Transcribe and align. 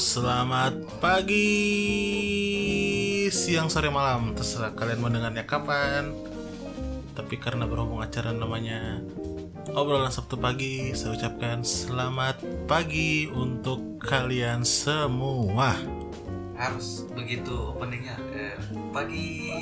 Selamat 0.00 0.72
pagi. 1.04 1.52
Siang, 3.28 3.68
sore, 3.68 3.92
malam. 3.92 4.32
Terserah 4.32 4.72
kalian 4.72 5.04
mendengarnya 5.04 5.44
kapan. 5.44 6.16
Tapi 7.12 7.36
karena 7.36 7.68
berhubung 7.68 8.00
acara 8.00 8.32
namanya 8.32 9.04
Obrolan 9.76 10.08
Sabtu 10.08 10.40
pagi 10.40 10.96
Saya 10.96 11.12
ucapkan 11.12 11.60
selamat 11.60 12.40
pagi 12.64 13.28
Untuk 13.28 14.00
kalian 14.00 14.64
semua. 14.64 15.76
Harus 16.56 17.04
begitu 17.12 17.52
openingnya 17.52 18.16
eh, 18.32 18.56
pagi. 18.96 19.52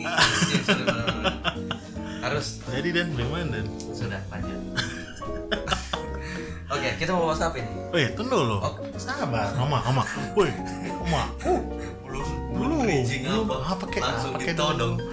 Harus. 2.24 2.62
Jadi 2.70 2.88
Dan, 2.94 3.18
bagaimana 3.18 3.50
Dan? 3.50 3.66
sudah 3.90 4.22
lanjut 4.30 4.60
oke 6.70 6.88
kita 6.96 7.10
mau 7.10 7.26
bahas 7.26 7.42
apa 7.42 7.56
ini? 7.56 7.70
Wih, 7.90 8.06
tunggu 8.14 8.38
loh. 8.38 8.60
Oh. 8.60 8.74
Sabar, 8.94 9.50
Oma, 9.56 9.78
Oma 9.84 10.02
Wih, 10.32 10.52
Oma 10.96 11.22
uh, 11.42 11.60
belum 12.04 12.26
Belum, 12.50 12.78
bridging 12.82 13.22
belum. 13.24 13.46
apa 13.46 13.54
Ah, 13.64 13.76
pakai- 13.76 14.02
langsung 14.02 14.32
pakai 14.34 14.52
ditodong. 14.52 14.94
dulu. 14.96 15.10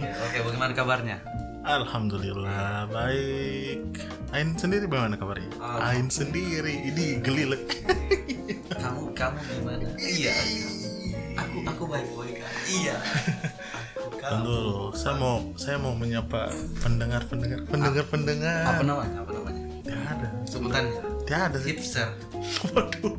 oke 0.00 0.38
bagaimana 0.42 0.72
kabarnya? 0.72 1.16
Alhamdulillah 1.60 2.88
baik. 2.88 3.82
Ain 4.30 4.54
sendiri 4.54 4.86
bagaimana 4.86 5.14
kabarnya? 5.14 5.50
Ain 5.78 6.08
sendiri, 6.08 6.72
ini 6.84 7.20
gelilek 7.20 7.84
kamu 8.72 9.12
kamu 9.12 9.38
gimana? 9.44 9.86
Iya. 9.96 10.34
Aku 11.36 11.56
aku 11.62 11.82
baik 11.86 12.08
baik 12.12 12.36
iya 12.66 12.96
Tunggu 14.20 14.44
dulu, 14.44 14.92
saya 14.92 15.14
mau 15.16 15.40
saya 15.54 15.76
mau 15.76 15.92
menyapa 15.92 16.52
pendengar 16.78 17.24
pendengar 17.24 17.64
pendengar 17.64 18.04
pendengar. 18.04 18.64
apa 18.66 18.82
namanya? 18.82 19.14
Apa 19.20 19.30
namanya 19.32 19.62
Tidak 19.90 20.06
ada, 20.06 20.28
sebutannya 20.46 20.92
tidak 21.20 21.40
ada 21.42 21.56
sih. 21.58 21.68
hipster 21.68 22.08
Waduh, 22.64 23.10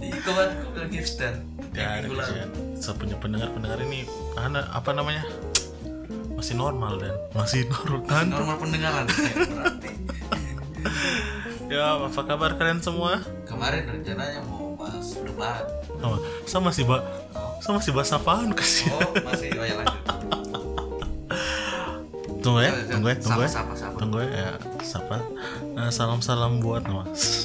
Ih, 0.00 0.16
kawan 0.18 0.48
aku 0.50 0.66
bilang 0.72 0.90
hipster 0.90 1.32
tidak 1.70 2.08
ada. 2.08 2.44
Saya 2.74 2.94
punya 2.96 3.14
pendengar 3.14 3.52
pendengar 3.52 3.78
ini, 3.78 4.08
ana 4.34 4.64
apa 4.72 4.90
namanya? 4.90 5.28
Masih 6.32 6.56
normal 6.56 6.96
dan 6.96 7.12
masih 7.30 7.68
normal. 7.68 8.00
Kan? 8.02 8.26
normal 8.26 8.56
pendengaran 8.56 9.04
ya, 9.04 9.44
berarti 9.44 9.90
Ya, 11.70 12.00
apa 12.00 12.20
kabar 12.24 12.56
kalian 12.56 12.80
semua? 12.80 13.20
kemarin 13.44 13.84
rencananya 13.86 14.40
mau 14.42 14.72
bahas 14.74 15.14
debat 15.14 15.62
Oh, 16.00 16.16
saya 16.42 16.64
masih 16.64 16.82
ba 16.82 17.04
oh, 17.30 17.60
saya 17.60 17.76
masih 17.76 17.92
bahas 17.92 18.10
apaan 18.10 18.50
kesian. 18.50 18.90
oh 18.96 19.12
masih 19.20 19.52
oh 19.54 19.62
ya 19.62 19.74
lanjut 19.76 20.00
Tunggu 22.40 22.60
ya, 22.60 22.68
Ya, 22.68 22.72
ya, 22.72 22.84
tunggu 22.88 23.08
ya, 23.08 23.16
tunggu 23.20 23.42
ya. 23.44 23.50
sapa, 23.50 23.72
sapa. 23.76 23.96
Tunggu 24.00 24.18
ya. 24.24 24.50
Sapa. 24.80 25.16
Eh, 25.76 25.90
Salam-salam 25.90 26.60
buat 26.60 26.84
Mas. 26.88 27.44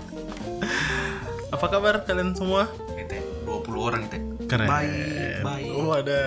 Apa 1.54 1.66
kabar 1.68 2.04
kalian 2.04 2.36
semua? 2.36 2.68
Itu 2.92 3.16
20 3.48 3.80
orang 3.80 4.02
itu 4.04 4.18
Keren. 4.46 4.68
Baik, 4.68 5.42
baik. 5.42 5.70
Oh, 5.74 5.90
ada. 5.90 6.20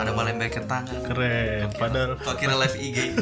ada 0.00 0.10
balem 0.14 0.38
baik 0.38 0.62
tangan 0.64 0.96
Keren. 1.04 1.68
Padahal 1.74 2.16
kok 2.16 2.38
kira 2.38 2.54
live 2.56 2.76
IG 2.78 2.98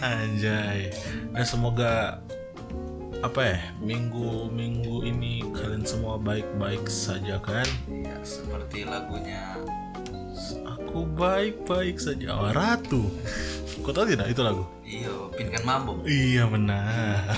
anjay. 0.00 0.92
Nah, 1.32 1.44
semoga 1.44 2.20
apa 3.20 3.40
ya 3.44 3.58
minggu 3.84 4.48
minggu 4.48 5.04
ini 5.04 5.44
kalian 5.52 5.84
semua 5.84 6.16
baik-baik 6.16 6.88
saja 6.88 7.36
kan? 7.36 7.68
ya 7.84 8.16
seperti 8.24 8.88
lagunya 8.88 9.60
Aku 10.90 11.06
baik-baik 11.06 12.02
saja. 12.02 12.34
Oh, 12.34 12.50
Ratu. 12.50 13.06
Kau 13.80 13.94
tahu 13.94 14.10
tidak 14.10 14.26
itu 14.26 14.42
lagu? 14.42 14.66
iyo 14.82 15.30
pinkan 15.30 15.62
mambo 15.62 16.02
Iya 16.02 16.50
benar. 16.50 17.30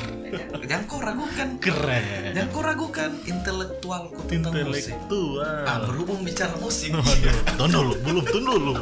jangan 0.64 0.88
kau 0.88 1.04
ragukan 1.04 1.60
Keren. 1.60 2.32
jangan 2.32 2.48
kau 2.48 2.64
ragukan 2.64 3.12
intelektualku 3.22 4.24
tentang 4.24 4.56
musik 4.64 4.96
Intelektual. 4.96 5.68
ah 5.68 5.84
berhubung 5.84 6.24
bicara 6.24 6.56
musik 6.56 6.96
Waduh, 6.96 7.36
tunggu 7.52 7.76
dulu, 7.76 7.92
belum, 8.00 8.24
tunggu 8.24 8.52
dulu. 8.56 8.72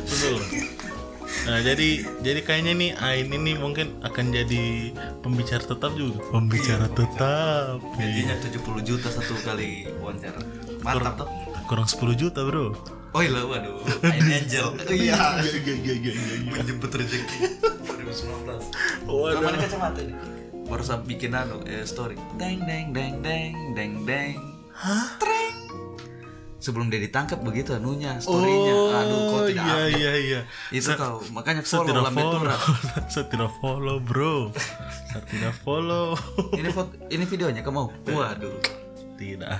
Tunggu 0.00 0.16
dulu. 0.32 0.40
Nah, 1.44 1.60
jadi 1.60 1.88
jadi 2.24 2.40
kayaknya 2.40 2.72
nih 2.72 2.90
Ain 2.96 3.28
ini 3.28 3.52
mungkin 3.54 4.00
akan 4.00 4.32
jadi 4.32 4.62
pembicara 5.20 5.60
tetap 5.60 5.92
juga. 5.92 6.24
Pembicara 6.32 6.88
tetap. 6.88 7.84
gajinya 7.94 8.32
70 8.40 8.64
juta 8.80 9.12
satu 9.12 9.36
kali 9.44 9.92
wawancara 10.00 10.40
mantap 10.80 11.20
tuh 11.20 11.28
Kurang 11.68 11.84
10 11.84 12.16
juta, 12.16 12.40
Bro. 12.42 12.72
Oh 13.18 13.22
iya 13.26 13.42
waduh 13.42 13.74
Ain 14.14 14.30
Angel 14.30 14.66
iya 14.94 15.42
Iya, 15.42 15.74
iya, 15.74 15.94
iya, 15.98 16.12
menjemput 16.46 16.94
rezeki 16.94 17.58
2019 18.06 18.78
Waduh. 19.08 19.40
Mana 19.42 19.56
kacamata 19.58 20.00
ini? 20.04 20.14
Baru 20.68 20.84
saya 20.84 21.00
bikin 21.00 21.32
anu 21.32 21.64
eh, 21.64 21.80
story. 21.88 22.12
Deng 22.36 22.60
deng 22.68 22.92
deng 22.92 23.24
deng 23.24 23.52
deng 23.72 23.92
deng. 24.04 24.36
Hah? 24.76 25.16
Treng. 25.16 25.56
Sebelum 26.60 26.92
dia 26.92 27.00
ditangkap 27.00 27.40
begitu 27.40 27.72
anunya, 27.72 28.20
storynya. 28.20 28.74
Aduh, 29.00 29.20
kok 29.32 29.40
tidak 29.48 29.64
iya, 29.64 29.76
update. 29.78 29.96
iya, 29.96 30.12
iya. 30.18 30.40
Itu 30.68 30.90
kau 30.98 31.24
makanya 31.32 31.64
Saya 31.64 31.86
follow 31.86 31.88
tidak 31.88 32.04
Lambe 32.04 32.20
follow. 32.20 32.58
Saya 33.14 33.24
tidak 33.32 33.50
follow, 33.62 33.96
Bro. 34.02 34.36
Saya 35.08 35.22
tidak 35.24 35.54
follow. 35.64 36.06
Ini 36.52 36.68
foto, 36.68 36.92
ini 37.08 37.24
videonya 37.24 37.62
kamu 37.64 37.72
mau? 37.72 37.88
Waduh. 38.12 38.58
Tidak. 39.16 39.58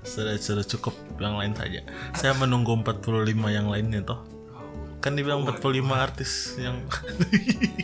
Sudah, 0.00 0.32
sudah 0.36 0.64
cukup 0.64 0.92
yang 1.16 1.34
lain 1.34 1.52
saja. 1.52 1.80
Saya 2.12 2.32
menunggu 2.32 2.74
45 2.74 3.48
yang 3.48 3.66
lainnya 3.66 4.02
toh. 4.02 4.20
Kan 5.00 5.14
dibilang 5.14 5.42
45 5.42 5.90
artis 5.90 6.54
yang 6.56 6.76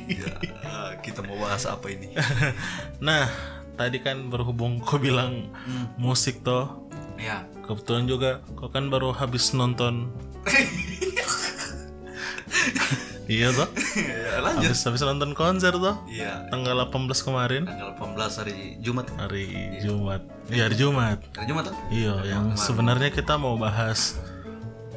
Ya, 0.06 0.94
kita 1.00 1.20
mau 1.20 1.36
bahas 1.38 1.64
apa 1.64 1.88
ini? 1.88 2.12
Nah, 3.00 3.28
tadi 3.74 3.98
kan 3.98 4.26
berhubung 4.26 4.78
kau 4.78 4.96
bilang 4.96 5.48
Hmm. 5.64 5.86
musik 5.96 6.40
toh. 6.40 6.86
ya. 7.16 7.44
Kebetulan 7.62 8.04
juga 8.04 8.38
kau 8.54 8.68
kan 8.68 8.86
baru 8.86 9.10
habis 9.10 9.50
nonton. 9.52 10.06
iya 13.26 13.50
toh? 13.50 13.66
ya, 13.98 14.38
lanjut. 14.38 14.70
Habis 14.70 14.82
habis 14.82 15.00
nonton 15.00 15.32
konser 15.32 15.72
toh. 15.72 15.96
Iya. 16.06 16.46
Tanggal 16.46 16.84
18 16.84 17.20
kemarin. 17.20 17.64
Tanggal 17.64 17.92
18 17.92 18.38
hari 18.38 18.56
Jumat. 18.78 19.04
Hari 19.12 19.44
Jumat. 19.80 20.20
Iya, 20.46 20.62
hari 20.64 20.74
Jumat. 20.76 21.18
Hari 21.32 21.46
Jumat 21.46 21.62
tuh? 21.66 21.74
Iya, 21.88 22.14
yang 22.24 22.44
sebenarnya 22.54 23.08
kita 23.10 23.34
mau 23.34 23.56
bahas 23.56 24.14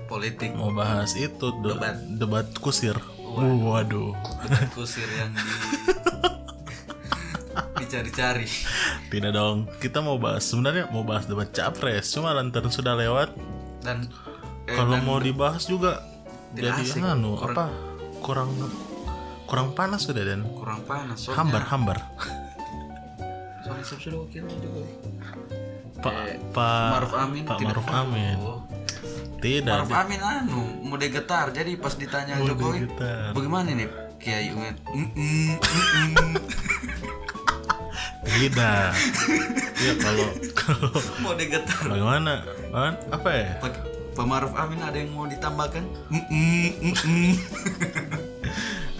Politik. 0.05 0.51
mau 0.51 0.69
bahas 0.69 1.13
itu 1.13 1.47
de- 1.59 1.71
Debat. 1.71 1.95
debat 2.11 2.47
kusir. 2.55 2.95
Waduh. 3.29 4.15
Debat 4.41 4.67
kusir 4.73 5.05
yang 5.11 5.29
di 5.31 5.41
dicari-cari. 7.79 8.47
Tidak 9.07 9.31
dong. 9.31 9.65
Kita 9.77 9.99
mau 9.99 10.17
bahas 10.17 10.43
sebenarnya 10.43 10.89
mau 10.89 11.01
bahas 11.01 11.25
debat 11.25 11.47
capres. 11.47 12.09
Cuma 12.09 12.31
lantaran 12.31 12.69
sudah 12.69 12.93
lewat. 12.93 13.33
Dan 13.81 14.05
eh, 14.65 14.73
Kalau 14.73 14.97
mau 14.99 15.17
dibahas 15.17 15.63
juga 15.63 16.01
jadi 16.51 16.75
asik. 16.75 16.99
anu 16.99 17.35
Kurang- 17.35 17.55
apa 17.55 17.65
kurang 18.19 18.49
kurang 19.43 19.67
panas 19.71 20.01
sudah 20.01 20.23
dan 20.23 20.45
kurang 20.51 20.83
panas 20.83 21.17
soalnya 21.19 21.37
hambar 21.39 21.63
hambar. 21.65 21.97
soalnya 23.59 23.83
saya 23.83 23.99
sudah 23.99 24.19
wakil 24.19 24.43
juga 24.45 24.81
Pak 25.99 26.13
Eh, 26.25 26.37
Pak 26.49 26.89
Maruf 26.93 27.13
Amin 27.13 27.43
Pak 27.43 27.57
tidak- 27.57 27.75
Maruf 27.75 27.87
Amin. 27.89 28.37
Oh, 28.39 28.59
Tidak. 29.37 29.67
Maruf 29.73 29.91
Amin 29.93 30.19
anu 30.21 30.61
mode 30.81 31.07
getar 31.07 31.49
jadi 31.49 31.75
pas 31.75 31.91
ditanya 31.93 32.35
Mode 32.35 32.49
Jokowi 32.49 32.79
getar. 32.85 33.31
bagaimana 33.31 33.67
nih 33.69 33.87
Kiai 34.15 34.47
Umet 34.49 34.75
"Mm, 34.85 35.07
mm, 35.09 35.49
mm, 35.49 36.11
mm." 36.13 36.33
Tidak. 38.29 38.89
Iya 39.75 39.93
kalau 39.97 40.27
kalau 40.53 40.91
mode 41.23 41.43
getar 41.45 41.83
bagaimana? 41.85 42.33
Apa 43.09 43.29
ya? 43.29 43.51
Pak 44.19 44.27
Maruf 44.27 44.51
Amin 44.59 44.83
ada 44.83 44.99
yang 44.99 45.15
mau 45.15 45.23
ditambahkan 45.31 45.79
"Mm, 46.11 46.23
mm, 46.27 46.71
mm, 46.83 46.95
mm." 47.07 47.33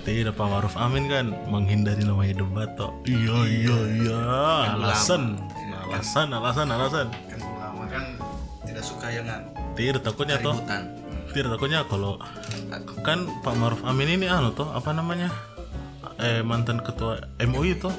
Tidak 0.07 0.31
Pak 0.31 0.47
Maruf 0.47 0.79
Amin 0.79 1.11
kan 1.11 1.35
menghindari 1.51 2.07
namanya 2.07 2.39
debat 2.39 2.71
toh. 2.79 2.95
Iya 3.03 3.35
iya 3.43 3.77
iya. 3.99 4.19
Alasan. 4.79 5.35
Alasan 5.91 6.31
alasan 6.31 6.67
alasan. 6.71 7.07
kan 7.11 7.39
ulama 7.43 7.83
kan 7.91 8.03
tidak 8.63 8.83
suka 8.87 9.11
yang 9.11 9.27
Tidak 9.75 9.99
takutnya 9.99 10.39
toh. 10.39 10.55
Tidak 11.35 11.51
takutnya 11.51 11.83
kalau 11.83 12.15
kan 13.03 13.27
Pak 13.43 13.55
Maruf 13.59 13.83
Amin 13.83 14.07
ini 14.07 14.31
anu 14.31 14.55
toh 14.55 14.71
apa 14.71 14.95
namanya 14.95 15.35
eh 16.15 16.39
mantan 16.47 16.79
ketua 16.79 17.19
MUI 17.43 17.75
toh 17.75 17.91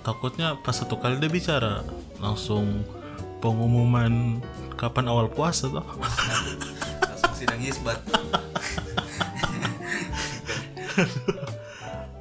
takutnya 0.00 0.56
pas 0.64 0.72
satu 0.72 0.96
kali 0.96 1.20
dia 1.20 1.28
bicara 1.28 1.84
langsung 2.24 2.88
pengumuman 3.38 4.40
kapan 4.74 5.06
awal 5.08 5.28
puasa 5.28 5.68
toh? 5.68 5.84
Langsung 5.86 7.34
sidang 7.34 7.60
isbat. 7.60 8.00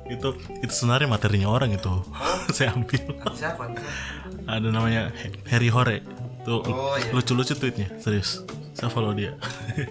Itu 0.06 0.38
itu 0.62 0.70
sebenarnya 0.70 1.10
materinya 1.10 1.50
orang 1.50 1.74
itu. 1.74 1.90
Saya 2.56 2.78
ambil. 2.78 3.02
Siapa 3.34 3.74
ada 4.46 4.68
namanya 4.70 5.10
Harry 5.50 5.74
Hore. 5.74 6.06
Tuh 6.46 6.62
Oh, 6.62 6.94
iya. 6.94 7.10
lucu-lucu 7.10 7.58
tweetnya. 7.58 7.90
Serius. 7.98 8.46
Saya 8.78 8.94
follow 8.94 9.18
dia. 9.18 9.34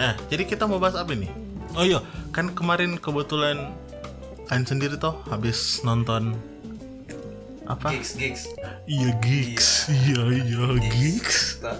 Eh 0.00 0.14
jadi 0.32 0.48
kita 0.48 0.64
mau 0.64 0.80
bahas 0.80 0.96
apa 0.96 1.12
nih 1.12 1.28
oh 1.76 1.84
iya 1.84 2.00
kan 2.32 2.52
kemarin 2.56 2.96
kebetulan 2.96 3.72
Ain 4.48 4.64
sendiri 4.66 4.96
toh 4.98 5.20
habis 5.28 5.84
nonton 5.86 6.34
apa? 7.70 7.94
gigs 7.94 8.18
gigs 8.18 8.42
Iya 8.90 9.10
gigs, 9.22 9.68
iya 9.86 10.22
iya 10.34 10.66
gigs. 10.90 11.62
Nah, 11.62 11.78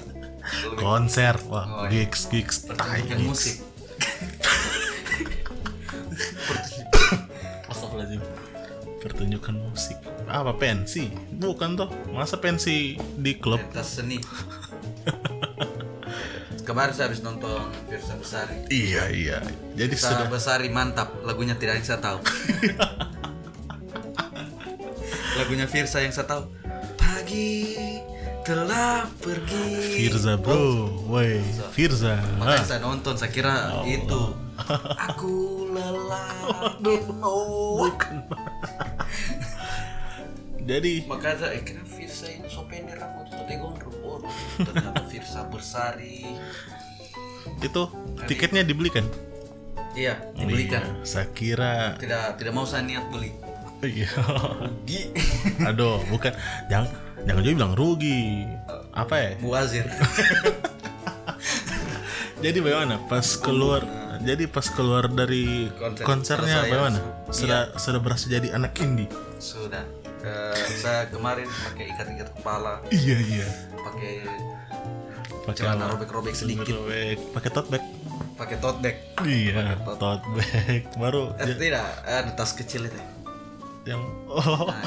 Konser, 0.78 1.34
wah 1.50 1.66
Oh, 1.66 1.84
iya. 1.90 2.06
gigs 2.06 2.30
gigs, 2.30 2.56
tai 2.70 3.02
musik. 3.18 3.58
Pertunjukan 9.00 9.56
musik. 9.56 9.96
Apa 10.28 10.52
pensi? 10.60 11.08
Bukan 11.32 11.72
toh. 11.72 11.88
Masa 12.12 12.36
pensi 12.36 13.00
di 13.16 13.32
klub? 13.40 13.56
pentas 13.72 13.96
seni 13.96 14.20
kemarin 16.68 16.94
saya 16.94 17.10
habis 17.10 17.18
nonton 17.24 17.66
Firsa 17.90 18.14
Besari 18.14 18.62
Iya 18.70 19.10
iya. 19.10 19.38
Jadi 19.74 19.94
Firsa 19.98 20.14
sudah 20.14 20.28
Besari 20.30 20.68
mantap 20.70 21.18
lagunya 21.26 21.58
tidak 21.58 21.82
saya 21.82 21.98
tahu 21.98 22.22
lagunya 25.40 25.64
Firsa 25.64 26.04
yang 26.04 26.12
saya 26.12 26.28
tahu. 26.28 26.44
Pagi 27.00 27.80
telah 28.44 29.08
pergi. 29.24 30.04
Firza 30.04 30.36
bro, 30.36 30.92
woi 31.08 31.40
Firza. 31.72 32.20
makanya 32.36 32.60
Ah. 32.60 32.68
saya 32.68 32.80
nonton 32.84 33.16
saya 33.16 33.32
kira 33.32 33.80
itu. 33.88 34.36
Aku 35.08 35.64
lelah 35.72 36.76
oh. 37.24 37.88
Jadi 40.70 41.08
makanya 41.08 41.48
saya 41.48 41.56
eh, 41.56 41.64
kira 41.64 41.82
Firsa 41.88 42.28
ini 42.28 42.44
so 42.52 42.68
pendek 42.68 43.00
rambut? 43.00 43.32
So 43.32 43.40
gondrong 43.48 43.96
oh 44.04 44.20
ternyata 44.60 45.08
Firsa 45.08 45.48
Bersari. 45.48 46.36
Itu 47.64 47.88
tiketnya 48.28 48.60
dibelikan? 48.60 49.08
iya 49.98 50.22
dibelikan. 50.38 50.86
Iya, 50.86 51.02
saya 51.02 51.26
kira 51.34 51.98
tidak 51.98 52.38
tidak 52.38 52.52
mau 52.54 52.62
saya 52.62 52.86
niat 52.86 53.10
beli 53.10 53.34
iya. 53.82 54.06
rugi 54.12 55.10
Aduh, 55.68 56.04
bukan. 56.06 56.32
Jangan 56.68 56.86
jangan 57.24 57.40
juga 57.40 57.54
bilang 57.56 57.74
rugi. 57.74 58.44
Apa 58.90 59.14
ya? 59.16 59.30
muazir 59.38 59.86
Jadi 62.40 62.58
bagaimana 62.58 62.96
pas 63.04 63.36
keluar 63.36 63.84
jadi 64.20 64.44
pas 64.44 64.64
keluar 64.68 65.08
dari 65.08 65.72
Konser. 65.72 66.04
konsernya 66.04 66.58
bagaimana? 66.64 66.98
Sudah 67.28 67.72
sudah 67.76 68.00
berasa 68.00 68.28
jadi 68.28 68.52
anak 68.52 68.76
indie. 68.78 69.08
sudah 69.36 69.84
Eh, 70.20 70.52
saya 70.76 71.08
kemarin 71.08 71.48
pakai 71.48 71.96
ikat-ikat 71.96 72.28
kepala 72.36 72.84
Iya 72.92 73.16
iya. 73.24 73.46
pakai 73.72 74.28
Pakai 75.48 75.64
celana 75.64 75.88
robek-robek 75.88 76.36
sedikit 76.36 76.76
Robek. 76.76 77.16
Pakai 77.32 77.48
tote 77.48 77.68
bag. 77.72 77.84
pakai 78.36 78.56
tote 78.60 78.84
bag 78.84 78.96
Iya, 79.24 79.80
tote 79.96 80.28
bag. 80.36 80.82
Baru 81.00 81.32
eh, 81.40 81.56
tidak 81.56 82.04
ada 82.04 82.36
tas 82.36 82.52
kecil 82.52 82.84
itu 82.84 83.00
yang 83.82 84.02
oh 84.26 84.66
nah, 84.66 84.84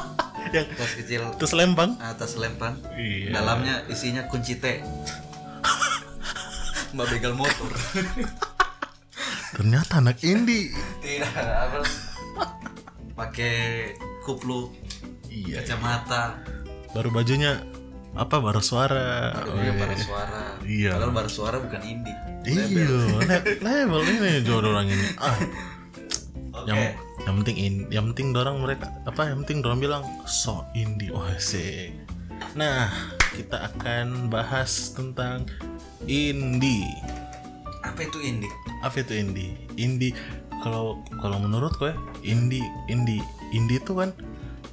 yang 0.54 0.66
tas 0.72 0.92
kecil 0.94 1.22
terus 1.36 1.52
lempang. 1.52 1.94
atas 1.98 2.34
lempang 2.34 2.74
Iya. 2.92 3.32
dalamnya 3.32 3.84
isinya 3.86 4.24
kunci 4.26 4.56
T 4.56 4.80
mbak 6.90 7.06
begal 7.08 7.34
motor 7.34 7.70
Ternyata 9.50 9.98
anak 9.98 10.22
indie. 10.22 10.70
tidak 11.02 11.34
apa 11.36 11.82
pakai 13.14 13.54
kuplu 14.22 14.70
Iya. 15.26 15.60
kacamata 15.60 16.38
Baru 16.90 17.10
bajunya 17.10 17.62
apa 18.10 18.38
baru 18.38 18.58
suara. 18.58 19.30
barunya 19.36 19.70
Weh. 19.70 19.78
baru 19.78 19.96
suara 19.96 20.42
Iya. 20.64 20.90
padahal 20.92 21.12
baru 21.12 21.30
suara 21.30 21.56
bukan 21.58 21.82
indie 21.84 22.16
Iya, 22.40 22.64
le- 23.20 23.60
level 23.60 24.00
ini 24.02 24.40
jodoh 24.40 24.72
orang 24.72 24.88
ini. 24.88 25.06
Ah, 25.14 25.36
oke 26.56 26.64
yang 26.64 26.80
yang 27.24 27.34
penting 27.42 27.56
in, 27.56 27.74
yang 27.88 28.04
penting 28.12 28.32
dorang 28.32 28.60
mereka 28.60 28.88
apa 29.04 29.28
yang 29.28 29.44
penting 29.44 29.60
dorang 29.60 29.78
bilang 29.78 30.02
so 30.24 30.64
indie 30.72 31.12
oh 31.12 31.24
sih. 31.36 31.92
Nah, 32.56 32.88
kita 33.36 33.68
akan 33.70 34.32
bahas 34.32 34.90
tentang 34.90 35.44
indie. 36.04 36.88
apa 37.80 38.04
itu 38.04 38.18
indie 38.20 38.52
Apa 38.80 39.00
itu 39.00 39.12
indie? 39.12 39.52
Indie 39.76 40.12
kalau 40.60 41.00
kalau 41.20 41.40
menurut 41.40 41.72
gue 41.76 41.92
indie 42.20 42.64
indie 42.86 43.20
indie 43.50 43.80
itu 43.80 43.92
kan 43.92 44.12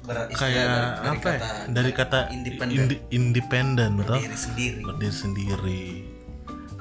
Ber- 0.04 0.28
kayak 0.32 0.64
dari, 0.64 0.88
dari 0.88 1.08
apa 1.08 1.28
ya? 1.28 1.38
kata 1.40 1.48
Dari 1.68 1.90
kata 1.92 2.18
independen 2.32 2.88
independen 3.08 3.90
toh. 4.04 4.16
diri 4.16 4.36
sendiri 4.36 4.78
Berdiri 4.80 5.12
sendiri. 5.14 5.84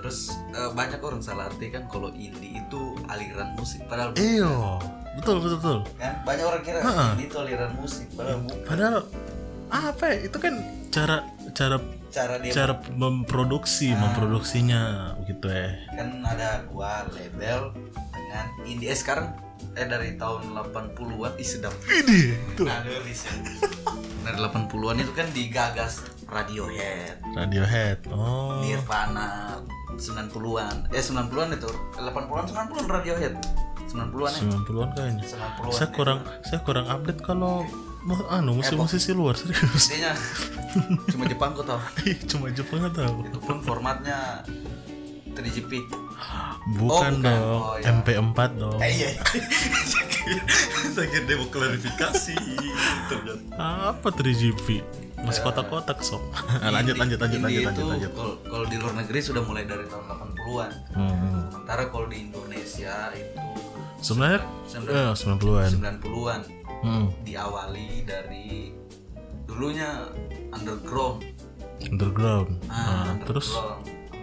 Terus 0.08 0.32
eh, 0.56 0.72
banyak 0.72 1.04
orang 1.04 1.20
salah 1.20 1.52
arti 1.52 1.68
kan 1.68 1.84
kalau 1.92 2.08
indie 2.16 2.64
itu 2.64 2.96
aliran 3.12 3.52
musik 3.60 3.84
padahal 3.92 4.16
bukan, 4.16 4.24
Iyo, 4.24 4.56
betul 5.20 5.36
betul 5.44 5.58
betul. 5.60 5.80
kan? 6.00 6.14
Banyak 6.24 6.46
orang 6.48 6.62
kira 6.64 6.80
Ha-ha. 6.80 7.06
indie 7.12 7.28
itu 7.28 7.36
aliran 7.36 7.76
musik 7.76 8.08
padahal 8.16 8.40
bukan. 8.48 8.64
Padahal 8.64 8.96
apa 9.68 10.04
ya? 10.08 10.18
Itu 10.32 10.38
kan 10.40 10.54
cara 10.96 11.28
cara 11.52 11.76
cara 12.08 12.40
dia 12.40 12.56
cara 12.56 12.80
memproduksi 12.96 13.92
memproduksinya 14.00 15.12
begitu 15.28 15.52
ya. 15.52 15.76
Kan 15.92 16.24
ada 16.24 16.64
dua 16.72 17.04
label 17.12 17.76
dengan 18.16 18.46
indie. 18.64 18.88
Eh, 18.88 18.96
sekarang 18.96 19.36
eh 19.76 19.92
dari 19.92 20.16
tahun 20.16 20.56
80-an 20.56 21.36
ih 21.36 21.50
sedap. 21.52 21.76
Ini 21.84 22.56
tuh 22.56 22.64
nah 22.64 22.80
ada 22.80 22.96
riset 23.04 23.36
dari 24.28 24.38
80-an 24.44 24.96
itu 25.00 25.12
kan 25.16 25.28
digagas 25.32 26.04
Radiohead. 26.28 27.24
Radiohead 27.32 28.00
oh. 28.12 28.60
Nirvana 28.60 29.64
90-an 29.96 30.92
eh 30.92 31.00
90-an 31.00 31.50
itu. 31.56 31.70
80-an 31.96 32.46
90-an 32.52 32.86
Radiohead. 32.92 33.34
90-an 33.88 34.32
ya. 34.36 34.42
90-an 34.68 34.90
kayaknya. 34.92 35.24
90-an 35.24 35.72
saya 35.72 35.90
kurang 35.96 36.20
saya 36.44 36.60
kurang 36.68 36.86
update 36.92 37.24
kalau 37.24 37.64
mu- 38.04 38.28
anu 38.28 38.60
musisi-musisi 38.60 39.16
luar 39.16 39.40
serius. 39.40 39.88
Intinya 39.88 40.12
cuma 41.16 41.24
Jepang 41.24 41.56
kok 41.56 41.64
tau. 41.64 41.80
Ih, 42.04 42.20
cuma 42.28 42.52
Jepang 42.52 42.84
nggak 42.84 42.96
tahu 43.00 43.16
itu 43.24 43.40
pun 43.40 43.58
formatnya 43.64 44.44
3GP 45.32 45.72
bukan 46.70 47.12
bukan. 47.14 47.24
dong. 47.24 47.60
Oh, 47.62 47.76
iya. 47.76 47.92
MP4 47.94 48.40
dong. 48.54 48.78
Eh 48.78 48.92
iya 48.94 49.10
saya 50.94 51.08
kira 51.08 51.24
dia 51.24 51.36
mau 51.36 51.48
klarifikasi 51.48 52.36
ternyata. 53.08 53.54
Apa 53.90 54.08
3GP 54.10 54.68
masih 55.18 55.42
kotak-kotak 55.42 56.00
sob. 56.02 56.22
Lanjut 56.68 56.96
lanjut 56.96 57.18
lanjut 57.18 57.40
lanjut 57.40 57.64
lanjut 57.66 57.86
lanjut. 57.88 58.12
kalau 58.44 58.66
di 58.66 58.78
luar 58.78 58.94
negeri 58.96 59.20
sudah 59.20 59.42
mulai 59.42 59.64
dari 59.64 59.86
tahun 59.86 60.04
80-an 60.06 60.72
Hmm. 60.90 61.42
sementara 61.50 61.84
kalau 61.88 62.06
di 62.06 62.18
Indonesia 62.22 62.96
itu 63.12 63.46
sebenarnya 63.98 64.40
Sembilan- 64.66 64.94
eh, 64.94 65.14
90-an 65.16 65.70
90-an 65.74 66.42
Hmm. 66.78 67.08
diawali 67.24 67.90
dari 68.04 68.70
dulunya 69.44 70.06
underground. 70.50 71.24
Underground. 71.84 72.50
Ah, 72.68 73.10
Nah, 73.10 73.24
terus 73.24 73.56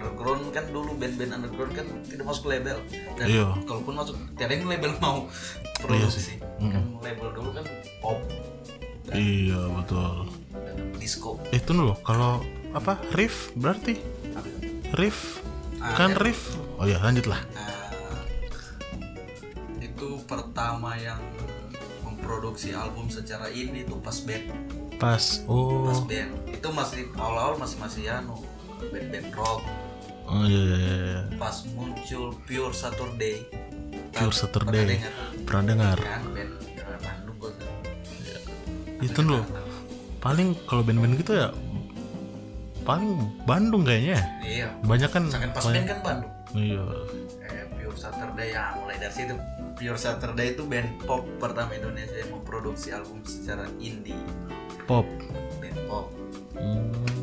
underground. 0.05 0.43
kan 0.53 0.65
dulu 0.69 0.93
band-band 0.95 1.33
underground 1.33 1.73
kan 1.73 1.87
tidak 2.05 2.25
masuk 2.25 2.45
label. 2.47 2.77
Dan 3.17 3.27
Iya. 3.27 3.47
kalaupun 3.65 3.95
masuk 3.97 4.15
tiada 4.37 4.53
yang 4.53 4.69
label 4.69 4.93
mau 5.01 5.25
Iya 5.25 5.81
produksi. 5.81 6.21
sih. 6.21 6.37
kan 6.61 6.85
label 7.01 7.29
dulu 7.33 7.51
kan 7.53 7.65
pop. 7.99 8.21
Iya 9.11 9.61
betul. 9.73 10.29
Dan 10.53 10.77
disco. 10.97 11.41
Itu 11.51 11.73
loh 11.73 11.97
kalau 12.01 12.45
apa 12.71 13.01
riff 13.13 13.51
berarti? 13.55 13.97
Riff? 14.95 15.41
Ah, 15.79 15.95
kan 15.95 16.13
ya. 16.13 16.23
riff? 16.23 16.55
Oh 16.75 16.85
ya 16.85 16.99
lanjut 16.99 17.27
lah. 17.27 17.41
Nah, 17.51 18.23
itu 19.79 20.09
pertama 20.25 20.95
yang 20.95 21.21
memproduksi 22.03 22.73
album 22.73 23.09
secara 23.09 23.49
ini 23.49 23.83
itu 23.83 23.95
pas 23.99 24.17
band. 24.21 24.45
Pas 24.97 25.19
pas 25.43 25.49
oh 25.51 26.03
band. 26.07 26.31
Itu 26.49 26.69
masih 26.71 27.11
awal-awal 27.15 27.59
masih 27.59 27.79
masih 27.79 28.03
anu 28.09 28.39
band-band 28.81 29.29
rock 29.35 29.61
oh 30.25 30.45
iya 30.45 30.63
iya 30.65 30.77
iya, 30.79 30.97
iya. 31.05 31.21
pas 31.37 31.57
muncul 31.73 32.25
Pure 32.45 32.75
Saturday. 32.75 33.37
Pure 34.15 34.31
Pernah 34.31 34.33
Saturday. 34.33 34.85
Dengar? 34.87 35.13
pernah 35.45 35.65
dengar. 35.69 35.99
Kan 36.01 36.23
kok 37.35 37.53
itu 39.03 39.21
loh. 39.21 39.45
Paling 40.25 40.57
kalau 40.65 40.81
band-band 40.81 41.21
gitu 41.21 41.37
ya 41.37 41.53
paling 42.85 43.11
Bandung 43.49 43.83
kayaknya. 43.83 44.21
Iya. 44.45 44.69
Banyak 44.85 45.11
kan 45.11 45.23
misalkan 45.27 45.51
pas 45.57 45.65
banyak- 45.65 45.75
band 45.75 45.89
kan 45.89 45.99
Bandung. 46.05 46.33
Iya. 46.55 46.85
Eh, 47.49 47.65
Pure 47.81 47.99
Saturday 47.99 48.49
ya 48.53 48.63
mulai 48.79 48.97
dari 49.01 49.15
situ. 49.17 49.35
Pure 49.75 49.99
Saturday 49.99 50.55
itu 50.55 50.63
band 50.69 50.89
pop 51.03 51.25
pertama 51.41 51.73
Indonesia 51.75 52.15
yang 52.15 52.31
memproduksi 52.31 52.93
album 52.93 53.25
secara 53.25 53.67
indie. 53.81 54.15
Pop. 54.85 55.09
Band 55.59 55.79
pop. 55.89 56.07
Hmm, 56.55 57.14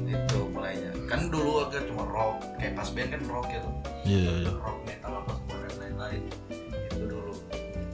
kan 1.12 1.28
dulu 1.28 1.68
agak 1.68 1.84
cuma 1.92 2.08
rock 2.08 2.40
kayak 2.56 2.74
pas 2.80 2.88
band 2.88 3.10
kan 3.12 3.22
rock 3.28 3.46
gitu 3.52 3.70
iya 4.08 4.20
iya 4.24 4.32
iya. 4.48 4.52
rock 4.56 4.80
metal 4.88 5.12
apa 5.12 5.32
semua 5.36 5.58
dan 5.60 5.76
lain-lain. 5.84 6.22
Itu 6.88 7.06
dulu. 7.06 7.34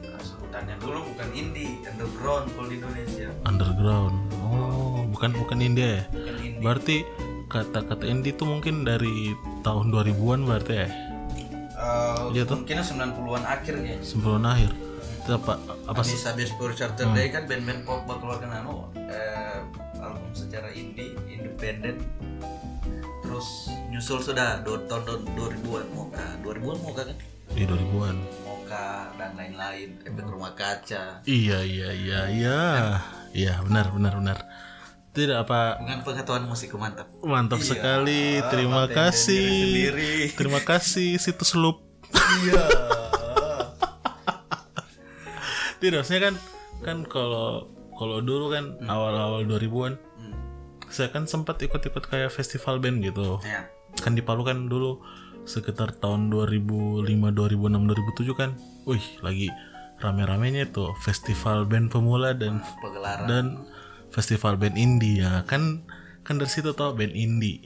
Nah, 0.05 0.21
sebutannya 0.21 0.75
dulu 0.77 0.99
bukan 1.13 1.29
indie 1.33 1.73
underground 1.81 2.45
kalau 2.53 2.67
di 2.69 2.75
Indonesia. 2.77 3.27
Underground. 3.43 4.15
Oh 4.45 5.01
bukan 5.09 5.31
bukan 5.33 5.57
India 5.65 5.87
ya? 5.89 6.03
Bukan 6.13 6.35
indie. 6.45 6.61
Berarti 6.61 6.97
kata-kata 7.49 8.05
indie 8.05 8.37
itu 8.37 8.43
mungkin 8.45 8.85
dari 8.85 9.33
tahun 9.65 9.89
2000-an 9.89 10.39
berarti 10.45 10.73
ya? 10.77 10.89
Iya 12.33 12.43
tuh. 12.43 12.59
mungkin 12.59 12.83
90-an 12.83 13.43
akhir 13.47 13.73
kayaknya. 13.79 14.03
sebelum 14.03 14.43
akhir. 14.43 14.71
Itu 15.23 15.31
apa 15.35 15.53
apa 15.89 16.01
Habis 16.03 16.23
habis 16.27 16.49
Pure 16.55 16.75
Charter 16.75 17.07
Day 17.15 17.31
kan 17.31 17.49
band-band 17.49 17.81
pop 17.87 18.03
bakal 18.05 18.29
keluarkan 18.29 18.51
anu 18.63 18.87
eh, 18.95 19.59
album 19.99 20.31
secara 20.35 20.69
indie, 20.75 21.15
independen. 21.25 22.03
Terus 23.37 23.69
nyusul 23.93 24.17
sudah 24.23 24.65
tahun 24.65 25.05
do- 25.05 25.21
2000-an 25.29 25.85
Moka, 25.93 26.25
2000-an 26.41 26.77
Moka 26.81 27.01
kan? 27.05 27.17
di 27.47 27.63
2000-an 27.63 28.17
Moka 28.41 29.13
dan 29.13 29.37
lain-lain, 29.37 29.93
efek 30.01 30.25
rumah 30.25 30.57
kaca. 30.57 31.21
iya 31.23 31.61
iya 31.61 31.89
iya 31.93 32.19
iya 32.27 32.61
iya 33.29 33.53
benar 33.61 33.93
benar 33.93 34.17
benar 34.17 34.37
tidak 35.13 35.45
apa 35.45 35.77
Dengan 35.77 36.01
pengetahuan 36.01 36.49
musikku 36.49 36.81
mantap. 36.81 37.13
mantap 37.21 37.61
sekali 37.61 38.41
terima 38.49 38.89
kasih 38.89 39.45
sendiri. 39.93 40.13
terima 40.33 40.59
kasih 40.59 41.21
situs 41.21 41.53
loop 41.53 41.85
Iya. 42.41 42.65
tidak 45.77 46.01
maksudnya 46.01 46.21
kan 46.23 46.35
kan 46.79 46.97
kalau 47.05 47.69
kalau 47.93 48.17
dulu 48.19 48.49
kan 48.49 48.81
awal-awal 48.83 49.45
2000-an 49.45 49.93
Hmm. 49.93 50.06
Saya 50.87 51.09
kan 51.09 51.25
sempat 51.25 51.59
ikut-ikut 51.59 52.03
kayak 52.03 52.29
festival 52.29 52.77
band 52.77 53.01
gitu 53.01 53.39
Ya. 53.43 53.67
kan 53.97 54.13
di 54.13 54.21
Palu 54.21 54.41
kan 54.41 54.65
dulu 54.65 55.03
sekitar 55.43 55.95
tahun 55.95 56.27
2005 56.27 57.07
2006 57.07 57.55
2007 58.27 58.35
kan 58.35 58.51
wih 58.83 59.03
lagi 59.21 59.47
rame-ramenya 59.97 60.67
itu 60.67 60.91
festival 61.01 61.63
band 61.63 61.89
pemula 61.89 62.31
dan 62.31 62.59
Pegelaran. 62.77 63.25
dan 63.25 63.45
festival 64.09 64.55
band 64.55 64.75
indie 64.75 65.19
ya 65.19 65.41
kan 65.43 65.83
kan 66.21 66.35
dari 66.35 66.47
situ 66.47 66.71
tau 66.71 66.91
band 66.91 67.11
indie 67.11 67.63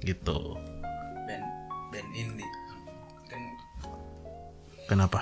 gitu 0.00 0.56
band 1.22 1.44
band 1.90 2.10
indie. 2.12 2.48
Kan 3.28 3.40
kenapa 4.88 5.20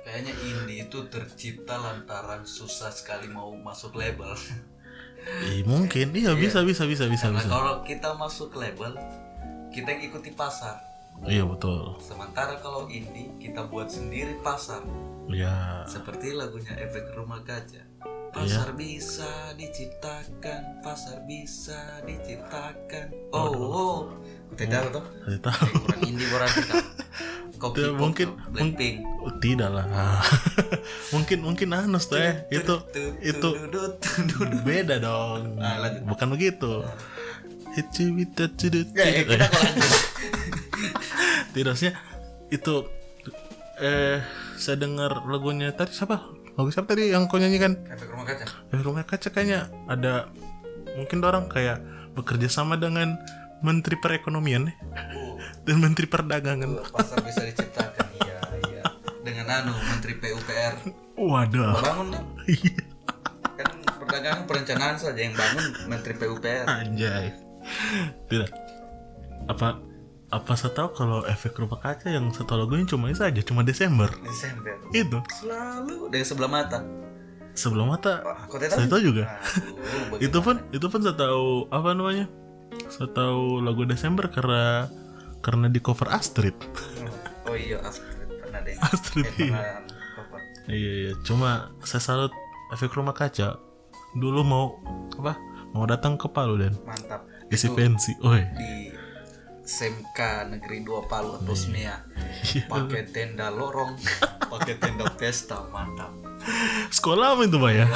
kayaknya 0.00 0.32
indie 0.38 0.84
itu 0.84 0.98
tercipta 1.08 1.76
lantaran 1.76 2.44
susah 2.44 2.88
sekali 2.88 3.26
mau 3.26 3.50
masuk 3.52 3.96
label. 3.96 4.32
Ih, 5.26 5.62
mungkin 5.62 6.14
iya 6.14 6.32
bisa 6.32 6.62
bisa 6.62 6.86
bisa 6.86 7.04
bisa 7.06 7.26
Nah, 7.28 7.36
bisa 7.36 7.48
kalau 7.48 7.74
kita 7.82 8.14
masuk 8.14 8.54
label, 8.54 8.94
kita 9.68 9.90
ikuti 9.98 10.30
pasar. 10.30 10.78
iya 11.24 11.42
betul 11.42 11.96
Sementara 11.98 12.60
kalau 12.60 12.86
indie, 12.86 13.32
kita 13.36 13.66
buat 13.66 13.88
sendiri 13.88 14.38
pasar. 14.40 14.84
ya 15.26 15.82
Seperti 15.84 16.30
lagunya 16.30 16.76
Efek 16.76 17.10
Rumah 17.12 17.42
Kaca. 17.42 17.82
Pasar 18.36 18.76
bisa 18.76 19.32
diciptakan, 19.56 20.84
pasar 20.84 21.24
bisa 21.24 22.04
diciptakan. 22.04 23.08
Oh, 23.32 23.48
oh. 23.56 23.98
Tidak 24.60 24.92
tuh. 24.92 25.04
saya 25.24 25.38
tahu 25.40 25.68
kurang 25.88 26.00
indie. 26.04 26.28
Kau 27.56 27.72
Tidak, 27.72 27.96
mungkin- 27.96 28.36
Blackpink. 28.52 28.96
Oh, 29.24 29.32
tidak 29.40 29.72
lah. 29.72 29.86
Mungkin 31.16 31.38
mungkin 31.40 31.68
anus 31.72 32.06
tuh 32.06 32.20
ya 32.20 32.44
itu 32.52 32.74
itu 33.24 33.48
beda 34.62 35.00
dong. 35.00 35.56
Ah, 35.58 35.80
bukan 36.04 36.36
begitu. 36.36 36.84
Ya, 37.74 37.82
ya, 39.08 39.24
tidak 41.52 41.70
maksudnya 41.72 41.94
itu 42.52 42.74
eh 43.80 44.20
saya 44.56 44.76
dengar 44.80 45.24
lagunya 45.28 45.72
tadi 45.72 45.92
siapa 45.92 46.20
lagu 46.56 46.68
siapa 46.68 46.88
tadi 46.88 47.12
yang 47.12 47.28
kau 47.28 47.36
nyanyikan? 47.36 47.76
Efek 47.86 48.08
Rumah 48.08 48.24
Kaca. 48.24 48.44
eh, 48.72 48.80
rumah 48.80 49.04
kaca 49.04 49.28
kayaknya 49.28 49.60
ada 49.86 50.32
mungkin 50.94 51.20
orang 51.20 51.46
kayak 51.46 51.84
bekerja 52.12 52.48
sama 52.48 52.74
dengan 52.74 53.20
menteri 53.60 53.96
perekonomian 53.96 54.68
nih. 54.68 54.76
Oh. 55.12 55.36
dan 55.62 55.76
menteri 55.78 56.06
perdagangan. 56.06 56.80
Pasar 56.88 57.20
bisa 57.20 57.42
diciptakan. 57.42 58.06
Iya 58.16 58.38
iya. 58.70 58.82
Dengan 59.20 59.46
anu 59.52 59.72
menteri 59.74 60.16
PUPR 60.16 60.74
waduh. 61.18 61.76
Bangun 61.76 62.08
nih 62.46 62.72
kan 63.56 63.68
perdagangan 63.98 64.42
perencanaan 64.44 64.96
saja 64.96 65.16
yang 65.18 65.34
bangun 65.34 65.64
menteri 65.88 66.14
PUPR 66.14 66.64
anjay. 66.64 67.34
Tidak. 68.30 68.50
Apa 69.46 69.76
apa 70.26 70.58
saya 70.58 70.74
tahu 70.74 70.90
kalau 70.90 71.22
efek 71.30 71.54
rumah 71.54 71.78
kaca 71.78 72.10
yang 72.10 72.34
satu 72.34 72.58
lagunya 72.58 72.82
cuma 72.82 73.06
itu 73.06 73.22
aja 73.22 73.38
cuma 73.46 73.62
Desember. 73.62 74.10
Desember. 74.26 74.74
Itu. 74.90 75.22
Selalu 75.30 76.10
dari 76.10 76.24
sebelah 76.26 76.50
mata. 76.50 76.82
Sebelum 77.56 77.94
mata. 77.94 78.20
Saya 78.68 78.90
tahu 78.90 79.00
juga. 79.00 79.24
Aduh, 79.38 80.18
itu 80.20 80.38
pun 80.42 80.60
itu 80.74 80.86
pun 80.90 81.00
saya 81.00 81.14
tahu 81.14 81.70
apa 81.70 81.94
namanya? 81.94 82.26
Saya 82.90 83.08
tahu 83.14 83.62
lagu 83.62 83.86
Desember 83.86 84.26
karena 84.28 84.90
karena 85.40 85.70
di 85.70 85.78
cover 85.78 86.10
Astrid. 86.10 86.58
Bagaimana? 86.58 87.18
oh 87.46 87.56
iya 87.56 87.78
Astrid. 87.86 88.28
Pernah 88.28 88.60
deh. 88.66 88.76
Astrid, 88.82 89.26
eh, 89.30 89.32
pernah 89.54 89.80
cover. 90.18 90.40
iya 90.68 90.92
iya. 91.06 91.12
Cuma 91.22 91.70
saya 91.86 92.02
salut 92.02 92.32
efek 92.74 92.92
rumah 92.98 93.14
kaca. 93.14 93.62
Dulu 94.18 94.42
mau 94.42 94.76
apa? 95.22 95.38
Mau 95.70 95.86
datang 95.86 96.18
ke 96.18 96.26
Palu 96.28 96.58
dan 96.58 96.74
mantap. 96.82 97.24
Isi 97.46 97.70
pensi 97.70 98.10
oi 98.26 98.42
di 98.58 98.95
SMK 99.66 100.18
Negeri 100.48 100.80
2 100.80 101.04
Palu 101.04 101.36
atau 101.36 101.52
SMEA 101.52 101.98
Iya. 102.46 102.64
pakai 102.66 103.02
tenda 103.06 103.50
lorong. 103.50 103.98
Pakai 104.40 104.78
tenda 104.78 105.10
pesta 105.10 105.66
mantap. 105.66 106.14
Sekolah 106.88 107.34
apa 107.34 107.42
itu 107.42 107.58
pak 107.58 107.72
ya? 107.72 107.82
Iya. 107.82 107.90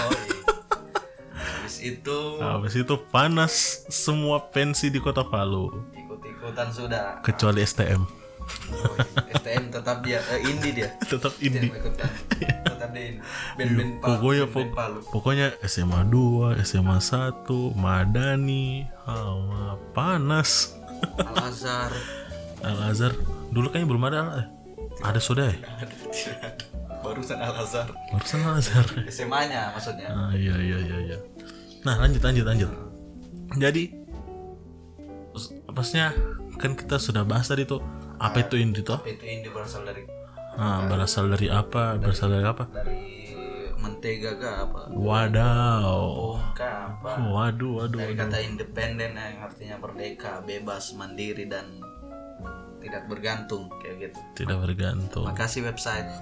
habis 1.40 1.76
itu 1.80 2.18
habis 2.36 2.74
itu 2.74 2.94
panas 3.08 3.54
semua 3.86 4.42
pensi 4.44 4.90
di 4.90 4.98
kota 4.98 5.22
Palu. 5.22 5.70
Ikut-ikutan 5.94 6.68
sudah. 6.68 7.22
Kecuali 7.22 7.62
STM 7.62 8.02
Oh, 8.50 8.98
STM 9.30 9.70
tetap 9.70 10.02
dia 10.02 10.18
eh, 10.26 10.42
indie 10.42 10.74
dia. 10.74 10.90
Tetap 11.06 11.38
indie 11.38 11.70
tetap 11.70 12.10
dia 12.90 13.22
band-band 13.54 14.02
pokoknya 14.02 14.44
pok- 14.50 14.74
Palu. 14.74 14.98
pokoknya 15.06 15.46
SMA 15.62 16.02
2 16.04 16.58
SMA 16.60 16.98
1 16.98 17.46
Madani 17.76 18.82
Hawa 19.06 19.78
panas 19.94 20.74
Al 21.20 21.36
Azhar 21.50 21.92
Al 22.64 22.80
Azhar 22.90 23.12
dulu 23.50 23.72
kayaknya 23.72 23.88
belum 23.88 24.04
ada 24.06 24.18
eh, 24.40 24.46
ada 25.04 25.20
sudah 25.20 25.50
ya? 25.50 25.58
Barusan 27.00 27.40
Al 27.40 27.56
Azhar 27.56 27.88
barusan 28.12 28.40
Al 28.44 28.60
Azhar 28.60 28.86
SMA 29.08 29.40
nya 29.48 29.72
maksudnya. 29.72 30.08
Ah 30.12 30.32
iya 30.36 30.56
iya 30.60 30.78
iya 30.78 30.96
iya. 31.10 31.18
Nah 31.82 31.96
lanjut 31.96 32.20
lanjut 32.20 32.44
lanjut. 32.44 32.70
Jadi 33.56 33.82
maksudnya 35.70 36.12
kan 36.60 36.76
kita 36.76 37.00
sudah 37.00 37.24
bahas 37.24 37.48
tadi 37.48 37.64
tuh 37.64 37.80
apa 38.20 38.44
itu 38.44 38.60
indie 38.60 38.84
tuh? 38.84 39.00
itu 39.08 39.24
indie 39.24 39.48
berasal 39.48 39.80
dari 39.80 40.04
ah, 40.60 40.84
berasal 40.84 41.24
dari 41.32 41.48
apa? 41.48 41.96
Berasal 41.96 42.28
dari 42.36 42.44
apa? 42.44 42.68
dari 42.68 43.19
mentega 43.80 44.36
kah 44.36 44.54
apa? 44.68 44.80
Wadaw. 44.92 46.36
Kah 46.52 46.92
apa? 46.92 47.10
Waduh 47.32 47.84
waduh 47.84 48.00
dari 48.00 48.14
kata 48.14 48.38
independen 48.44 49.16
yang 49.16 49.40
artinya 49.40 49.76
merdeka 49.80 50.44
bebas 50.44 50.92
mandiri 50.94 51.48
dan 51.48 51.80
tidak 52.80 53.02
bergantung 53.08 53.68
kayak 53.80 54.08
gitu. 54.08 54.20
Tidak 54.44 54.58
bergantung. 54.60 55.24
Makasih 55.24 55.64
website. 55.64 56.08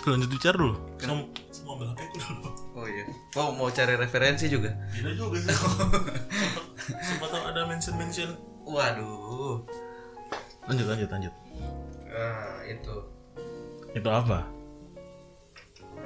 Lanjut 0.00 0.32
bicara 0.32 0.56
dulu. 0.56 0.76
Semua 0.96 1.28
semua 1.52 1.72
ambil 1.76 1.88
HP 1.92 2.00
dulu. 2.16 2.48
Oh 2.72 2.86
iya. 2.88 3.04
Oh 3.36 3.52
mau 3.52 3.68
cari 3.68 3.94
referensi 4.00 4.48
juga? 4.48 4.72
Tidak 4.96 5.12
juga 5.12 5.36
sih. 5.44 5.52
Siapa 7.06 7.26
tahu 7.28 7.44
ada 7.44 7.68
mention 7.68 7.94
mention 8.00 8.32
waduh. 8.64 9.60
Lanjut 10.64 10.86
lanjut 10.88 11.08
lanjut. 11.12 11.34
Ah 12.10 12.64
itu. 12.64 12.96
Itu 13.92 14.08
apa 14.08 14.59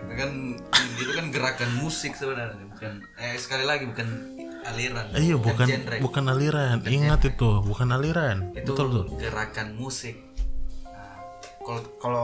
kan 0.06 0.30
indie 0.60 1.02
itu 1.02 1.12
kan 1.12 1.26
gerakan 1.28 1.70
musik 1.78 2.12
sebenarnya 2.14 2.64
bukan 2.68 2.92
eh 3.16 3.34
sekali 3.34 3.64
lagi 3.64 3.88
bukan 3.88 4.08
aliran 4.64 5.04
eh, 5.12 5.20
iya 5.22 5.36
bukan 5.36 5.66
genre. 5.66 5.96
bukan 6.00 6.24
aliran. 6.26 6.76
Ingat 6.84 7.20
itu 7.28 7.50
bukan 7.60 7.88
aliran. 7.90 8.36
Itu 8.56 8.72
betul 8.72 8.86
betul. 8.88 9.04
gerakan 9.20 9.68
musik. 9.76 10.16
Nah, 10.84 11.20
kalau 11.60 11.82
kalau 11.98 12.22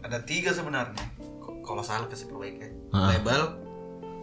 ada 0.00 0.18
tiga 0.22 0.54
sebenarnya. 0.54 1.02
Kalau 1.66 1.82
salah 1.82 2.08
kasih 2.08 2.32
perbaiki 2.32 2.64
Ah. 2.88 3.12
label 3.12 3.60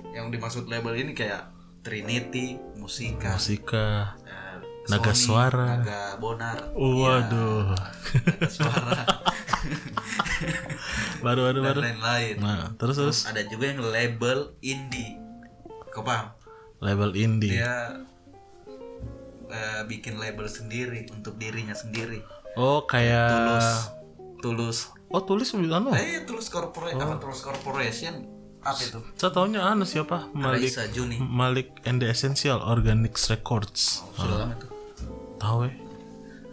yang 0.10 0.34
dimaksud 0.34 0.66
label 0.66 0.98
ini 0.98 1.14
kayak 1.14 1.54
Trinity 1.86 2.58
Musika 2.74 3.38
musika 3.38 4.18
eh, 4.26 4.58
Naga 4.90 5.14
Sony, 5.14 5.22
Suara. 5.30 5.66
Naga 5.78 6.02
Bonar. 6.18 6.58
Waduh. 6.74 7.78
Naga 7.78 8.50
Suara 8.50 9.06
baru 11.26 11.42
baru 11.50 11.60
dan 11.60 11.66
baru. 11.66 11.82
lain-lain. 11.82 12.36
Nah 12.38 12.62
terus 12.78 12.96
terus. 13.02 13.20
Ada 13.26 13.42
juga 13.50 13.74
yang 13.74 13.82
label 13.82 14.54
indie. 14.62 15.18
Kau 15.90 16.06
paham? 16.06 16.30
Label 16.78 17.12
indie. 17.18 17.58
Dia 17.58 18.06
eh, 19.50 19.82
bikin 19.90 20.22
label 20.22 20.46
sendiri 20.46 21.10
untuk 21.10 21.42
dirinya 21.42 21.74
sendiri. 21.74 22.22
Oh 22.54 22.86
kayak 22.86 23.34
tulus. 23.34 23.70
Tulus. 24.46 24.78
Oh 25.10 25.22
tulis 25.26 25.50
anu? 25.58 25.90
Eh 25.98 26.22
tulus 26.30 26.54
corporation 26.54 27.02
apa 27.02 27.18
tulus 27.18 27.42
corporation? 27.42 28.30
Apa 28.62 28.82
itu? 28.82 29.00
Saya 29.18 29.32
taunya 29.34 29.66
anu 29.66 29.90
siapa? 29.90 30.30
Malik 30.38 30.70
Raisa 30.70 30.86
Juni. 30.94 31.18
Malik 31.18 31.74
and 31.90 32.02
the 32.02 32.10
Essential 32.10 32.62
Organics 32.62 33.30
Records. 33.34 34.06
Sudah 34.14 34.46
lama 34.46 34.56
tuh. 34.62 34.70
Tahu 35.42 35.60
eh 35.70 35.76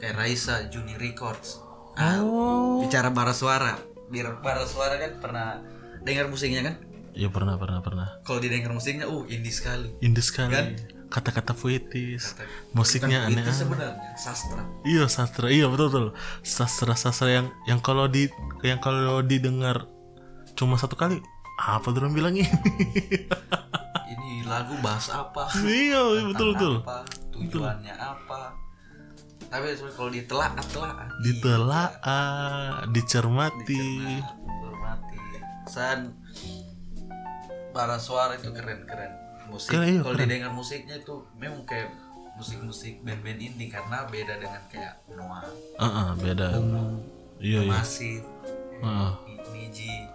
kayak 0.02 0.18
Raisa 0.18 0.66
Juni 0.66 0.98
Records. 0.98 1.62
Ah, 1.94 2.18
oh. 2.24 2.82
Bicara 2.82 3.14
bara 3.14 3.30
suara 3.30 3.91
biar 4.12 4.44
bara 4.44 4.68
suara 4.68 5.00
kan? 5.00 5.18
Pernah 5.18 5.64
dengar 6.04 6.28
musiknya 6.28 6.60
kan? 6.62 6.74
Iya 7.12 7.28
pernah 7.28 7.56
pernah 7.56 7.80
pernah. 7.80 8.08
Kalau 8.24 8.40
didengar 8.40 8.72
musiknya 8.72 9.08
uh 9.08 9.24
indie 9.28 9.52
sekali. 9.52 9.92
Indah 10.04 10.24
sekali. 10.24 10.52
Kan? 10.52 10.68
kata-kata 11.12 11.52
puitis. 11.52 12.32
Kata- 12.32 12.48
musiknya 12.72 13.28
Bukan 13.28 13.36
aneh 13.36 13.44
itu 13.44 13.52
sebenarnya 13.52 14.16
sastra. 14.16 14.62
Iya 14.80 15.04
sastra. 15.12 15.46
Iya 15.52 15.68
betul 15.68 15.86
betul. 15.92 16.06
Sastra 16.40 16.96
sastra 16.96 17.28
yang 17.28 17.46
yang 17.68 17.80
kalau 17.84 18.08
di 18.08 18.32
yang 18.64 18.80
kalau 18.80 19.20
didengar 19.20 19.84
cuma 20.56 20.80
satu 20.80 20.96
kali 20.96 21.20
apa 21.60 21.84
orang 21.92 22.16
bilang 22.16 22.32
ini? 22.32 22.48
Ini 24.08 24.48
lagu 24.48 24.72
bahas 24.80 25.12
apa? 25.12 25.52
Iya 25.60 26.32
betul 26.32 26.56
betul. 26.56 26.74
apa? 26.80 27.04
Tujuannya 27.36 27.92
apa 27.92 28.61
tapi 29.52 29.76
kalau 29.92 30.08
ditelaah 30.08 30.56
telaah. 30.72 31.08
Ditelaah 31.20 31.90
dicermati. 32.88 33.84
Hormati 34.40 35.12
san 35.72 36.12
bara 37.72 37.96
suara 37.96 38.36
itu 38.36 38.52
keren 38.52 38.84
keren 38.84 39.12
musik 39.48 39.72
Keren, 39.72 39.88
iya, 39.88 40.00
kalau 40.04 40.16
didengar 40.20 40.52
musiknya 40.52 40.96
itu 41.00 41.24
memang 41.40 41.64
kayak 41.64 41.88
musik-musik 42.36 43.00
band-band 43.04 43.40
indie 43.40 43.68
karena 43.68 44.08
beda 44.08 44.40
dengan 44.40 44.62
kayak 44.68 45.00
Noah, 45.12 45.44
Ah, 45.76 45.84
ah, 45.84 46.08
beda 46.16 46.56
iya 47.40 47.60
iya. 47.64 47.72
Masif. 47.72 48.24
Niji, 49.52 50.08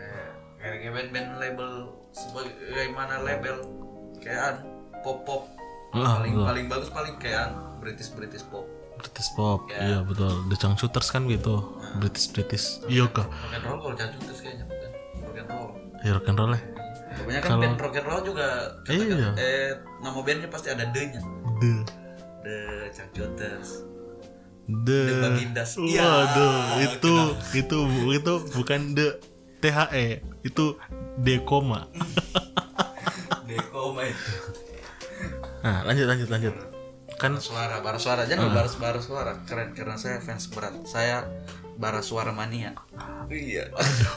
eh, 0.00 0.28
kayak 0.60 0.92
band-band 0.92 1.30
label 1.40 1.72
sebagaimana 2.12 3.24
label? 3.24 3.56
Kayak 4.20 4.40
an 4.40 4.56
Ah, 5.90 6.18
paling 6.18 6.32
betul. 6.32 6.44
paling 6.44 6.66
bagus 6.66 6.88
paling 6.88 7.14
kayak 7.16 7.40
an 7.44 7.50
British 7.78 8.10
British 8.10 8.44
pop 8.44 8.64
British 8.94 9.30
pop 9.32 9.60
Ya. 9.68 9.78
iya 9.80 9.98
betul 10.00 10.32
The 10.46 10.56
Changcuters 10.56 11.08
kan 11.08 11.24
gitu 11.24 11.54
British 11.96 12.28
British 12.28 12.64
iya 12.86 13.06
kah 13.06 13.24
rock 13.24 13.52
and 13.52 13.64
roll 13.64 13.78
kalau 13.80 13.94
cacu 13.94 14.16
terus 14.20 14.40
kayaknya 14.40 14.64
bukan 14.64 14.90
rock 15.22 15.36
and 15.36 15.48
roll 15.48 15.68
ya 15.98 16.10
rock 16.12 16.26
and 16.26 16.36
roll 16.36 16.52
ya 16.52 16.62
Banyak 17.18 17.40
kan 17.40 17.50
Kalau- 17.50 17.62
band 17.64 17.78
rock 17.78 17.94
and 17.94 18.06
roll 18.06 18.22
juga 18.22 18.46
Iya. 18.86 19.28
eh 19.34 19.70
nama 19.98 20.18
bandnya 20.18 20.46
pasti 20.46 20.68
ada 20.68 20.86
D-nya. 20.86 21.18
The 21.58 21.72
The 22.38 22.56
Changcuters. 22.90 23.68
The 24.68 25.00
The 25.02 25.14
Bagindas. 25.18 25.70
Iya, 25.74 26.04
Waduh, 26.04 26.54
itu 26.78 27.14
itu 27.56 27.78
itu 28.12 28.32
bukan 28.52 28.80
the 28.92 29.18
THE, 29.58 30.06
itu 30.42 30.64
D 31.18 31.42
koma. 31.42 31.90
Dekoma 33.48 34.02
itu. 34.04 34.30
Nah, 35.68 35.84
lanjut 35.84 36.06
lanjut 36.08 36.28
lanjut. 36.32 36.54
Kan 37.18 37.34
Bara 37.34 37.42
suara, 37.42 37.76
bara 37.82 37.98
suara. 37.98 38.22
Jangan 38.24 38.48
bara, 38.50 38.68
bara 38.72 39.00
suara. 39.00 39.32
Keren 39.44 39.76
karena 39.76 40.00
saya 40.00 40.16
fans 40.18 40.48
berat. 40.48 40.72
Saya 40.84 41.28
bara 41.76 42.00
suara 42.00 42.32
mania. 42.32 42.72
Iya. 43.28 43.68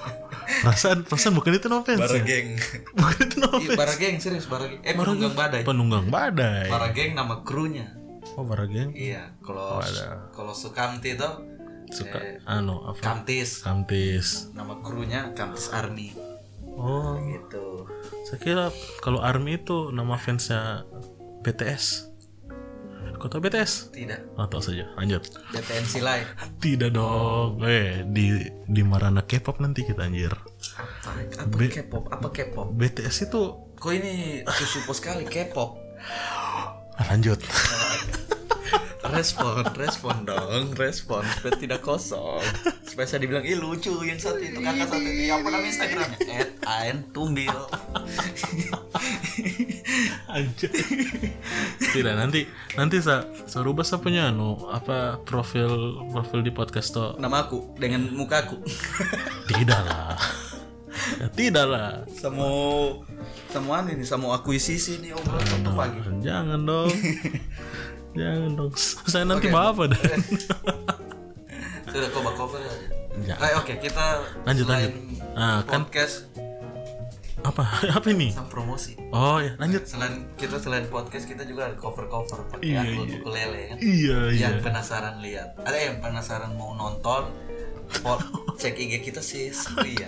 perasaan 0.63 1.03
perasaan 1.03 1.35
bukan 1.35 1.59
itu 1.59 1.67
no. 1.67 1.83
Bara 1.83 2.07
ya? 2.07 2.23
geng. 2.23 2.55
Bukan 2.95 3.17
itu 3.19 3.35
no 3.37 3.47
Iya, 3.49 3.57
offense. 3.57 3.77
bara 3.77 3.93
geng 3.95 4.15
serius 4.17 4.45
bara 4.47 4.65
geng. 4.65 4.79
Eh, 4.81 4.93
penunggang 4.93 5.33
badai. 5.33 5.61
Penunggang 5.63 6.07
badai. 6.07 6.67
Bara 6.69 6.87
geng 6.95 7.11
nama 7.13 7.43
krunya. 7.43 7.91
Oh, 8.39 8.47
bara 8.47 8.63
geng. 8.63 8.95
Iya, 8.95 9.35
kalau 9.43 9.83
kalau 10.31 10.53
Sukamti 10.55 11.19
itu 11.19 11.29
Suka 11.91 12.23
eh, 12.23 12.39
anu 12.47 12.87
apa? 12.87 13.03
Kamtis. 13.03 13.67
Kamtis. 13.67 14.47
Nama 14.55 14.79
krunya 14.79 15.35
Kamtis 15.35 15.67
Army. 15.75 16.15
Oh, 16.71 17.19
Gitu. 17.19 17.83
saya 18.23 18.39
kira 18.39 18.65
kalau 19.03 19.19
Army 19.19 19.59
itu 19.59 19.91
nama 19.91 20.15
fansnya 20.15 20.87
BTS. 21.41 22.11
Kau 23.21 23.29
tahu 23.29 23.45
BTS? 23.45 23.93
Tidak. 23.93 24.33
Oh, 24.33 24.49
tahu 24.49 24.65
saja. 24.65 24.89
Lanjut. 24.97 25.21
BTN 25.53 25.85
Silai. 25.85 26.25
Tidak 26.63 26.89
dong. 26.89 27.61
Eh, 27.61 28.01
di 28.09 28.49
di 28.65 28.81
Marana 28.81 29.21
K-pop 29.21 29.61
nanti 29.61 29.85
kita 29.85 30.09
anjir. 30.09 30.33
Apa, 31.05 31.45
apa 31.45 31.53
K-pop? 31.69 32.03
Apa 32.09 32.27
K-pop? 32.33 32.73
BTS 32.73 33.29
itu 33.29 33.71
Kok 33.81 33.93
ini 33.97 34.45
susupo 34.45 34.93
sekali 34.93 35.25
K-pop? 35.25 35.73
Ah, 37.01 37.09
lanjut. 37.09 37.41
Respon, 39.01 39.65
respon 39.75 40.23
dong, 40.23 40.77
respon 40.77 41.25
supaya 41.35 41.57
tidak 41.57 41.81
kosong. 41.81 42.39
Supaya 42.85 43.09
saya 43.09 43.25
dibilang, 43.25 43.43
ih 43.43 43.57
lucu 43.57 43.91
yang 44.05 44.15
satu 44.15 44.39
itu 44.39 44.61
kakak 44.61 44.87
satu 44.87 45.03
itu. 45.03 45.33
Apa 45.33 45.47
nama 45.51 45.65
Instagramnya? 45.65 46.17
Ed 46.31 46.49
Ain 46.63 46.97
Tumbil. 47.09 47.51
Anjir. 50.27 50.71
Tidak 51.79 52.13
nanti 52.15 52.47
nanti 52.75 52.97
sa 53.03 53.25
sa 53.45 53.59
rubah 53.61 53.83
sa 53.83 53.99
punya 53.99 54.29
anu 54.29 54.55
apa 54.69 55.19
profil 55.21 56.03
profil 56.09 56.41
di 56.41 56.51
podcast 56.51 56.95
tuh. 56.95 57.15
Nama 57.19 57.47
aku 57.47 57.75
dengan 57.75 58.07
mukaku. 58.11 58.61
Tidak 59.49 59.81
lah. 59.83 60.15
Ya, 61.19 61.27
tidak 61.31 61.65
lah. 61.71 61.91
Sama 62.11 62.45
sama 63.51 63.83
ini, 63.87 64.03
sama 64.03 64.35
akuisisi 64.35 64.99
nih 64.99 65.15
obrolan 65.15 65.45
satu 65.47 65.71
pagi. 65.73 65.99
Jangan 66.19 66.59
dong. 66.63 66.91
Jangan 68.19 68.49
dong. 68.55 68.71
Saya 69.07 69.23
nanti 69.23 69.47
Oke. 69.47 69.55
apa 69.55 69.83
dan. 69.87 70.19
Sudah 71.91 72.09
coba 72.11 72.29
cover 72.35 72.59
aja. 72.59 72.87
Ya. 73.27 73.35
Eh, 73.35 73.53
Oke, 73.59 73.75
kita 73.79 74.23
Lanjut, 74.47 74.67
lanjut. 74.67 74.93
Ah, 75.35 75.59
kan- 75.67 75.83
podcast 75.83 76.27
Apa? 77.41 77.63
Apa 77.97 78.07
ini? 78.07 78.29
sama 78.29 78.47
promosi. 78.47 78.93
Oh 79.09 79.37
ya, 79.37 79.57
lanjut. 79.57 79.83
Selain 79.83 80.29
kita 80.35 80.57
selain 80.57 80.85
podcast 80.87 81.25
kita 81.25 81.41
juga 81.43 81.67
ada 81.67 81.75
cover-cover 81.75 82.45
pakai 82.47 82.63
Iya, 82.67 82.81
akun 82.85 83.05
iya. 83.05 83.17
ukulele 83.17 83.61
kan. 83.65 83.77
Iya, 83.77 84.17
iya. 84.29 84.39
yang 84.39 84.55
penasaran 84.61 85.15
lihat 85.19 85.49
ada 85.59 85.77
yang 85.77 85.97
penasaran 85.97 86.51
mau 86.53 86.71
nonton 86.71 87.27
cek 88.61 88.77
IG 88.77 88.93
kita 89.03 89.19
sih 89.19 89.49
Satria 89.49 90.07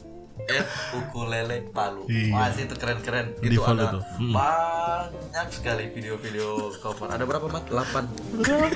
at 0.50 0.66
ukulele 0.92 1.62
Palu 1.70 2.10
Iya. 2.10 2.32
wah 2.32 2.50
sih 2.50 2.64
itu 2.64 2.74
keren-keren 2.74 3.38
itu 3.38 3.54
follow 3.56 3.78
ada 3.78 3.94
tuh. 3.94 4.02
Hmm. 4.18 4.32
banyak 4.34 5.48
sekali 5.48 5.84
video-video 5.90 6.48
cover 6.76 7.06
ada 7.06 7.22
berapa 7.22 7.46
mat 7.46 7.70
8 7.70 8.42
Berapa? 8.42 8.66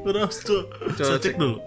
Berapa 0.00 0.32
tuh? 0.32 0.64
Saya 0.96 1.20
cek 1.20 1.36
dulu. 1.36 1.60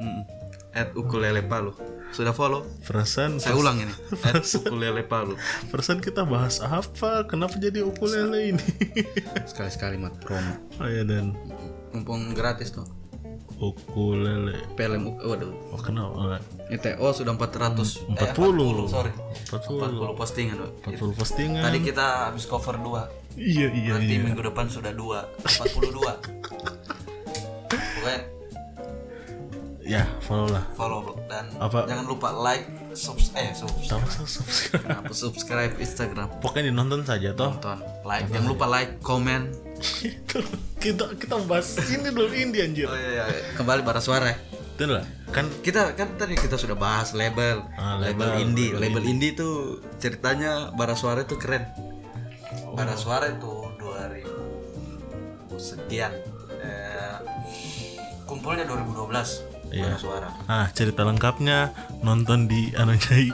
at 0.72 0.90
ukulele 0.94 1.44
Palu 1.44 1.78
sudah 2.10 2.34
follow 2.34 2.66
Perasaan 2.84 3.38
saya 3.38 3.54
ulang 3.56 3.78
ini 3.80 3.94
at 4.28 4.42
ukulele 4.42 5.06
Palu 5.06 5.38
perasaan 5.70 6.02
kita 6.02 6.26
bahas 6.26 6.58
apa? 6.60 7.24
Kenapa 7.30 7.56
jadi 7.62 7.86
ukulele 7.86 8.56
ini? 8.56 8.66
sekali-sekali 9.50 10.02
mat 10.02 10.18
promo 10.20 10.58
oh 10.82 10.90
ya 10.90 11.06
dan 11.06 11.38
mumpung 11.94 12.34
gratis 12.34 12.74
tuh 12.74 12.86
ukulele. 13.60 14.56
U- 15.04 15.20
waduh 15.20 15.52
Oh 15.76 15.80
kenapa? 15.84 16.40
itu 16.72 16.96
oh 16.96 17.12
sudah 17.12 17.36
400 17.36 17.76
eh, 18.16 18.32
40. 18.32 18.88
40 18.88 18.88
sorry 18.88 19.12
40. 19.52 20.00
40 20.00 20.16
postingan 20.16 20.56
Pak. 20.64 20.96
40 20.96 21.20
postingan. 21.20 21.64
Tadi 21.68 21.80
kita 21.84 22.06
habis 22.32 22.48
cover 22.48 22.80
2 22.80 23.36
Iya 23.36 23.68
iya 23.76 23.92
Nanti 24.00 24.16
iya. 24.16 24.24
minggu 24.24 24.40
depan 24.42 24.72
sudah 24.72 24.96
2 24.96 25.44
42 25.44 25.92
Pokoknya 27.70 28.20
Ya, 29.90 30.06
follow 30.22 30.46
lah. 30.54 30.62
follow 30.78 31.18
Dan 31.26 31.50
Apa? 31.58 31.90
jangan 31.90 32.06
lupa 32.06 32.30
like 32.30 32.70
subs 32.94 33.34
Eh 33.34 33.50
subscribe. 33.58 34.06
Kenapa 34.86 35.14
subscribe 35.18 35.74
Instagram 35.82 36.30
Pokoknya 36.46 36.70
ditonton 36.70 37.02
saja 37.10 37.34
toh. 37.34 37.58
Tonton 37.58 37.82
Like 38.06 38.30
Jangan 38.30 38.54
lupa 38.54 38.70
like 38.70 39.02
Komen 39.02 39.50
Itu 40.06 40.46
kita 40.80 41.12
kita 41.18 41.36
bahas 41.44 41.76
ini 41.92 42.08
dulu 42.14 42.32
ini 42.32 42.56
anjir. 42.64 42.88
Oh 42.88 42.96
iya, 42.96 43.28
iya. 43.28 43.52
Kembali 43.58 43.84
bara 43.84 44.00
suara. 44.00 44.32
Itu 44.78 44.88
lah. 44.88 45.04
Kan 45.36 45.52
kita 45.60 45.92
kan 45.96 46.16
tadi 46.16 46.40
kita 46.40 46.56
sudah 46.56 46.76
bahas 46.80 47.12
label, 47.12 47.68
Ah, 47.76 48.00
label, 48.00 48.28
label, 48.28 48.30
indie, 48.40 48.72
label 48.72 49.04
label 49.04 49.04
indie 49.12 49.36
tuh 49.36 49.84
ceritanya 50.00 50.72
bara 50.72 50.96
suara 50.96 51.28
itu 51.28 51.36
keren. 51.36 51.68
Oh. 52.64 52.80
Bara 52.80 52.96
suara 52.96 53.28
itu 53.28 53.52
2000 53.76 55.60
sekian. 55.60 56.16
Eh, 56.64 57.16
kumpulnya 58.24 58.64
2012 58.64 59.49
Iya. 59.70 59.94
suara. 59.96 60.30
ah 60.50 60.66
cerita 60.74 61.06
lengkapnya 61.06 61.70
nonton 62.02 62.50
di 62.50 62.74
anunya 62.74 63.30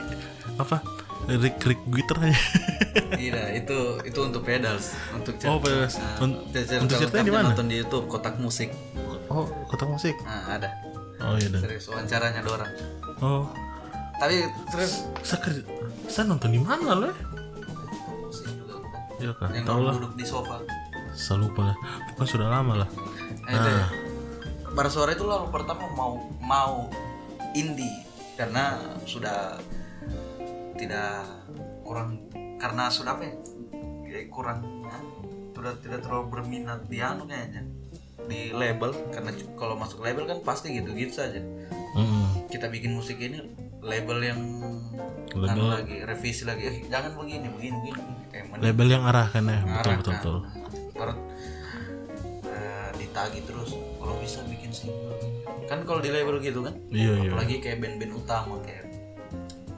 apa? 0.56 0.80
Rick 1.26 1.58
Rick 1.58 1.82
Gitter 1.90 2.18
aja. 2.22 2.38
Tidak, 3.18 3.46
itu 3.58 3.78
itu 4.06 4.20
untuk 4.22 4.46
pedals, 4.46 4.94
untuk 5.10 5.34
Oh, 5.50 5.58
pedals. 5.58 5.98
Nah, 5.98 6.22
Un- 6.22 6.38
cerita 6.54 6.78
untuk 6.86 6.96
ceritanya 7.02 7.24
di 7.26 7.34
mana? 7.34 7.46
Nonton 7.50 7.66
di 7.66 7.76
YouTube 7.82 8.06
kotak 8.06 8.38
musik. 8.38 8.70
Oh, 9.26 9.50
kotak 9.66 9.90
musik. 9.90 10.14
Nah, 10.22 10.54
ada. 10.54 10.70
Oh 11.18 11.34
iya. 11.34 11.50
Serius 11.50 11.90
wawancaranya 11.90 12.40
dorang. 12.46 12.70
Oh, 13.18 13.50
Tapi 14.16 14.48
terus 14.70 15.04
saya 15.26 15.50
saya 16.06 16.24
nonton 16.30 16.54
di 16.54 16.60
mana 16.62 16.94
loh? 16.94 17.14
musik 18.22 18.46
juga 18.54 18.74
bukan. 18.78 19.00
Ya 19.18 19.32
kan, 19.34 19.48
yang 19.50 19.66
lah. 19.66 19.94
duduk 19.98 20.12
di 20.14 20.24
sofa. 20.24 20.62
Saya 21.10 21.42
lupa 21.42 21.72
lah. 21.72 21.76
Pokoknya 22.12 22.28
sudah 22.30 22.48
lama 22.48 22.72
lah. 22.86 22.88
Nah, 23.50 23.88
Bara 24.76 24.92
suara 24.92 25.16
itu 25.16 25.24
lalu 25.24 25.48
pertama 25.48 25.88
mau 25.96 26.20
mau 26.44 26.92
indie 27.56 28.04
karena 28.36 28.76
sudah 29.08 29.56
tidak 30.76 31.24
kurang 31.80 32.20
karena 32.60 32.92
sudah 32.92 33.16
apa 33.16 33.24
ya? 33.24 33.34
Kurang 34.28 34.60
ya, 34.84 35.00
sudah 35.56 35.72
tidak 35.80 36.04
terlalu 36.04 36.24
berminat 36.28 36.84
di 36.92 37.00
anu 37.00 37.24
kayaknya 37.24 37.64
di 38.28 38.52
label. 38.52 38.92
Karena 39.08 39.32
kalau 39.56 39.80
masuk 39.80 40.04
label 40.04 40.28
kan 40.28 40.44
pasti 40.44 40.76
gitu 40.76 40.92
gitu 40.92 41.16
saja. 41.16 41.40
Mm-mm. 41.96 42.52
kita 42.52 42.68
bikin 42.68 42.92
musik 42.92 43.16
ini 43.16 43.40
label 43.80 44.20
yang 44.20 44.36
Label- 45.32 45.56
anu 45.56 45.64
lagi 45.72 46.04
revisi 46.04 46.44
lagi. 46.44 46.68
Eh, 46.68 46.76
jangan 46.92 47.16
begini 47.16 47.48
begini 47.48 47.76
begini. 47.80 48.02
Kayak 48.28 48.44
mana 48.52 48.60
label 48.60 48.86
yang 48.92 49.04
arahkan 49.08 49.42
ya. 49.48 49.58
Betul 49.64 49.92
betul 49.96 50.12
betul. 50.20 50.36
Ntar, 50.92 51.08
eh, 51.08 51.16
ditagi 53.16 53.48
terus 53.48 53.72
kalau 53.96 54.12
bisa 54.20 54.44
bikin 54.44 54.68
single. 54.68 55.16
Kan 55.64 55.88
kalau 55.88 56.04
di 56.04 56.12
label 56.12 56.36
gitu 56.36 56.60
kan? 56.60 56.76
Iya 56.92 57.24
iya. 57.24 57.32
Apalagi 57.32 57.64
kayak 57.64 57.80
band-band 57.80 58.12
utama 58.12 58.60
kayak 58.60 58.92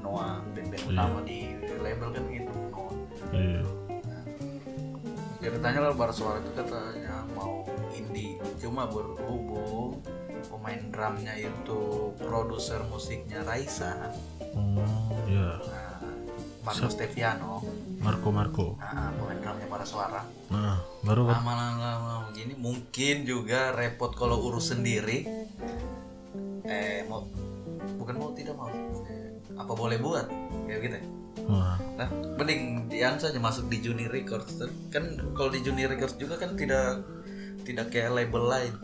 Noah 0.03 0.42
band-band 0.59 0.85
utama 0.90 1.22
di 1.22 1.55
label 1.79 2.11
kan 2.18 2.24
gitu 2.35 2.51
Noah. 2.74 2.94
Iya. 3.31 3.62
Ceritanya 5.38 5.81
lah 5.87 5.94
bar 5.94 6.11
suara 6.11 6.42
itu 6.42 6.51
katanya 6.51 7.22
mau 7.38 7.62
indie. 7.94 8.42
Cuma 8.59 8.90
berhubung 8.90 10.03
pemain 10.51 10.83
drumnya 10.90 11.38
itu 11.38 12.11
produser 12.18 12.83
musiknya 12.90 13.46
Raisa. 13.46 14.11
Oh 14.59 15.14
iya. 15.31 15.62
Nah, 15.62 15.88
Marco 16.68 16.88
Steviano. 16.92 17.64
Marco 17.98 18.28
Marco. 18.28 18.66
Nah, 18.76 19.09
pemain 19.16 19.38
drumnya 19.40 19.66
para 19.66 19.85
suara. 19.88 20.20
Nah 20.52 20.76
baru 21.00 21.24
lama-lama 21.33 22.28
begini. 22.28 22.52
Mungkin 22.61 23.24
juga 23.24 23.72
repot 23.72 24.12
kalau 24.12 24.37
urus 24.44 24.76
sendiri. 24.76 25.24
Eh 26.68 27.09
mau 27.09 27.24
bukan 27.96 28.14
mau 28.20 28.31
tidak 28.37 28.52
mau. 28.52 28.68
Eh, 29.09 29.40
apa 29.57 29.72
boleh 29.72 29.96
buat? 29.96 30.26
Kayak 30.68 30.81
gitu. 30.85 30.96
Ya. 31.00 31.04
Wah, 31.48 31.78
Nah, 31.96 32.09
mending 32.37 32.90
Dian 32.92 33.16
saja 33.16 33.40
masuk 33.40 33.72
di 33.72 33.81
Juni 33.81 34.04
Records. 34.04 34.61
Kan 34.92 35.16
kalau 35.33 35.48
di 35.48 35.64
Juni 35.64 35.88
Records 35.88 36.20
juga 36.20 36.37
kan 36.37 36.52
tidak 36.54 37.00
tidak 37.64 37.88
kayak 37.88 38.12
label 38.12 38.44
lain. 38.44 38.74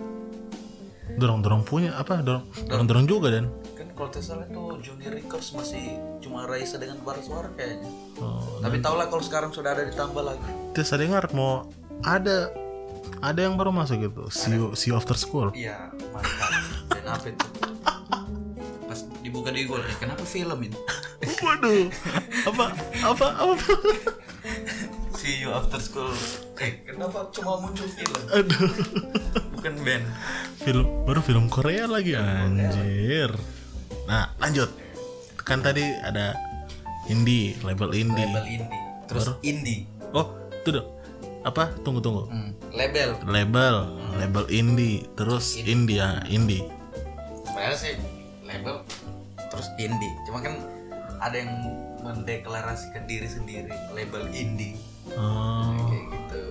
Dorong 1.21 1.45
dorong 1.45 1.63
punya 1.63 1.93
apa? 1.95 2.25
Dorong 2.25 2.49
dorong. 2.65 2.87
dorong 2.89 3.07
juga 3.07 3.29
dan. 3.29 3.47
kan 3.74 3.74
kalau 3.95 4.11
tidak 4.11 4.25
salah 4.27 4.47
itu 4.47 4.63
Juni 4.83 5.07
Records 5.07 5.55
masih 5.55 5.99
cuma 6.19 6.45
Raisa 6.45 6.77
dengan 6.77 6.99
Bara 7.07 7.23
Suara 7.23 7.49
kayaknya. 7.55 7.91
Oh, 8.19 8.59
tapi 8.59 8.83
tau 8.83 8.99
lah 8.99 9.07
kalau 9.07 9.23
sekarang 9.23 9.51
sudah 9.55 9.75
ada 9.75 9.87
ditambah 9.87 10.23
lagi. 10.23 10.51
Terus 10.75 10.87
saya 10.91 11.07
dengar 11.07 11.31
mau 11.31 11.71
ada 12.03 12.51
ada 13.25 13.41
yang 13.41 13.57
baru 13.57 13.73
masuk 13.73 14.01
gitu 14.05 14.29
see 14.29 14.53
you, 14.53 14.73
see 14.77 14.93
you 14.93 14.97
after 14.97 15.17
school 15.17 15.49
iya 15.57 15.89
mantap. 16.13 16.51
Dan 16.93 17.05
apa 17.09 17.27
itu? 17.33 17.47
Pas 18.85 19.01
dibuka 19.25 19.49
di 19.53 19.65
Google 19.65 19.85
eh, 19.89 19.97
kenapa 19.97 20.25
film 20.25 20.59
ini? 20.61 20.79
Waduh. 21.45 21.89
Apa 22.49 22.65
apa 23.01 23.27
apa? 23.41 23.55
See 25.17 25.41
you 25.41 25.53
after 25.53 25.81
school 25.81 26.13
eh 26.61 26.85
kenapa 26.85 27.29
cuma 27.33 27.61
muncul 27.65 27.89
film? 27.89 28.21
Aduh. 28.29 28.73
Bukan 29.57 29.75
band. 29.81 30.05
Film 30.61 30.85
baru 31.09 31.21
film 31.25 31.45
Korea 31.49 31.89
lagi. 31.89 32.13
anjir 32.17 33.33
nah 34.05 34.33
lanjut. 34.41 34.71
Kan 35.45 35.61
tadi 35.61 35.85
ada 36.01 36.33
indie 37.13 37.53
label 37.61 37.93
indie 37.93 38.25
label 38.25 38.45
indie 38.49 38.81
terus 39.05 39.27
indie 39.45 39.85
oh 40.17 40.33
itu 40.51 40.81
dong. 40.81 40.89
Apa? 41.45 41.69
Tunggu 41.85 42.01
tunggu. 42.01 42.25
Hmm, 42.33 42.57
label. 42.73 43.21
Label. 43.29 43.77
Label 44.17 44.45
indie 44.49 45.05
terus 45.19 45.61
indie 45.61 46.01
ya 46.01 46.25
indie 46.31 46.65
sebenarnya 47.55 47.79
sih 47.79 47.95
label 48.43 48.77
terus 49.39 49.71
indie 49.79 50.11
cuma 50.27 50.43
kan 50.43 50.59
ada 51.23 51.39
yang 51.39 51.55
mendeklarasikan 52.03 53.07
diri 53.07 53.31
sendiri 53.31 53.73
label 53.95 54.27
indie 54.35 54.75
oh. 55.15 55.73
Kayak 55.89 56.05
gitu. 56.13 56.43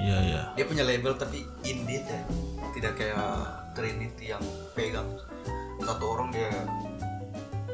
Iya 0.00 0.18
iya. 0.24 0.42
Dia 0.56 0.64
punya 0.64 0.82
label 0.88 1.12
tapi 1.14 1.44
indie 1.60 2.00
aja. 2.00 2.18
Tidak 2.72 2.92
kayak 2.96 3.20
Trinity 3.76 4.32
yang 4.32 4.42
pegang 4.72 5.06
satu 5.80 6.04
orang 6.16 6.28
dia 6.30 6.50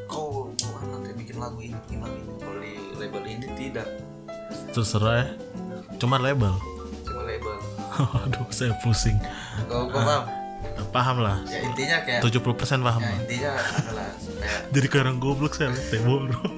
kau 0.06 0.54
mau 0.54 0.86
nanti 0.96 1.10
bikin 1.18 1.36
lagu 1.42 1.58
ini 1.58 1.76
bikin 1.86 2.00
lagu 2.00 2.14
ini? 2.14 2.32
Kalau 2.38 2.56
di 2.62 2.72
label 2.96 3.22
indie 3.26 3.50
tidak. 3.58 3.88
Terserah 4.70 5.14
ya. 5.22 5.26
Cuma 5.98 6.16
label. 6.22 6.54
Cuma 7.02 7.22
label. 7.26 7.56
Aduh 8.26 8.46
saya 8.54 8.72
pusing. 8.80 9.18
Kau 9.66 9.90
kau 9.90 10.00
paham? 10.00 10.24
Paham 10.94 11.20
lah. 11.20 11.42
Ya 11.50 11.60
intinya 11.66 12.00
kayak 12.04 12.22
70% 12.24 12.80
paham 12.84 13.02
ya 13.04 13.12
intinya 13.20 13.52
adalah 13.58 14.08
supaya 14.16 14.56
jadi 14.74 14.86
kayak 14.88 15.04
orang 15.08 15.18
goblok 15.20 15.52
saya 15.56 15.72
saya 15.76 16.00
bodoh. 16.04 16.40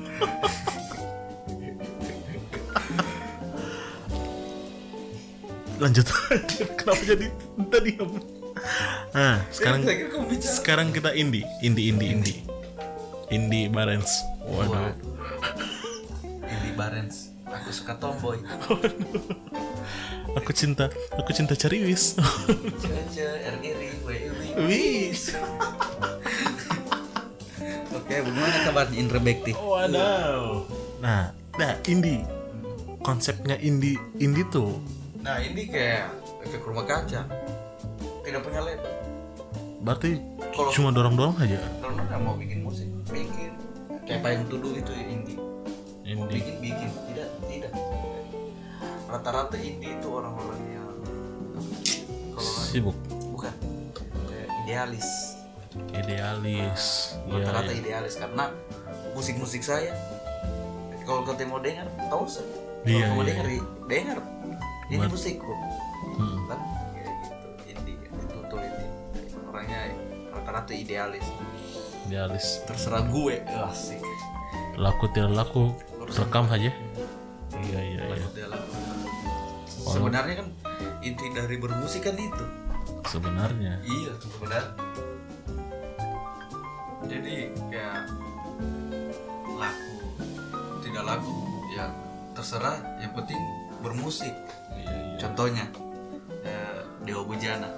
Lanjut. 5.79 6.11
Kenapa 6.75 7.03
jadi 7.07 7.31
tadi 7.71 7.95
apa 8.03 8.38
nah 9.15 9.37
sekarang 9.53 9.81
kira 9.85 10.09
kamu 10.11 10.25
bicara. 10.31 10.55
sekarang 10.59 10.89
kita 10.93 11.11
indie 11.15 11.45
indie 11.65 11.89
indie 11.91 12.11
indie. 12.13 12.39
Indie 13.29 13.69
barens 13.69 14.25
waduh. 14.49 14.93
Indie 16.49 16.73
Barents. 16.73 17.29
Aku 17.49 17.73
suka 17.73 17.97
tomboy. 17.97 18.37
Aku 20.39 20.53
cinta 20.53 20.93
aku 21.17 21.33
cinta 21.33 21.57
cariwis. 21.57 22.13
WIWI. 24.05 24.49
wis. 24.69 25.33
Oke, 27.97 28.15
bagaimana 28.23 28.59
kabarnya 28.65 28.97
Indra 28.97 29.21
Bekti? 29.21 29.53
wadaw 29.57 30.65
nah 30.99 31.31
nah 31.57 31.73
indie. 31.89 32.23
Konsepnya 33.03 33.57
indie 33.59 33.97
indie 34.21 34.45
tuh. 34.53 34.77
Nah, 35.25 35.41
ini 35.41 35.67
kayak 35.67 36.13
efek 36.45 36.63
rumah 36.63 36.85
kaca. 36.85 37.25
Tidak 38.29 38.45
punya 38.45 38.61
label. 38.61 38.93
berarti 39.79 40.21
Kalau- 40.53 40.73
cuma 40.75 40.91
dorong 40.91 41.17
dorong 41.17 41.37
aja 41.39 41.57
nggak 41.81 42.21
mau 42.21 42.35
bikin 42.35 42.61
musik, 42.61 42.85
bikin. 43.07 43.53
Kayak 44.05 44.21
payung 44.21 44.45
tuduh 44.49 44.73
itu 44.75 44.91
ya 44.91 45.05
indie. 45.07 45.39
Mau 45.39 46.25
indie 46.25 46.29
bikin, 46.29 46.57
bikin. 46.61 46.89
Tidak, 47.09 47.29
tidak. 47.47 47.73
Rata-rata 49.07 49.57
indie 49.57 49.95
itu 49.95 50.09
orang-orang 50.09 50.61
yang 50.69 50.89
kalau 52.35 52.53
sibuk 52.65 52.97
bukan 53.31 53.55
kayak 54.27 54.49
idealis. 54.65 55.09
idealis 55.95 56.83
Iya, 57.25 57.33
Rata-rata 57.39 57.71
iya. 57.71 57.79
idealis 57.79 58.15
karena 58.19 58.45
musik-musik 59.15 59.63
saya 59.63 59.95
kalau 61.05 61.25
kau 61.25 61.33
mau 61.47 61.61
dengar 61.61 61.89
tahu 62.09 62.29
sih. 62.29 62.45
Kalau 62.85 62.89
Iya, 62.89 63.05
kamu 63.09 63.21
iya, 63.21 63.29
dengar, 63.31 63.47
dengar. 63.89 64.19
Ini 64.89 64.97
Buat- 64.99 65.13
musikku. 65.13 65.53
Hmm. 66.17 66.37
Rata-rata 70.49 70.73
idealis. 70.73 71.29
Idealis. 72.09 72.65
Terserah 72.65 73.05
gue. 73.05 73.37
Asik. 73.45 74.01
Laku 74.81 75.13
tidak 75.13 75.45
laku 75.45 75.77
rekam 76.09 76.49
aja 76.49 76.73
iya 77.69 77.81
iya 77.85 78.03
iya. 78.17 78.27
dia 78.33 78.49
lagu. 78.49 78.65
sebenarnya 79.69 80.41
kan 80.41 80.49
inti 81.05 81.27
dari 81.37 81.61
bermusik 81.61 82.01
kan 82.09 82.17
itu. 82.17 82.45
Sebenarnya. 83.05 83.77
Iya 83.85 84.13
sebenarnya. 84.17 84.73
Jadi 87.13 87.53
kayak 87.69 88.09
laku. 89.53 89.93
Tidak 90.81 91.05
laku 91.05 91.35
ya 91.77 91.93
terserah. 92.33 92.81
Yang 93.05 93.13
penting 93.21 93.41
bermusik. 93.85 94.33
Iya 94.73 94.89
iya. 94.97 95.17
Contohnya 95.21 95.65
eh, 96.41 96.81
Dewa 97.05 97.27
Bujana 97.29 97.69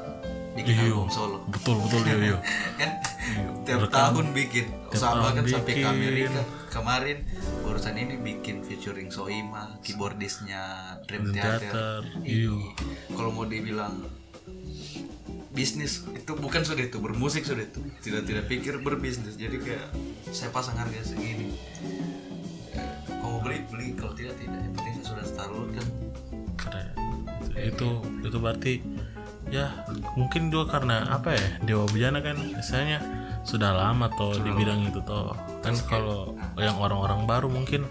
bikin 0.53 0.75
Iya. 0.77 0.91
album 0.91 1.09
solo. 1.09 1.39
Betul 1.47 1.77
betul 1.81 2.01
iya 2.03 2.17
iya 2.17 2.39
kan 2.81 2.91
tiap 3.63 3.81
Rekam. 3.85 3.93
tahun 3.93 4.27
bikin. 4.33 4.67
Sama 4.93 5.31
kan 5.31 5.45
sampai 5.45 5.73
ke 5.73 5.79
bikin. 5.79 5.87
Amerika 5.87 6.43
kemarin 6.69 7.19
barusan 7.63 7.95
ini 7.95 8.15
bikin 8.17 8.63
featuring 8.63 9.09
Soima 9.09 9.79
keyboardisnya 9.81 10.63
Dream 11.05 11.31
Theater. 11.31 11.59
Theater, 11.61 12.01
iya. 12.23 12.55
kalau 13.11 13.31
mau 13.31 13.45
dibilang 13.45 14.07
bisnis 15.51 16.07
itu 16.09 16.33
bukan 16.33 16.63
sudah 16.63 16.83
itu 16.83 16.99
bermusik 16.99 17.43
sudah 17.43 17.63
itu. 17.63 17.81
Tidak 18.01 18.23
tidak 18.23 18.45
pikir 18.47 18.79
berbisnis. 18.79 19.35
Jadi 19.35 19.59
kayak 19.59 19.91
saya 20.29 20.51
pasang 20.51 20.75
harga 20.75 21.03
segini. 21.05 21.59
Kalau 23.07 23.29
mau 23.29 23.41
beli 23.41 23.63
beli. 23.67 23.89
Kalau 23.95 24.15
tidak 24.15 24.35
tidak. 24.37 24.57
Yang 24.57 24.75
penting 24.77 24.95
sudah 25.03 25.25
salurkan 25.25 25.87
keren. 26.57 26.89
Itu 27.53 27.89
itu 28.21 28.37
berarti 28.39 28.73
ya 29.51 29.67
mungkin 30.15 30.49
juga 30.49 30.79
karena 30.79 31.11
apa 31.11 31.35
ya 31.35 31.47
Dewa 31.61 31.85
Bujana 31.85 32.19
kan 32.19 32.39
biasanya 32.39 33.03
sudah 33.43 33.73
lama 33.73 34.07
toh 34.11 34.37
di 34.37 34.49
bidang 34.49 34.87
itu 34.87 35.03
toh. 35.03 35.35
Kan 35.61 35.75
kalau 35.85 36.33
yang 36.55 36.77
orang-orang 36.77 37.25
baru 37.25 37.51
mungkin 37.51 37.85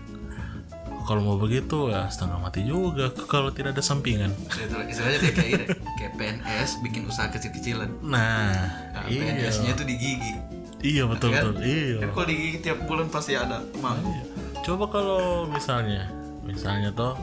kalau 1.04 1.26
mau 1.26 1.38
begitu 1.38 1.90
ya 1.90 2.06
setengah 2.06 2.38
mati 2.38 2.62
juga 2.64 3.10
kalau 3.26 3.50
tidak 3.50 3.74
ada 3.74 3.82
sampingan. 3.82 4.30
Istilah- 4.46 4.86
istilahnya 4.86 5.20
dia 5.20 5.34
kayak 5.34 5.50
ini 5.50 5.66
kayak 5.98 6.14
PNS 6.16 6.70
bikin 6.80 7.02
usaha 7.04 7.28
kecil-kecilan. 7.28 7.90
Nah 8.00 8.54
nah, 8.94 9.04
iya. 9.10 9.26
PNS-nya 9.26 9.74
itu 9.74 9.84
di 9.84 9.96
gigi 9.96 10.34
iya 10.80 11.04
betul 11.04 11.34
Kan? 11.34 11.50
betul. 11.50 11.54
Iya. 11.60 11.98
Kan 12.00 12.10
kalau 12.14 12.28
di 12.30 12.36
gigi 12.38 12.58
tiap 12.62 12.80
bulan 12.86 13.10
pasti 13.10 13.34
ada 13.34 13.58
mang 13.80 13.98
Iya. 14.00 14.24
Coba 14.62 14.86
kalau 14.88 15.50
misalnya, 15.50 16.08
misalnya 16.46 16.94
toh 16.94 17.18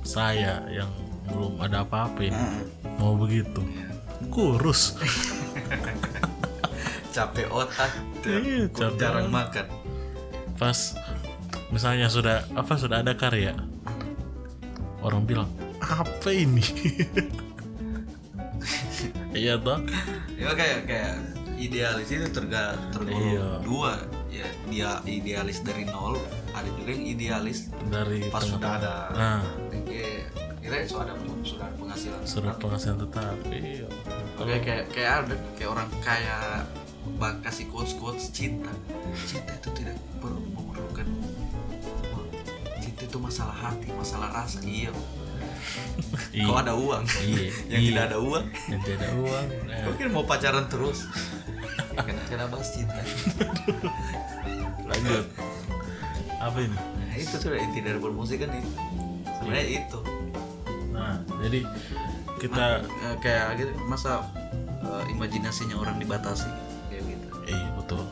saya 0.00 0.62
yang 0.70 0.88
belum 1.26 1.58
ada 1.58 1.82
apa-apa 1.82 2.22
ini 2.22 2.44
mau 2.98 3.14
begitu, 3.14 3.62
kurus. 4.28 4.94
Capek 7.14 7.48
otak. 7.50 7.90
Iya, 8.22 8.70
capek 8.70 8.98
jarang 9.00 9.30
makan. 9.32 9.66
Pas 10.54 10.94
misalnya 11.70 12.06
sudah 12.06 12.46
apa 12.54 12.74
sudah 12.74 13.02
ada 13.02 13.14
karya? 13.14 13.54
Orang 15.02 15.24
bilang 15.24 15.48
apa 15.78 16.30
ini? 16.30 16.62
Iya 19.28 19.54
toh? 19.60 19.78
Ya 20.34 20.50
kayak 20.50 20.90
kayak 20.90 21.14
idealis 21.54 22.10
itu 22.10 22.26
terga 22.34 22.74
tergolong 22.90 23.38
Iya. 23.38 23.46
dua. 23.62 23.92
Ya 24.28 24.46
dia 24.66 24.90
idealis 25.06 25.62
dari 25.62 25.86
nol 25.86 26.18
ada 26.50 26.66
juga 26.74 26.90
yang 26.90 27.06
idealis 27.06 27.70
dari 27.86 28.26
pas 28.28 28.42
sudah 28.42 28.70
ada 28.78 28.94
nah 29.14 29.40
kita 30.68 30.84
sudah 30.84 31.04
ada 31.08 31.14
sudah 31.40 31.64
ada 31.64 31.76
penghasilan 31.80 32.20
sudah 32.28 32.52
penghasilan 32.60 32.96
tetap. 33.00 33.36
Iya. 33.48 33.88
Oke 34.36 34.54
kayak 34.60 34.84
kayak 34.92 35.12
ada 35.24 35.34
kayak 35.56 35.70
orang 35.72 35.88
kaya 36.04 36.36
bak 37.16 37.40
kasih 37.40 37.64
quotes 37.72 37.96
quotes 37.96 38.28
cinta. 38.28 38.68
Cinta 39.24 39.56
itu 39.56 39.72
tidak 39.72 39.96
perlu 40.20 40.36
memerlukan 40.52 41.08
uang. 42.12 42.28
cinta 42.84 43.00
itu 43.00 43.16
masalah 43.16 43.56
hati 43.56 43.88
masalah 43.96 44.28
rasa. 44.28 44.60
Iya. 44.60 44.92
Iya. 46.36 46.44
kalau 46.44 46.60
ada 46.60 46.74
uang? 46.76 47.02
Iya. 47.16 47.48
yang 47.72 47.80
Iya. 47.80 47.88
tidak 47.88 48.04
ada 48.12 48.18
uang? 48.20 48.44
Yang 48.68 48.80
tidak 48.84 48.98
ada 49.00 49.10
uang 49.16 49.46
nah, 49.64 49.80
mungkin 49.88 50.06
mau 50.12 50.24
pacaran 50.28 50.64
terus. 50.68 51.08
Karena 51.96 52.22
karena 52.28 52.44
bahas 52.52 52.68
cinta. 52.76 53.00
Lanjut. 54.84 55.24
Apa 56.38 56.58
ini? 56.60 56.76
Nah 56.76 57.16
itu 57.16 57.34
sudah 57.40 57.56
inti 57.56 57.80
dari 57.80 57.96
bermusik 57.96 58.44
kan 58.44 58.52
itu 58.52 58.70
sebenarnya 59.38 59.66
itu 59.80 59.98
nah 60.98 61.14
jadi 61.40 61.62
kita 62.38 62.66
Eh, 62.86 63.16
kayak 63.18 63.58
gitu 63.58 63.72
masa 63.86 64.22
eh, 64.82 65.04
imajinasinya 65.10 65.74
orang 65.74 65.98
dibatasi 65.98 66.46
kayak 66.86 67.02
gitu. 67.06 67.26
Iya 67.46 67.68
betul. 67.74 68.02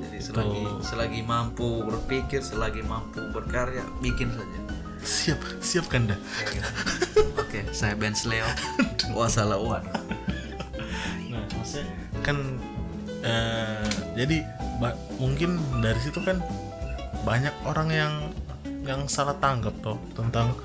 Jadi 0.00 0.18
selagi 0.20 0.60
Betul. 0.64 0.80
selagi 0.80 1.20
mampu 1.20 1.68
berpikir 1.84 2.40
selagi 2.40 2.80
mampu 2.80 3.20
berkarya 3.30 3.84
bikin 4.00 4.32
saja. 4.32 4.58
Siap 5.00 5.40
siap 5.60 5.88
kanda 5.88 6.16
Kayak 6.36 6.60
gitu. 6.60 6.68
oke 7.36 7.60
saya 7.72 7.96
Ben 7.96 8.12
Leo. 8.24 8.44
Wassalamualaikum 9.10 9.96
nah 11.30 11.44
maksudnya 11.54 11.86
kan 12.20 12.36
eh, 13.22 13.88
jadi 14.16 14.36
mungkin 15.16 15.56
dari 15.78 16.00
situ 16.00 16.18
kan 16.20 16.40
banyak 17.22 17.52
orang 17.64 17.88
yang 17.92 18.14
yang 18.82 19.04
salah 19.06 19.36
tanggap 19.36 19.76
toh 19.80 20.00
tentang 20.16 20.56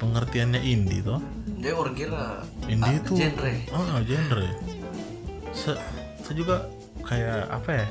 pengertiannya 0.00 0.60
indie 0.64 1.04
toh. 1.04 1.20
Dia 1.60 1.76
orang 1.76 1.94
kira 1.94 2.42
indie 2.64 2.96
ah, 2.96 3.00
itu 3.04 3.12
genre. 3.20 3.52
Oh 3.76 3.84
genre. 4.00 4.48
Se 5.52 5.76
saya 6.24 6.34
juga 6.34 6.56
kayak 7.04 7.52
apa 7.52 7.70
ya? 7.84 7.86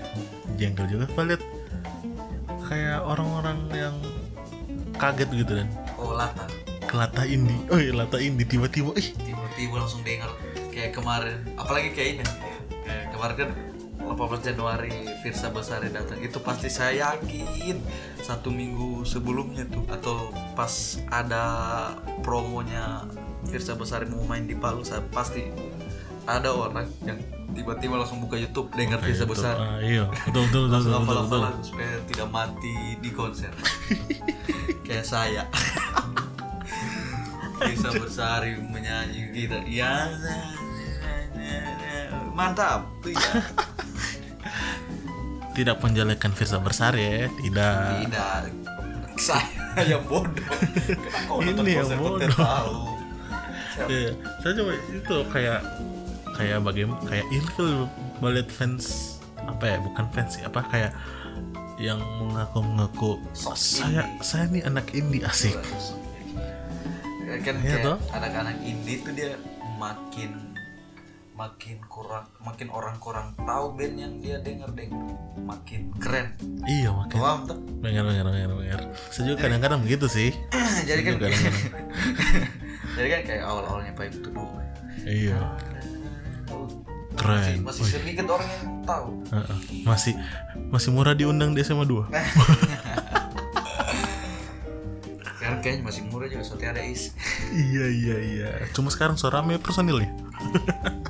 Jengkel 0.58 0.86
juga. 0.90 1.06
Kalau 1.14 1.26
lihat 1.30 1.44
kayak 2.66 3.00
orang-orang 3.06 3.60
yang 3.72 3.96
kaget 4.98 5.30
gitu 5.46 5.52
dan 5.62 5.70
oh 6.02 6.18
lata. 6.18 6.50
Kelata 6.90 7.24
indie 7.30 7.62
oh 7.70 7.78
iya 7.78 7.94
lata 7.94 8.18
indie 8.18 8.50
tiba-tiba 8.50 8.98
ih. 8.98 9.14
Tiba-tiba 9.14 9.76
langsung 9.78 10.02
dengar 10.02 10.34
kayak 10.74 10.98
kemarin. 10.98 11.38
Apalagi 11.54 11.94
kayak 11.94 12.10
ini. 12.18 12.26
Kayak 12.82 13.06
kemarin 13.14 13.36
kan 13.38 13.50
18 14.10 14.42
Januari 14.54 15.06
Firsa 15.22 15.54
Besari 15.54 15.94
datang. 15.94 16.18
Itu 16.18 16.42
pasti 16.42 16.66
saya 16.72 17.14
yakin. 17.14 17.78
Satu 18.18 18.50
minggu 18.50 19.06
sebelumnya 19.06 19.70
tuh. 19.70 19.86
Atau 19.86 20.34
pas 20.58 20.98
ada 21.14 21.46
promonya 22.26 23.06
Firsa 23.46 23.78
Besari 23.78 24.10
mau 24.10 24.26
main 24.26 24.50
di 24.50 24.58
Palu 24.58 24.82
saya 24.82 25.06
pasti 25.14 25.46
ada 26.28 26.54
orang 26.54 26.86
yang 27.08 27.18
tiba-tiba 27.56 27.98
langsung 27.98 28.22
buka 28.22 28.38
YouTube 28.38 28.70
dengar 28.74 29.02
Firsa 29.02 29.26
Gitu. 29.26 29.34
Besari 29.34 29.62
Ah, 29.62 29.80
iya. 29.82 30.06
Betul 30.28 30.46
betul 30.50 30.62
betul 30.70 30.80
betul, 30.82 31.02
betul, 31.06 31.24
betul. 31.26 31.40
lagu 31.46 31.62
supaya 31.64 31.94
tidak 32.10 32.28
mati 32.30 32.76
di 33.00 33.10
konser. 33.14 33.54
Kayak 34.86 35.06
saya. 35.06 35.44
Bisa 37.60 37.92
bersari 37.92 38.56
menyanyi 38.56 39.36
kita 39.36 39.60
ya 39.68 40.08
mantap 42.40 42.88
ya. 43.04 43.20
tidak 45.60 45.78
menjelekan 45.84 46.32
Firsa 46.32 46.58
Bersari 46.64 47.04
ya? 47.04 47.28
Tidak. 47.28 48.08
Tidak. 48.08 48.42
Saya 49.20 49.84
yang 49.84 50.04
bodoh. 50.08 50.40
Kenapa 51.28 51.60
Ini 51.60 51.72
yang 51.76 51.90
bodoh. 52.00 52.32
tahu. 52.32 52.78
Iya, 53.88 54.12
saya 54.44 54.52
coba 54.60 54.72
itu 54.76 55.16
kayak 55.32 55.60
kayak 56.36 56.60
bagaimana 56.64 57.00
kayak 57.08 57.26
ilfil 57.32 57.88
ballet 58.20 58.48
fans 58.48 59.16
apa 59.40 59.64
ya 59.72 59.78
bukan 59.80 60.06
fans 60.12 60.36
sih 60.36 60.44
apa 60.44 60.60
kayak 60.68 60.92
yang 61.80 62.00
mengaku-ngaku 62.20 63.24
Sok 63.32 63.56
saya 63.56 64.04
indie." 64.04 64.20
saya 64.20 64.44
nih 64.52 64.64
anak 64.68 64.88
indie 64.92 65.24
asik. 65.24 65.56
Ya 67.24 67.38
kan 67.40 67.56
Iya 67.64 67.76
kayak 67.80 68.00
anak-anak 68.12 68.58
indie 68.64 69.00
tuh 69.00 69.14
dia 69.16 69.40
makin 69.80 70.49
makin 71.40 71.80
kurang 71.88 72.28
makin 72.44 72.68
orang 72.68 73.00
kurang 73.00 73.32
tahu 73.40 73.72
band 73.80 73.96
yang 73.96 74.14
dia 74.20 74.44
denger 74.44 74.68
deng 74.76 74.92
makin 75.40 75.88
keren 75.96 76.36
iya 76.68 76.92
makin 76.92 77.16
paham 77.16 77.40
tuh 77.48 77.58
Bener, 77.80 78.04
bener, 78.04 78.28
bener, 78.28 78.52
juga 79.24 79.48
kadang-kadang 79.48 79.80
begitu 79.80 80.12
sih. 80.12 80.36
jadi 80.90 81.00
kan 81.00 81.12
Juga 81.16 81.32
kadang-kadang. 81.32 81.64
jadi 83.00 83.08
kan 83.08 83.22
kayak 83.24 83.44
awal-awalnya 83.48 83.92
Pak 83.96 84.06
itu 84.12 84.20
dulu 84.28 84.44
Iya, 85.00 85.40
masih, 86.52 87.16
keren. 87.16 87.58
masih 87.64 87.84
sedikit 87.88 88.28
orang 88.28 88.50
yang 88.52 88.84
tahu 88.84 89.10
Heeh. 89.32 89.58
Masih 89.88 90.14
masih 90.70 90.90
murah 90.92 91.16
diundang 91.16 91.56
di 91.56 91.64
SMA 91.64 91.88
2. 91.88 92.12
sekarang 95.40 95.60
kayaknya 95.66 95.84
masih 95.88 96.04
murah 96.12 96.28
juga 96.30 96.44
soalnya 96.46 96.78
ada 96.78 96.84
is 96.84 97.16
iya, 97.50 97.86
iya, 97.90 98.18
iya. 98.22 98.50
Cuma 98.76 98.92
sekarang 98.92 99.16
rame 99.32 99.56
personilnya. 99.58 100.12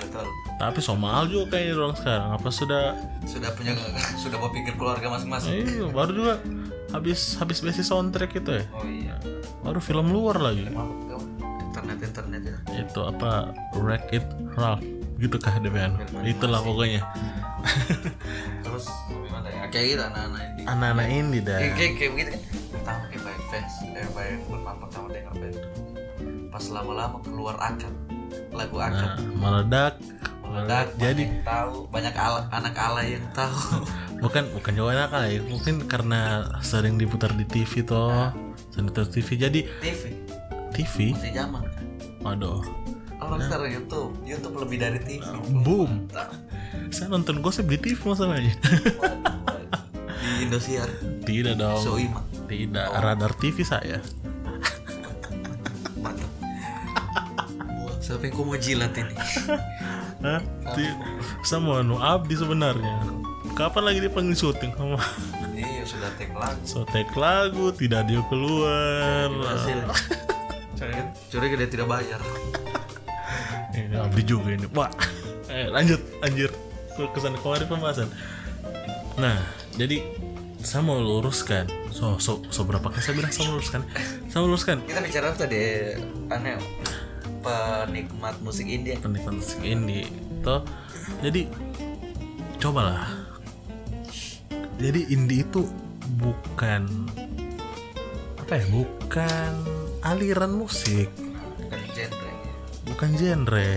betul 0.00 0.26
Tapi 0.56 0.78
so 0.78 0.92
mahal 0.92 1.24
juga 1.24 1.54
kayaknya 1.54 1.72
orang 1.76 1.94
sekarang. 1.94 2.30
Apa 2.34 2.48
sudah 2.50 2.82
sudah 3.24 3.50
punya 3.52 3.72
sudah 4.22 4.36
mau 4.36 4.50
pikir 4.50 4.74
keluarga 4.74 5.06
masing-masing 5.08 5.62
Iya, 5.62 5.86
baru 5.86 6.10
juga 6.12 6.34
habis 6.88 7.36
habis 7.36 7.58
besi 7.60 7.80
soundtrack 7.80 8.34
itu 8.34 8.50
ya. 8.52 8.64
oh 8.72 8.82
iya 8.82 9.14
Baru 9.60 9.78
film 9.78 10.08
luar 10.08 10.40
lagi. 10.40 10.66
internet 11.62 11.98
internet 12.02 12.42
ya 12.42 12.56
Itu 12.80 13.00
apa? 13.04 13.54
Wreck 13.72 14.10
It 14.10 14.26
Ralph. 14.52 14.82
Gitu 15.14 15.34
kah 15.36 15.54
DPN? 15.56 15.94
Itulah 16.24 16.58
pokoknya. 16.60 17.02
terus 18.64 18.86
gimana 19.08 19.48
ya 19.48 19.64
kayak 19.68 19.86
gitu 19.88 20.02
anak-anak 20.04 20.42
ini 20.48 20.62
Anak-anak 20.64 21.06
indie 21.08 21.42
dah. 21.42 21.58
kayak, 21.68 21.92
kayak, 21.96 22.10
begitu 22.12 22.30
kan 22.30 22.40
pertama 22.72 23.02
kayak 23.04 23.22
banyak 23.24 23.44
fans 23.48 23.74
eh 23.88 24.06
banyak 24.08 24.40
pertama 24.44 24.76
pertama 24.80 25.06
dengar 25.08 25.34
band 25.34 25.56
pas 26.48 26.64
lama-lama 26.68 27.18
keluar 27.20 27.56
akad 27.58 27.90
lagu 28.52 28.76
akad 28.80 29.16
Nah, 29.16 29.16
meledak. 29.36 29.94
meledak 30.48 30.88
Jadi 30.96 31.28
tahu 31.44 31.84
banyak 31.92 32.14
ala, 32.16 32.48
anak 32.48 32.74
ala 32.76 33.04
yang 33.04 33.24
tahu. 33.36 33.84
Bukan 34.24 34.50
bukan 34.50 34.72
jawa 34.74 34.98
nakal 34.98 35.30
ya. 35.30 35.38
Mungkin 35.46 35.86
karena 35.86 36.50
sering 36.58 36.98
diputar 36.98 37.30
di 37.38 37.46
TV 37.46 37.86
toh. 37.86 38.34
Sering 38.74 38.90
diputar 38.90 39.06
TV 39.06 39.28
jadi 39.38 39.60
TV 39.78 40.02
TV 40.74 41.14
masih 41.14 41.32
zaman. 41.34 41.62
Kan 41.66 41.86
waduh 42.22 42.62
orang 43.18 43.40
sekarang 43.46 43.70
YouTube 43.74 44.12
YouTube 44.22 44.54
lebih 44.62 44.78
dari 44.78 44.98
TV 45.02 45.22
boom. 45.66 46.06
Mantap. 46.06 46.30
saya 46.94 47.10
nonton 47.10 47.42
gosip 47.42 47.66
di 47.66 47.78
TV 47.78 47.98
masalahnya. 47.98 48.54
Di 50.18 50.30
Indosiar. 50.46 50.88
Tidak 51.26 51.54
dong. 51.58 51.82
Soima. 51.82 52.22
Tidak. 52.46 52.86
Radar 52.94 53.32
TV 53.36 53.66
saya 53.66 53.98
siapa 58.08 58.24
yang 58.24 58.32
kau 58.32 58.44
mau 58.48 58.56
jilat 58.56 58.92
ini? 58.96 59.12
Hah? 60.24 60.40
Sama 61.44 61.84
anu 61.84 62.00
abdi 62.00 62.40
sebenarnya. 62.40 63.04
Kapan 63.52 63.92
lagi 63.92 64.00
dipanggil 64.00 64.32
syuting? 64.32 64.72
Sama 64.80 64.96
iya 65.52 65.84
sudah 65.84 66.08
take 66.16 66.32
lagu. 66.32 66.62
Sotek 66.64 67.08
lagu 67.12 67.68
tidak 67.76 68.08
dia 68.08 68.24
keluar. 68.32 69.28
Hasil 69.28 69.84
curiga 70.78 71.02
curiga 71.28 71.54
dia 71.60 71.68
tidak 71.68 71.86
bayar. 71.92 72.20
Ini 73.76 74.00
abdi 74.00 74.22
juga 74.24 74.56
ini. 74.56 74.64
Pak 74.64 74.90
eh, 75.52 75.68
lanjut 75.68 76.00
anjir. 76.24 76.48
Kesan 76.96 77.36
kemarin 77.44 77.68
pembahasan. 77.68 78.08
Nah 79.20 79.36
jadi 79.76 80.00
saya 80.64 80.80
mau 80.80 80.96
luruskan. 80.96 81.68
So 81.92 82.16
so, 82.16 82.40
so 82.48 82.64
berapa 82.64 82.88
kali 82.88 83.04
saya 83.04 83.14
bilang 83.20 83.30
saya 83.36 83.52
mau 83.52 83.60
luruskan? 83.60 83.84
Saya 84.32 84.38
mau 84.40 84.48
luruskan. 84.48 84.76
Kita 84.88 85.00
bicara 85.04 85.36
tadi? 85.36 85.92
Aneh 86.32 86.56
penikmat 87.40 88.36
musik 88.40 88.66
India. 88.66 88.94
penikmat 88.98 89.34
musik 89.34 89.60
indie 89.60 90.06
toh 90.40 90.62
jadi 91.20 91.48
cobalah. 92.58 93.06
Jadi 94.78 95.10
indie 95.10 95.42
itu 95.42 95.66
bukan 96.18 96.86
apa 98.38 98.52
ya 98.54 98.66
bukan 98.70 99.52
aliran 100.02 100.54
musik. 100.54 101.10
Dan 101.68 101.82
genre. 101.90 102.30
Bukan 102.86 103.10
genre. 103.18 103.70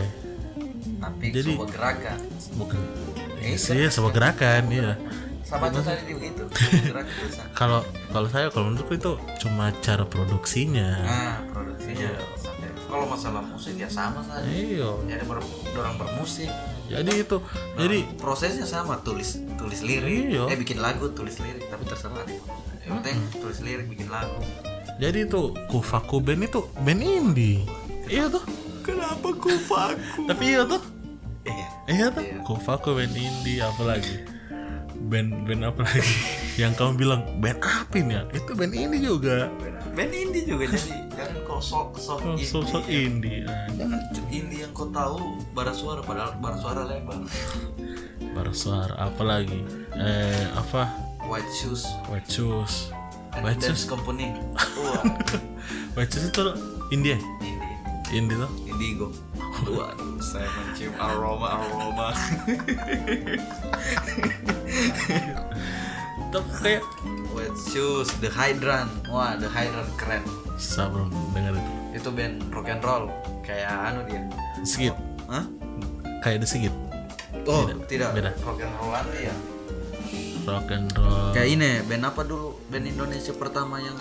Tapi 1.01 1.25
Jadi- 1.33 1.57
sebuah 1.57 1.69
gerakan. 1.73 2.17
bukan. 2.55 2.79
Eh, 3.41 3.57
iya 3.57 3.89
sebuah 3.89 4.13
gerakan 4.13 4.63
iya. 4.69 4.93
Sama 5.41 5.67
aja 5.67 5.83
tadi 5.83 6.15
begitu 6.15 6.47
kalau 7.51 7.83
kalau 8.15 8.27
saya 8.31 8.47
kalau 8.47 8.71
menurutku 8.71 8.95
itu 8.95 9.11
cuma 9.41 9.73
cara 9.83 10.05
produksinya. 10.07 10.89
Nah 11.03 11.35
produksinya. 11.51 12.07
Sampai 12.07 12.40
kalau 12.91 13.07
masalah 13.07 13.39
musik 13.47 13.79
ya 13.79 13.87
sama 13.87 14.19
saja. 14.27 14.43
Iya. 14.51 14.91
Jadi 15.07 15.23
ber, 15.23 15.39
orang 15.79 15.95
bermusik. 15.95 16.51
Jadi 16.91 17.23
itu 17.23 17.39
jadi 17.79 18.03
prosesnya 18.19 18.67
sama 18.67 18.99
tulis 18.99 19.39
tulis 19.55 19.79
lirik. 19.79 20.35
Iya. 20.35 20.51
eh 20.51 20.59
bikin 20.59 20.83
lagu 20.83 21.07
tulis 21.15 21.39
lirik 21.39 21.63
tapi 21.71 21.87
terserah 21.87 22.19
deh. 22.27 22.35
Yang 22.83 22.91
penting 22.99 23.17
tulis 23.39 23.59
lirik 23.63 23.87
bikin 23.87 24.11
lagu. 24.11 24.43
Jadi 24.99 25.23
itu 25.23 25.55
kufaku 25.71 26.19
band 26.19 26.51
itu 26.51 26.67
band 26.83 26.99
indie. 26.99 27.63
Iya 28.11 28.27
tuh. 28.27 28.43
Kenapa 28.83 29.31
kufaku 29.39 30.27
tapi 30.27 30.43
iya 30.51 30.67
tuh. 30.67 30.83
Iya. 31.47 31.67
Iya 31.87 32.05
tuh. 32.11 32.23
Iya. 32.27 32.37
kufaku 32.43 32.89
band 32.99 33.15
indie 33.15 33.63
apa 33.63 33.83
lagi? 33.87 34.15
Band 35.07 35.47
band 35.47 35.63
apa 35.63 35.87
lagi? 35.87 36.15
Yang 36.61 36.75
kamu 36.75 36.91
bilang 36.99 37.21
band 37.39 37.63
apa 37.63 37.95
ini 37.95 38.19
ya? 38.19 38.23
Itu 38.35 38.51
band 38.51 38.75
indie 38.75 38.99
juga. 38.99 39.47
Band 39.63 39.80
indie 39.97 40.43
juga 40.47 40.65
jadi. 40.71 40.91
Jangan 41.11 41.37
kau 41.43 41.59
sok 41.59 41.99
sok 41.99 42.19
indie 42.23 42.47
sosok 42.47 42.83
indie 42.87 43.43
jangan 43.75 43.99
indie 44.31 44.63
yang 44.63 44.71
kau 44.71 44.87
tahu 44.89 45.19
bara 45.51 45.75
suara 45.75 45.99
padahal 46.01 46.33
bara 46.39 46.57
suara 46.57 46.81
lebar. 46.87 47.21
Baru 48.31 48.53
suara 48.55 48.95
apa 48.95 49.21
lagi? 49.27 49.59
Eh 49.95 50.47
apa? 50.55 50.87
White 51.27 51.51
shoes. 51.51 51.83
White 52.07 52.31
shoes. 52.31 52.89
And 53.35 53.43
white 53.43 53.59
shoes? 53.59 53.83
Company. 53.87 54.31
Wah 54.79 55.03
white 55.99 56.11
shoes 56.11 56.31
itu 56.31 56.43
indie 56.91 57.15
ya? 57.15 57.19
indie 57.43 57.71
indie 58.11 58.35
tuh? 58.35 58.51
Indigo. 58.67 59.07
Waduh, 59.61 60.19
saya 60.19 60.49
mencium 60.51 60.93
aroma 60.99 61.47
aroma. 61.63 62.07
Tapi 66.31 66.49
kayak 66.63 66.83
white 67.31 67.55
shoes 67.65 68.07
the 68.19 68.27
hydrant 68.27 68.91
wah 69.05 69.33
the 69.33 69.47
hydrant 69.47 69.89
keren 69.95 70.23
saya 70.55 70.87
belum 70.87 71.09
dengar 71.31 71.53
itu 71.53 71.71
itu 71.91 72.09
band 72.09 72.35
rock 72.49 72.67
and 72.67 72.81
roll 72.81 73.05
kayak 73.41 73.67
anu 73.69 74.05
dia 74.05 74.21
Sigit 74.61 74.95
Hah? 75.25 75.45
kayak 76.21 76.39
The 76.39 76.47
Sigit 76.47 76.75
Oh, 77.41 77.65
Tidak, 77.65 77.89
tidak. 77.89 78.09
beda. 78.13 78.31
Rock 78.43 78.61
and 78.61 78.73
rollan 78.77 79.05
ya. 79.17 79.33
rock 80.45 80.69
and 80.69 80.85
roll 80.93 81.33
Kayak 81.33 81.49
ini, 81.49 81.69
band 81.81 82.05
apa 82.05 82.21
dulu? 82.21 82.53
Band 82.69 82.85
Indonesia 82.85 83.33
pertama 83.33 83.81
yang 83.81 83.97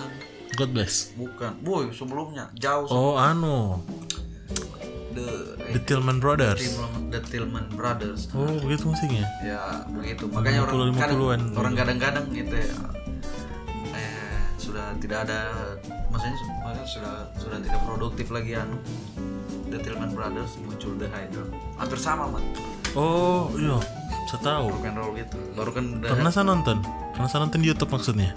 God 0.52 0.70
bless 0.70 1.14
bukan. 1.14 1.56
Boy, 1.58 1.88
sebelumnya 1.90 2.52
jauh 2.54 2.84
oh 2.84 3.16
anu 3.16 3.80
the 5.10 5.56
The 5.70 5.80
Tillman 5.80 6.18
Brothers 6.18 6.76
the 7.08 7.22
Tillman 7.22 7.70
Brothers. 7.72 8.28
oh 8.30 8.50
begitu 8.60 8.86
musiknya 8.86 9.24
Ya, 9.40 9.86
begitu. 9.88 10.26
Makanya 10.28 10.60
orang 10.62 10.74
50-50-an 10.92 10.98
kadang, 10.98 11.20
gitu. 11.22 11.56
orang 11.56 11.74
kadang-kadang 11.74 12.24
gitu 12.30 12.54
ya. 12.54 12.70
Eh, 14.70 14.72
sudah 14.72 14.86
tidak 15.02 15.18
ada 15.26 15.40
maksudnya, 16.08 16.36
maksudnya 16.62 16.86
sudah 16.86 17.14
sudah 17.34 17.58
tidak 17.58 17.80
produktif 17.82 18.30
lagi 18.30 18.54
anu. 18.54 18.78
The 19.66 19.78
Tillman 19.78 20.14
Brothers 20.14 20.54
muncul 20.60 20.94
The 20.94 21.06
Hydra. 21.06 21.42
Hampir 21.74 21.98
sama, 21.98 22.26
man. 22.28 22.42
oh 22.92 23.50
iya 23.54 23.78
saya 24.26 24.42
tahu 24.42 24.66
Rock 24.68 24.82
and 24.84 24.94
roll 24.94 25.10
gitu. 25.14 25.38
Baru 25.54 25.70
kan 25.70 25.84
pernah 25.98 26.30
saya 26.30 26.42
nonton 26.44 26.82
pernah 27.10 27.26
saya 27.26 27.42
nonton 27.42 27.58
di 27.58 27.66
YouTube 27.66 27.90
maksudnya 27.90 28.30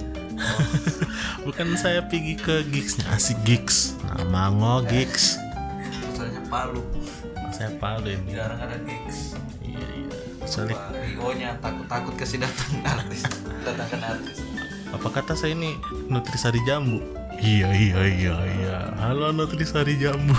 bukan 1.46 1.74
saya 1.74 2.02
pergi 2.02 2.34
ke 2.34 2.66
gigsnya 2.68 3.06
asik 3.12 3.38
gigs 3.42 3.94
nama 4.04 4.50
ngo 4.50 4.86
gigs 4.86 5.38
Misalnya 6.06 6.42
Palu. 6.46 6.82
saya 7.50 7.70
palu 7.78 8.10
ini 8.10 8.34
Jarang 8.34 8.58
ada 8.58 8.78
gigs. 8.82 9.34
iya 9.62 9.82
iya 9.82 10.10
soalnya 10.46 10.78
Wah, 10.78 11.02
Ego-nya 11.02 11.50
takut-takut 11.58 12.14
kasih 12.14 12.42
datang 12.42 12.72
artis 12.94 13.22
datangkan 13.62 14.02
artis 14.08 14.38
apa 14.94 15.08
kata 15.10 15.34
saya 15.34 15.58
ini? 15.58 15.74
Nutrisari 16.08 16.62
jambu. 16.64 17.02
Iya 17.42 17.74
iya 17.74 18.00
iya 18.06 18.36
iya. 18.46 18.78
Halo 19.02 19.34
nutrisari 19.34 19.98
jambu. 19.98 20.38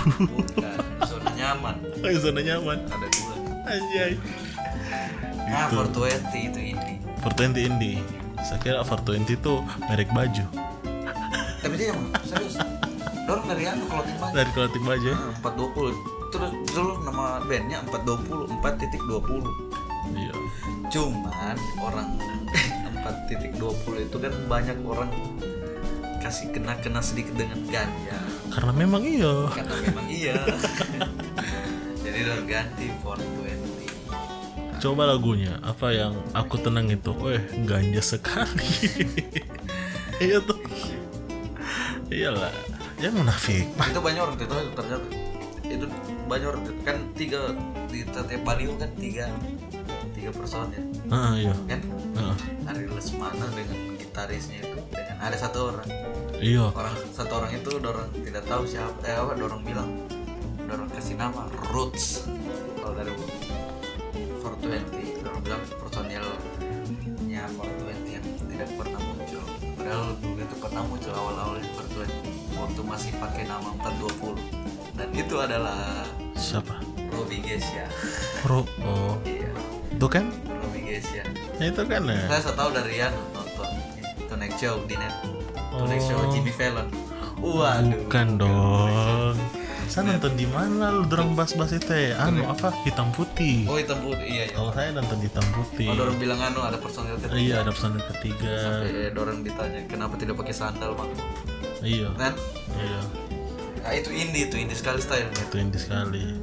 Zona 1.03 1.29
nyaman. 1.35 1.75
Ayo 2.01 2.17
zona 2.23 2.39
nyaman. 2.39 2.79
Ada 2.87 3.07
dua. 3.11 3.35
Anjay. 3.67 4.13
Nah 5.45 5.69
420 5.69 6.49
itu 6.49 6.59
ini 6.73 6.97
420 7.21 7.69
indie 7.69 8.01
saya 8.41 8.57
kira 8.61 8.81
420 8.81 9.37
itu 9.37 9.53
merek 9.89 10.09
baju. 10.13 10.45
Tapi 11.61 11.75
dia 11.77 11.93
emang 11.93 12.13
serius. 12.25 12.57
Dorong 13.25 13.45
dari 13.49 13.65
anu 13.65 13.89
kalau 13.89 14.05
tim 14.05 14.17
dari 14.33 14.49
clothing 14.53 14.85
baju. 14.85 15.09
Ya? 15.09 15.17
empat 15.17 15.53
dua 15.57 15.69
puluh. 15.73 15.97
Terus 16.29 16.51
dulu 16.73 16.93
nama 17.01 17.41
bandnya 17.41 17.81
empat 17.81 18.05
dua 18.05 18.17
puluh 18.21 18.45
empat 18.45 18.77
titik 18.77 19.01
dua 19.09 19.17
puluh. 19.17 19.49
Iya. 20.13 20.33
Cuman 20.93 21.57
orang 21.81 22.07
empat 23.05 23.29
titik 23.29 23.53
dua 23.61 23.69
puluh 23.85 24.01
itu 24.01 24.17
kan 24.17 24.33
banyak 24.49 24.81
orang 24.81 25.13
kasih 26.25 26.49
kena 26.49 26.73
kena 26.81 27.05
sedikit 27.05 27.37
dengan 27.37 27.61
ganja 27.69 28.17
karena 28.49 28.71
memang 28.73 29.03
iya. 29.05 29.33
Karena 29.53 29.75
memang 29.83 30.07
iya. 30.09 30.35
Jadi 32.05 32.17
udah 32.23 32.39
ganti 32.49 32.85
420 33.03 33.75
coba 34.75 35.09
lagunya 35.09 35.57
apa 35.65 35.89
yang 35.89 36.13
aku 36.31 36.61
tenang 36.61 36.87
itu? 36.93 37.09
Weh 37.17 37.41
ganja 37.65 38.01
sekali. 38.01 38.69
Iya 40.15 40.39
tuh. 40.39 40.55
Iyalah 42.07 42.47
ya 43.03 43.11
munafik. 43.11 43.67
Itu 43.67 43.99
banyak 43.99 44.21
orang 44.23 44.39
itu 44.39 44.55
ternyata 44.71 45.07
itu 45.67 45.85
banyak 46.31 46.47
orang 46.55 46.63
kan 46.87 46.97
tiga 47.19 47.51
di 47.91 48.07
setiap 48.07 48.39
baliho 48.47 48.79
kan 48.79 48.87
tiga 48.95 49.27
tiga 50.15 50.31
person 50.31 50.71
ya 50.71 50.79
ah 51.11 51.33
iya. 51.37 51.53
Kan? 51.69 51.81
Ah, 52.17 52.35
Ari 52.73 52.89
Lesmana 52.89 53.45
dengan 53.53 53.79
gitarisnya 53.99 54.59
itu 54.65 54.79
dengan 54.89 55.17
ada 55.21 55.37
satu 55.37 55.73
orang. 55.73 55.87
Iya. 56.39 56.71
Orang 56.73 56.95
satu 57.13 57.33
orang 57.41 57.51
itu 57.53 57.69
orang 57.77 58.07
tidak 58.13 58.43
tahu 58.47 58.63
siapa 58.65 58.95
eh 59.05 59.15
apa 59.15 59.33
orang 59.37 59.61
bilang 59.61 59.89
orang 60.65 60.87
kasih 60.93 61.15
nama 61.17 61.45
Roots. 61.73 62.25
Kalau 62.81 62.93
dari 62.97 63.11
420 64.41 65.25
orang 65.25 65.41
bilang 65.45 65.61
personilnya 65.81 67.43
420 67.53 68.13
yang 68.13 68.25
tidak 68.49 68.69
pernah 68.77 68.99
muncul. 69.01 69.43
Padahal 69.77 70.07
dulu 70.17 70.39
itu 70.41 70.55
pernah 70.57 70.83
muncul 70.89 71.13
awal-awalnya 71.13 71.67
420 71.75 72.35
waktu 72.55 72.81
masih 72.81 73.11
pakai 73.19 73.43
nama 73.45 73.69
420 73.83 74.95
dan 74.95 75.09
itu 75.11 75.35
adalah 75.37 76.07
siapa? 76.39 76.79
Robbie 77.11 77.43
Gesya 77.43 77.87
pro 78.43 78.63
oh. 78.87 79.19
Iya. 79.23 79.51
Itu 79.95 80.07
kan 80.11 80.27
Robbie 80.95 81.03
Gesya 81.03 81.23
ya 81.59 81.65
itu 81.71 81.81
kan 81.87 82.01
ya. 82.07 82.23
Saya 82.31 82.53
tahu 82.55 82.69
dari 82.71 82.93
yang 82.99 83.15
nonton 83.35 83.69
Tonight 84.31 84.55
Show 84.59 84.75
di 84.87 84.95
net. 84.95 85.13
Tonight 85.75 86.03
Show 86.03 86.17
Oh. 86.19 86.31
Jimmy 86.31 86.51
Fallon. 86.55 86.87
Waduh. 87.39 87.99
Bukan 88.07 88.27
dong. 88.39 89.35
Saya 89.85 90.15
nonton 90.15 90.33
di 90.33 90.47
mana 90.49 90.89
lu 90.89 91.03
dorong 91.05 91.37
bas-bas 91.37 91.71
itu 91.75 91.91
ya? 91.93 92.17
Anu 92.19 92.47
apa? 92.47 92.73
Hitam 92.87 93.11
putih. 93.13 93.67
Oh 93.69 93.77
hitam 93.77 94.01
putih 94.01 94.25
iya 94.27 94.43
iya. 94.49 94.55
Kalau 94.55 94.71
saya 94.71 94.89
nonton 94.95 95.19
hitam 95.19 95.45
putih. 95.51 95.87
Oh 95.91 95.95
dorong 95.99 96.17
bilang 96.17 96.39
anu 96.41 96.63
ada 96.63 96.79
personil 96.79 97.19
ketiga. 97.19 97.37
Iya 97.37 97.55
ada 97.63 97.71
pesan 97.75 97.99
ketiga. 98.15 98.55
Sampai 98.55 99.11
dorong 99.11 99.39
ditanya 99.43 99.79
kenapa 99.87 100.15
tidak 100.15 100.35
pakai 100.39 100.55
sandal 100.55 100.91
bang? 100.95 101.11
Iya. 101.83 102.09
Kan? 102.17 102.33
Iya. 102.75 103.01
Nah, 103.85 103.93
itu 103.93 104.09
indie 104.09 104.49
itu 104.49 104.57
indie 104.57 104.73
sekali 104.73 104.97
style 104.97 105.29
itu 105.29 105.55
indie 105.61 105.77
sekali. 105.77 106.33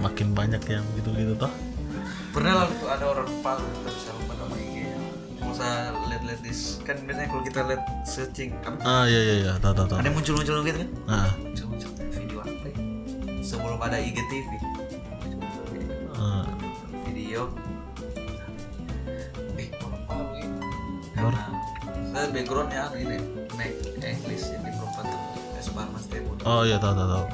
Makin 0.00 0.32
banyak 0.32 0.64
yang 0.64 0.80
gitu-gitu 0.96 1.36
toh 1.36 1.52
pernah 2.30 2.62
lah 2.62 2.66
tuh 2.70 2.86
ada 2.86 3.04
orang 3.10 3.26
Palu 3.42 3.66
kita 3.82 3.90
bisa 3.90 4.10
lupa 4.14 4.32
nama 4.38 4.54
IG-nya 4.54 4.98
cuma 5.42 5.52
saya 5.52 5.90
lihat-lihat 6.06 6.40
di 6.46 6.52
kan 6.86 6.96
biasanya 7.02 7.26
kalau 7.26 7.42
kita 7.42 7.60
lihat 7.66 7.82
searching 8.06 8.50
apa? 8.62 8.78
Ah 8.86 9.04
iya 9.10 9.20
iya 9.20 9.34
iya 9.42 9.52
tahu 9.58 9.72
tahu 9.74 9.86
tahu. 9.90 9.98
Ada 9.98 10.10
muncul-muncul 10.14 10.54
gitu 10.62 10.78
kan? 10.78 10.90
Ah. 11.10 11.30
Muncul-muncul. 11.42 11.90
Video 12.14 12.38
apa 12.38 12.66
ya? 12.70 12.76
sebelum 13.42 13.80
ada 13.82 13.98
IGTV 13.98 14.48
ah. 16.14 16.46
video. 17.10 17.50
Eh 19.58 19.68
orang 19.82 20.02
Palu 20.06 20.24
ini 20.38 20.58
karena 21.18 21.42
saya 22.14 22.26
backgroundnya 22.30 22.80
anu 22.86 22.96
ini 23.02 23.18
Mac 23.58 23.70
English 24.06 24.54
yang 24.54 24.62
di 24.62 24.70
Perempatan 24.70 25.18
es 25.58 25.66
Parmas 25.74 26.06
Tebo 26.06 26.30
oh 26.46 26.62
iya 26.62 26.78
tahu 26.78 26.94
tahu 26.94 27.08
tahu. 27.10 27.24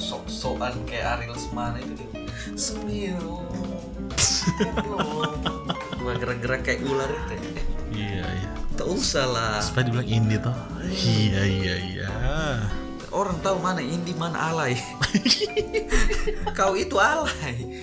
Sok-sokan 0.00 0.80
kayak 0.88 1.20
Ariel 1.20 1.36
Semana 1.36 1.76
itu 1.76 1.92
dia 1.92 2.23
Semio 2.52 3.40
Gua 6.04 6.14
gerak-gerak 6.20 6.60
kayak 6.68 6.84
ular 6.84 7.08
itu 7.08 7.32
ya. 7.32 7.62
Iya 7.94 8.26
iya. 8.28 8.50
Tak 8.76 8.86
usah 8.90 9.24
lah. 9.24 9.56
Supaya 9.64 9.88
dibilang 9.88 10.04
indie 10.04 10.36
toh. 10.36 10.52
Iya 10.84 11.42
iya 11.48 11.74
iya. 11.80 12.08
Orang 13.08 13.40
tahu 13.40 13.56
mana 13.64 13.80
indie 13.80 14.12
mana 14.12 14.52
alay. 14.52 14.76
Kau 16.58 16.76
itu 16.76 17.00
alay. 17.00 17.80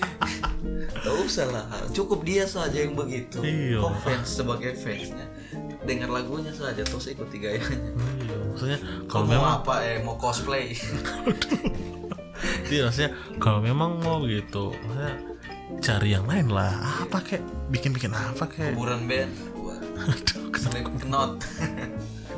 Tak 1.02 1.14
usah 1.26 1.50
lah. 1.50 1.66
Cukup 1.90 2.22
dia 2.22 2.46
saja 2.46 2.78
yang 2.78 2.94
begitu. 2.94 3.42
Iya. 3.42 3.82
Kau 3.82 3.90
fans 4.06 4.30
sebagai 4.30 4.78
fansnya. 4.78 5.26
Dengar 5.82 6.14
lagunya 6.14 6.54
saja 6.54 6.86
Terus 6.86 7.10
ikuti 7.10 7.42
gayanya 7.42 7.90
iya 8.22 8.36
maksudnya 8.38 8.78
kalau 9.10 9.26
mau 9.26 9.34
memang 9.34 9.52
apa 9.66 9.74
eh 9.82 9.98
Mau 9.98 10.14
cosplay 10.14 10.78
tidak 12.72 12.88
maksudnya 12.88 13.12
kalau 13.36 13.60
memang 13.60 14.00
mau 14.00 14.24
gitu 14.24 14.72
maksudnya 14.88 15.14
cari 15.80 16.08
yang 16.16 16.24
lain 16.24 16.48
lah. 16.52 17.04
Apa 17.04 17.20
kek? 17.20 17.42
Bikin 17.68 17.92
bikin 17.92 18.12
apa 18.12 18.48
kek? 18.48 18.72
Kuburan 18.72 19.04
band. 19.08 19.32
Aduh 20.02 20.50
slip 20.56 20.88
knot. 21.04 21.32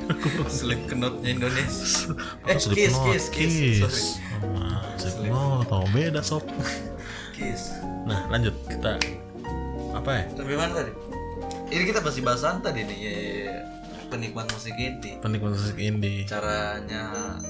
Slip 0.52 0.84
knotnya 0.92 1.32
Indonesia. 1.32 2.12
Eh 2.44 2.60
Slipknot, 2.60 3.08
kiss 3.08 3.32
kiss 3.32 3.56
kiss. 3.56 3.80
Kiss. 3.80 4.00
Wah, 4.52 4.84
Slipknot, 5.00 5.64
tau 5.72 5.88
beda 5.96 6.20
sob? 6.20 6.44
Kiss. 7.32 7.72
Nah 8.04 8.28
lanjut. 8.28 8.52
Kita 8.68 9.00
apa 9.96 10.10
ya? 10.12 10.24
Sampai 10.36 10.56
mana 10.60 10.72
tadi? 10.84 10.92
Ini 11.72 11.82
kita 11.88 12.04
masih 12.04 12.20
bahasan 12.20 12.60
tadi 12.60 12.84
nih 12.84 12.98
eh, 13.08 13.56
penikmat 14.12 14.46
musik 14.52 14.76
indie. 14.76 15.16
Penikmat 15.24 15.56
musik 15.56 15.78
indie. 15.80 16.28
Caranya 16.28 17.40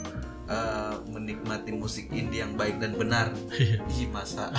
eh, 0.49 0.95
menikmati 1.11 1.71
musik 1.75 2.11
indie 2.11 2.43
yang 2.45 2.55
baik 2.59 2.81
dan 2.81 2.97
benar. 2.97 3.33
Iya. 3.55 3.81
Ih 3.89 4.09
masa? 4.11 4.51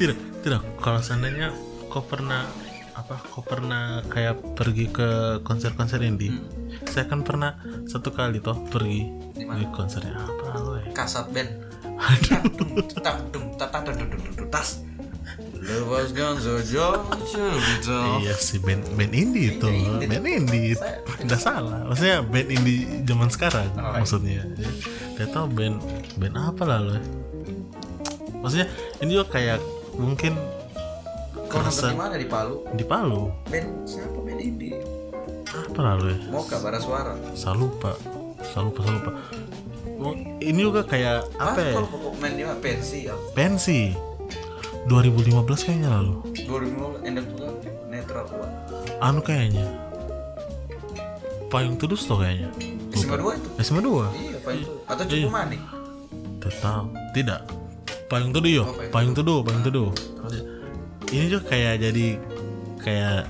Tidak 0.00 0.44
tidak. 0.44 0.62
Kalau 0.80 1.00
seandainya 1.00 1.52
kau 1.90 2.04
pernah 2.04 2.46
apa 2.94 3.16
kau 3.32 3.40
pernah 3.40 4.04
kayak 4.12 4.54
pergi 4.54 4.92
ke 4.92 5.40
konser-konser 5.40 6.04
indie 6.04 6.36
saya 6.84 7.08
kan 7.08 7.24
pernah 7.24 7.56
satu 7.88 8.12
kali 8.12 8.44
toh 8.44 8.60
pergi 8.68 9.08
Di 9.32 9.48
di 9.48 9.66
konsernya 9.72 10.20
apa 10.20 10.60
lo 10.60 10.76
ya 10.76 10.92
kasat 10.92 11.32
band 11.32 11.50
aduh. 11.96 12.84
Tas 14.52 14.84
lepaskan 15.60 16.40
saja 16.40 16.86
cerita 17.28 17.98
iya 18.24 18.32
sih 18.32 18.56
band 18.64 18.80
band 18.96 19.12
indie 19.12 19.56
itu. 19.56 19.68
Indie. 19.68 20.08
band 20.08 20.24
indie. 20.26 20.72
Tidak 21.20 21.40
salah. 21.40 21.84
Maksudnya 21.84 22.24
band 22.24 22.48
indie 22.48 23.04
zaman 23.04 23.28
sekarang 23.28 23.68
Oh, 23.76 23.92
iya. 23.92 23.92
maksudnya. 24.00 24.42
Tidak 25.16 25.28
tahu 25.36 25.46
band 25.52 25.76
band 26.16 26.34
apa 26.40 26.62
lah 26.64 26.78
lo 26.80 26.96
maksudnya 28.40 28.72
ini 29.04 29.10
juga 29.20 29.36
kayak 29.36 29.60
mungkin 30.00 30.32
kau 31.52 31.60
nonton 31.60 31.92
di 31.92 31.98
mana? 32.00 32.14
Di 32.16 32.24
Palu? 32.24 32.56
Di 32.72 32.84
Palu. 32.88 33.22
Band 33.52 33.68
siapa? 33.84 34.16
Band 34.16 34.40
indie? 34.40 34.80
Apa 35.50 35.78
lah 35.84 35.92
lo 36.00 36.08
ya? 36.08 36.18
Mau 36.32 36.44
kabar 36.48 36.72
suara. 36.80 37.12
Saya 37.36 37.52
lupa. 37.58 37.92
Saya 38.40 38.64
lupa 38.64 38.80
saya 38.80 38.94
lupa. 38.96 39.12
Ini 40.40 40.56
juga 40.56 40.80
kayak 40.88 41.28
apa 41.36 41.60
ya? 41.60 41.72
kalau 41.76 42.16
main 42.16 42.32
di 42.32 42.44
pensi 42.64 43.04
ya? 43.04 43.14
Pensi 43.36 43.92
2015 44.88 45.66
kayaknya 45.66 45.88
lalu. 45.92 46.14
2015 46.46 47.08
endek 47.08 47.24
juga 47.34 47.46
netral 47.90 48.24
gua 48.30 48.46
anu 49.00 49.20
kayaknya. 49.20 49.66
Payung 51.50 51.76
terus 51.76 52.06
tuh 52.06 52.22
kayaknya. 52.22 52.48
SMA 52.94 53.16
2 53.18 53.38
itu? 53.38 53.48
SMA 53.64 53.80
2 53.82 53.90
iya 54.14 54.38
itu 54.38 54.72
atau 54.86 55.04
cukup 55.06 55.30
manik 55.32 55.60
tetap. 56.40 56.84
Tidak. 57.16 57.40
Payung 58.06 58.30
teduh 58.34 58.50
yo. 58.50 58.64
Oh, 58.64 58.74
payung 58.74 58.92
payung 58.92 59.14
teduh 59.14 59.38
payung 59.44 59.64
teduh 59.66 59.90
ini 61.10 61.26
juga 61.26 61.42
kayak 61.50 61.74
jadi 61.82 62.06
kayak 62.80 63.26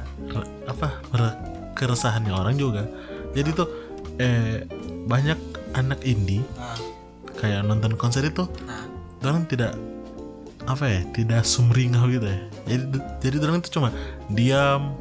apa 0.68 0.88
re- 1.16 1.38
keresahannya 1.74 2.32
orang 2.32 2.60
juga. 2.60 2.84
Jadi 3.32 3.48
tuh 3.56 3.68
eh 4.20 4.68
banyak 5.08 5.38
anak 5.72 6.04
indie 6.04 6.44
nah 6.58 6.76
kayak 7.40 7.64
nonton 7.64 7.96
konser 7.96 8.20
itu 8.26 8.44
nah 8.68 8.84
orang 9.24 9.48
tidak 9.48 9.72
apa 10.70 10.84
ya 10.86 11.00
tidak 11.10 11.42
sumringah 11.42 12.02
gitu 12.08 12.26
ya. 12.26 12.38
Jadi 12.66 12.84
jadi 13.18 13.36
orang 13.42 13.58
itu 13.60 13.70
cuma 13.72 13.88
diam 14.28 14.94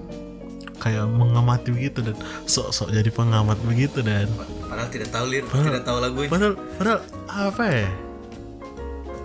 kayak 0.80 1.06
mengamati 1.06 1.76
begitu 1.76 2.00
dan 2.00 2.16
sok-sok 2.48 2.96
jadi 2.96 3.12
pengamat 3.12 3.60
begitu 3.68 4.00
dan 4.00 4.32
padahal 4.66 4.90
tidak 4.90 5.10
tahu 5.12 5.26
lir. 5.28 5.44
Padahal- 5.44 5.68
tidak 5.68 5.84
tahu 5.84 5.98
lagunya. 6.00 6.30
padahal 6.32 6.54
padahal 6.76 7.00
apa 7.28 7.64
ya? 7.68 7.90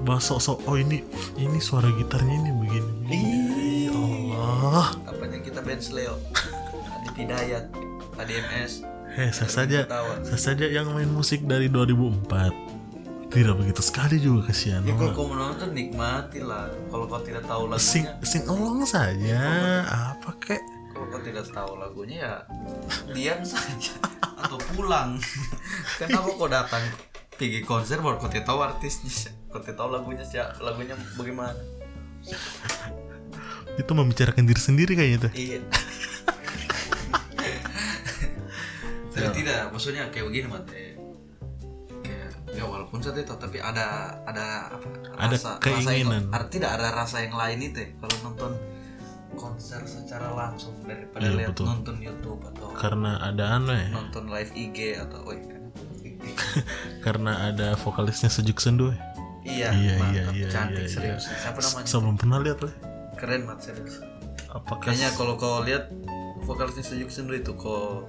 Bahas 0.05 0.25
sok-sok 0.27 0.59
oh 0.67 0.77
ini 0.77 1.01
ini 1.37 1.59
suara 1.59 1.89
gitarnya 1.91 2.35
ini 2.35 2.51
begini, 2.61 2.91
begini. 3.01 3.71
ya 4.35 4.43
Allah. 4.43 4.89
Apanya 5.09 5.39
kita 5.41 5.65
band 5.65 5.81
Sleo 5.81 6.19
Adi 6.95 7.09
Hidayat 7.17 7.65
Adi 8.15 8.35
MS 8.37 8.73
heh 9.15 9.31
saya 9.31 9.47
saja 9.47 9.81
saya 10.27 10.41
saja 10.43 10.67
yang 10.67 10.91
main 10.91 11.07
musik 11.07 11.47
dari 11.47 11.71
2004 11.71 12.74
tidak 13.35 13.59
begitu 13.59 13.83
sekali 13.83 14.23
juga 14.23 14.47
kasihan 14.55 14.87
ya 14.87 14.95
kalau 14.95 15.11
kau 15.11 15.27
menonton 15.27 15.75
nikmati 15.75 16.39
lah. 16.39 16.71
Kalau 16.87 17.11
kau 17.11 17.19
tidak 17.19 17.43
tahu 17.43 17.67
sing 17.83 18.07
lagunya. 18.07 18.23
Sing 18.31 18.43
along 18.47 18.87
saja. 18.87 19.43
Apa 20.15 20.31
kek? 20.39 20.63
Kalau 20.95 21.11
kau 21.11 21.19
tidak 21.19 21.43
tahu 21.51 21.75
lagunya 21.83 22.17
ya 22.23 22.47
diam 23.11 23.43
saja. 23.51 23.91
Atau 24.39 24.63
pulang. 24.71 25.19
Kenapa 25.99 26.31
kau 26.31 26.47
datang 26.47 26.87
pergi 27.35 27.67
konser 27.67 27.99
baru 27.99 28.23
kau 28.23 28.31
tidak 28.31 28.47
tahu 28.47 28.63
artisnya 28.63 29.35
kau 29.51 29.59
tidak 29.59 29.83
tahu 29.83 29.91
lagunya 29.91 30.23
siapa 30.23 30.63
lagunya 30.63 30.95
bagaimana. 31.19 31.59
Itu 33.75 33.91
membicarakan 33.91 34.47
diri 34.47 34.63
sendiri 34.63 34.95
kayaknya 34.95 35.27
tuh. 35.27 35.33
Iya. 35.35 35.59
Tapi 39.15 39.31
tidak 39.43 39.75
maksudnya 39.75 40.11
kayak 40.15 40.27
begini 40.31 40.47
mate 40.47 40.94
walaupun 42.95 43.11
saat 43.11 43.27
itu 43.27 43.35
tapi 43.35 43.59
ada 43.59 43.87
ada 44.23 44.47
apa 44.71 44.87
Ada 45.19 45.35
rasa, 45.35 45.51
keinginan. 45.59 46.31
rasa 46.31 46.47
tidak 46.47 46.71
ada 46.79 46.89
rasa 46.95 47.17
yang 47.27 47.35
lain 47.35 47.59
itu 47.67 47.79
ya, 47.83 47.89
kalau 47.99 48.17
nonton 48.23 48.53
konser 49.35 49.83
secara 49.83 50.31
langsung 50.31 50.79
daripada 50.87 51.27
Iya, 51.27 51.35
lihat 51.43 51.51
betul. 51.59 51.67
nonton 51.67 51.97
YouTube 51.99 52.41
atau 52.55 52.71
karena 52.79 53.19
ada 53.19 53.59
anu 53.59 53.75
ya 53.75 53.91
nonton 53.91 54.31
live 54.31 54.53
IG 54.55 54.79
atau 55.03 55.27
oh 55.27 55.35
iya, 55.43 55.59
karena 57.03 57.51
ada 57.51 57.75
vokalisnya 57.75 58.31
sejuk 58.31 58.63
sendu 58.63 58.95
ya. 58.95 58.99
iya, 59.43 59.69
iya 59.75 59.95
mantap, 59.99 60.15
iya 60.15 60.25
iya 60.31 60.49
cantik 60.55 60.87
iya, 60.87 60.95
serius 60.95 61.25
iya. 61.27 61.37
siapa 61.51 61.59
namanya 61.59 61.99
belum 61.99 62.15
pernah 62.15 62.39
lihat 62.47 62.59
lah 62.63 62.75
keren 63.19 63.43
mat 63.43 63.59
serius 63.59 63.95
apakah 64.55 64.95
kayaknya 64.95 65.11
kalau 65.19 65.35
kau 65.35 65.67
lihat 65.67 65.91
vokalisnya 66.47 66.87
sejuk 66.87 67.11
sendu 67.11 67.35
itu 67.35 67.51
kau 67.59 68.07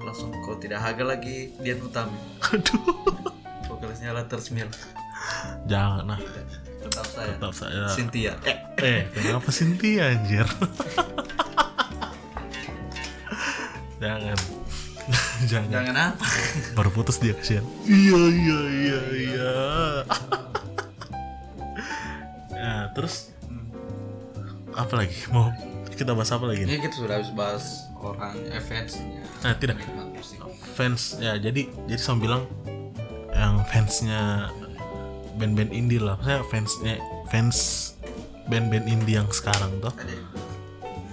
langsung 0.00 0.32
kau 0.40 0.56
tidak 0.56 0.80
haga 0.80 1.04
lagi 1.04 1.52
Dian 1.60 1.84
Utami 1.84 2.16
aduh 2.48 3.39
vokalisnya 3.80 4.12
Later 4.12 4.38
Smil 4.38 4.68
jangan 5.64 6.04
nah 6.04 6.20
tetap 6.80 7.06
saya. 7.06 7.28
Tetap 7.36 7.52
saya. 7.52 7.84
Cynthia. 7.92 8.32
Eh. 8.48 8.56
Eh 8.80 9.00
kenapa 9.12 9.48
Cynthia 9.52 10.16
anjir? 10.16 10.46
Jangan. 14.00 14.38
Jangan. 15.44 15.68
Jangan 15.68 15.94
apa? 15.96 16.24
Baru 16.72 16.90
putus 16.92 17.20
dia 17.20 17.36
kasihan. 17.36 17.64
Iya 17.84 18.20
iya 18.32 18.58
iya 18.72 19.00
iya. 19.12 19.52
Nah 22.56 22.88
terus? 22.96 23.36
Apa 24.72 25.04
lagi? 25.04 25.16
Mau 25.28 25.52
kita 25.92 26.16
bahas 26.16 26.32
apa 26.32 26.48
lagi? 26.48 26.64
Ini 26.64 26.80
kita 26.80 26.96
sudah 26.96 27.20
habis 27.20 27.32
bahas 27.36 27.64
orang 28.00 28.40
eh, 28.48 28.62
fansnya. 28.64 29.20
Nah 29.44 29.52
tidak. 29.60 29.76
Fans 30.72 31.20
ya 31.20 31.36
jadi 31.36 31.68
jadi 31.84 32.00
saya 32.00 32.16
bilang 32.16 32.48
yang 33.40 33.64
fansnya 33.64 34.52
band-band 35.40 35.72
indie 35.72 35.96
lah. 35.96 36.20
Saya 36.20 36.44
fansnya 36.44 37.00
fans 37.32 37.58
band-band 38.52 38.84
indie 38.84 39.16
yang 39.16 39.28
sekarang 39.32 39.80
tuh. 39.80 39.94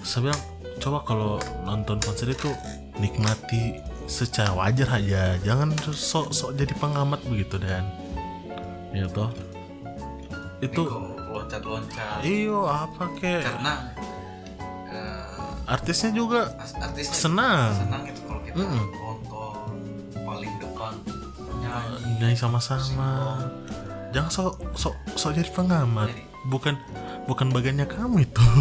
Saya 0.04 0.28
bilang 0.32 0.42
coba 0.84 1.00
kalau 1.08 1.40
nonton 1.64 2.04
konser 2.04 2.28
itu 2.28 2.52
nikmati 3.00 3.80
secara 4.12 4.52
wajar 4.52 5.00
aja. 5.00 5.40
Jangan 5.40 5.72
sok 5.96 6.36
sok 6.36 6.52
jadi 6.60 6.76
pengamat 6.76 7.24
begitu 7.24 7.56
dan. 7.64 7.88
Ya 8.92 9.08
toh. 9.08 9.32
Itu 10.60 10.84
loncat 11.32 11.64
loncat 11.64 12.20
iyo 12.28 12.68
apa 12.68 13.14
kek? 13.16 13.46
Karena 13.46 13.74
eh, 14.90 15.70
artisnya 15.70 16.12
juga 16.12 16.52
artisnya 16.60 17.16
senang. 17.16 17.72
senang 17.78 18.04
itu 18.10 18.20
kalau 18.26 18.42
kita 18.42 18.56
Mm-mm. 18.58 18.74
nonton 18.76 19.07
nyanyi 22.18 22.36
sama-sama. 22.36 23.38
Jangan 24.10 24.30
sok 24.32 24.52
sok 24.74 24.94
sok 25.14 25.32
jadi 25.34 25.50
pengamat. 25.52 26.10
Jadi- 26.10 26.26
bukan 26.48 26.74
bukan 27.26 27.48
bagiannya 27.52 27.86
kamu 27.86 28.24
itu. 28.24 28.44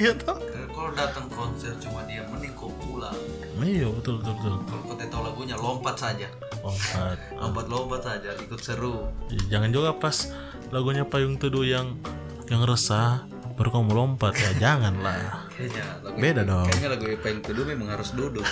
Iya 0.00 0.16
toh? 0.16 0.32
Kalau 0.72 0.96
datang 0.96 1.28
konser 1.28 1.76
cuma 1.76 2.00
dia 2.08 2.24
mending 2.24 2.56
kau 2.56 2.72
pulang. 2.80 3.12
Iya 3.60 3.84
betul 3.92 4.16
betul 4.16 4.32
betul. 4.32 4.54
Kalau 4.64 4.82
kau 4.88 4.96
tahu 4.96 5.22
lagunya 5.28 5.56
lompat 5.60 5.92
saja. 6.00 6.24
Lompat. 6.64 7.20
Lompat 7.40 7.66
lompat 7.68 8.00
saja 8.00 8.32
ikut 8.40 8.60
seru. 8.64 9.12
Jangan 9.52 9.68
juga 9.68 9.92
pas 9.92 10.32
lagunya 10.72 11.04
payung 11.04 11.36
teduh 11.36 11.68
yang 11.68 12.00
yang 12.48 12.64
resah 12.64 13.28
baru 13.60 13.76
kamu 13.76 13.92
lompat. 13.92 14.32
Ya 14.40 14.50
jangan 14.56 15.04
lah 15.04 15.44
kayaknya 15.52 15.84
lagu 16.00 16.16
Beda 16.16 16.42
dong. 16.48 16.64
kayaknya 16.72 16.88
lagu 16.96 17.04
payung 17.20 17.42
teduh 17.44 17.64
memang 17.68 17.88
harus 17.92 18.08
duduk. 18.16 18.46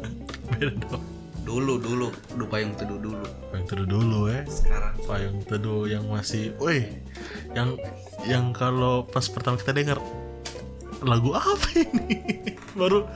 Beda 0.52 0.76
dong 0.84 1.00
dulu 1.44 1.80
dulu. 1.80 2.08
Dulu 2.34 2.44
payung 2.48 2.74
teduh 2.76 2.98
dulu. 3.00 3.26
Payung 3.50 3.66
teduh 3.66 3.86
dulu 3.88 4.20
ya. 4.30 4.42
Sekarang. 4.46 4.94
Payung 5.04 5.38
teduh 5.44 5.82
yang 5.88 6.04
masih 6.08 6.54
woi. 6.60 7.02
Yang 7.56 7.80
yang 8.28 8.52
kalau 8.52 9.04
pas 9.08 9.26
pertama 9.26 9.56
kita 9.56 9.72
dengar 9.72 9.98
lagu 11.00 11.32
apa 11.32 11.68
ini? 11.76 12.20
Baru 12.80 13.08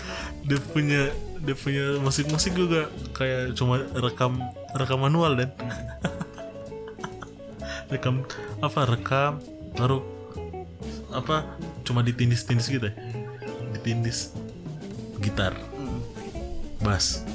dia 0.44 0.58
punya 0.72 1.12
dia 1.44 1.56
punya 1.56 2.00
musik-musik 2.00 2.56
juga. 2.56 2.88
Kayak 3.12 3.54
cuma 3.58 3.84
rekam 4.00 4.40
rekam 4.74 4.98
manual 5.00 5.36
dan 5.38 5.50
rekam 7.92 8.24
apa 8.64 8.80
rekam 8.88 9.38
baru 9.74 10.00
apa 11.12 11.44
cuma 11.84 12.00
ditindis-tindis 12.00 12.66
gitu 12.72 12.90
ya? 12.90 12.94
Ditindis. 13.76 14.34
Gitar. 15.20 15.54
Bass 16.84 17.33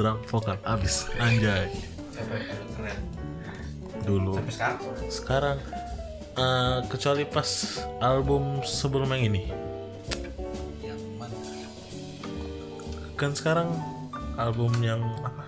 drum 0.00 0.16
vokal 0.24 0.56
abis. 0.64 1.12
Anjay. 1.20 1.68
Dulu. 4.08 4.40
Sekarang 5.12 5.60
eh, 6.40 6.78
kecuali 6.88 7.28
pas 7.28 7.84
album 8.00 8.64
sebelum 8.64 9.12
yang 9.12 9.28
ini. 9.28 9.42
Yang 10.80 11.00
mana? 11.20 11.36
Kan 13.20 13.36
sekarang 13.36 13.68
album 14.40 14.72
yang 14.80 15.04
apa? 15.20 15.44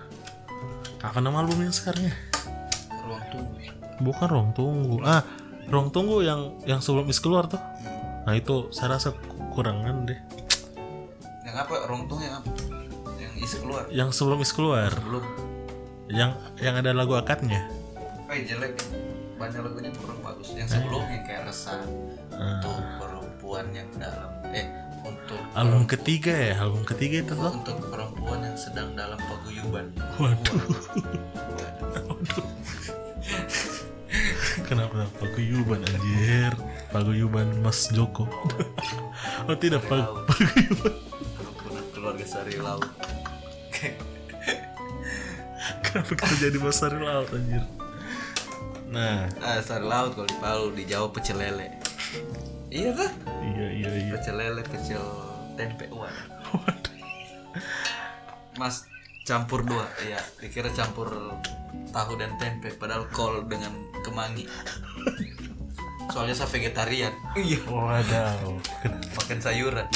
Apa 1.01 1.17
nama 1.17 1.41
album 1.41 1.65
yang 1.65 1.73
sekarang 1.73 2.13
ya 2.13 2.15
ruang 3.03 3.25
tunggu 3.27 3.57
bukan 3.99 4.27
ruang 4.29 4.49
tunggu. 4.55 4.97
Ah 5.03 5.21
ruang 5.67 5.89
tunggu 5.89 6.21
yang 6.21 6.55
yang 6.69 6.79
sebelum 6.79 7.09
is 7.09 7.17
keluar 7.17 7.49
tuh. 7.49 7.59
Nah 8.23 8.33
itu 8.37 8.69
saya 8.71 8.95
rasa 8.95 9.11
kurangan 9.51 10.07
deh. 10.07 10.19
Yang 11.43 11.57
apa? 11.57 11.73
Ruang 11.89 12.05
tunggu 12.05 12.23
yang 12.23 12.37
apa 12.39 12.52
yang 13.43 13.51
isi 13.51 13.59
keluar. 13.59 13.83
Yang 13.91 14.09
sebelum 14.15 14.39
is 14.39 14.55
keluar? 14.55 14.91
Belum 15.03 15.23
yang 16.07 16.31
yang 16.63 16.79
ada 16.79 16.95
lagu 16.95 17.19
akadnya? 17.19 17.67
Eh 18.31 18.47
jelek. 18.47 18.79
Banyak 19.35 19.59
lagunya 19.59 19.91
kurang 19.99 20.23
bagus. 20.23 20.55
Yang 20.55 20.79
sebelumnya 20.79 21.19
kayak 21.27 21.51
resah 21.51 21.83
untuk 22.31 22.79
perempuan 23.03 23.67
yang 23.75 23.91
dalam 23.99 24.31
eh 24.55 24.71
untuk 25.03 25.35
album 25.59 25.83
ketiga 25.83 26.31
ya? 26.31 26.55
Album 26.63 26.87
ketiga 26.87 27.19
itu 27.19 27.35
tuh? 27.35 27.51
Untuk 27.51 27.83
perempuan 27.91 28.39
yang 28.47 28.55
sedang 28.55 28.95
dalam 28.95 29.19
paguyuban. 29.19 29.91
Waduh. 30.15 30.63
Kenapa 34.69 35.03
paguyuban 35.19 35.83
anjir? 35.83 36.55
Paguyuban 36.95 37.59
Mas 37.59 37.91
Joko. 37.91 38.23
Oh 39.43 39.59
tidak 39.59 39.83
pag 39.91 40.07
paguyuban. 40.23 40.95
Keluarga 41.91 42.23
sari 42.23 42.55
laut 42.63 42.87
kenapa 45.83 46.11
kita 46.13 46.35
jadi 46.49 46.57
Mas 46.61 46.77
Sari 46.79 46.99
Laut 46.99 47.29
anjir? 47.33 47.63
Nah. 48.93 49.25
Ah 49.41 49.57
sari 49.57 49.89
laut 49.89 50.13
kalau 50.13 50.29
di 50.29 50.37
Palu 50.37 50.67
di 50.77 50.83
Jawa 50.85 51.09
pecel 51.09 51.41
lele. 51.41 51.81
Iya 52.69 52.93
kan 52.93 53.09
iya 53.41 53.67
iya 53.73 53.89
iya. 53.89 54.11
Pecel 54.13 54.37
lele 54.37 54.61
pecel 54.61 55.01
tempe 55.57 55.89
waduh. 55.89 56.61
Mas 58.61 58.85
campur 59.25 59.65
dua. 59.65 59.89
Iya 59.97 60.21
dikira 60.37 60.69
campur 60.77 61.09
tahu 61.89 62.13
dan 62.21 62.37
tempe 62.37 62.69
padahal 62.77 63.09
kol 63.09 63.49
dengan 63.49 63.73
kemangi. 64.05 64.45
Soalnya 66.13 66.37
saya 66.37 66.53
vegetarian. 66.53 67.13
Iya. 67.33 67.65
Kenapa 67.65 69.01
makan 69.17 69.39
sayuran. 69.41 69.87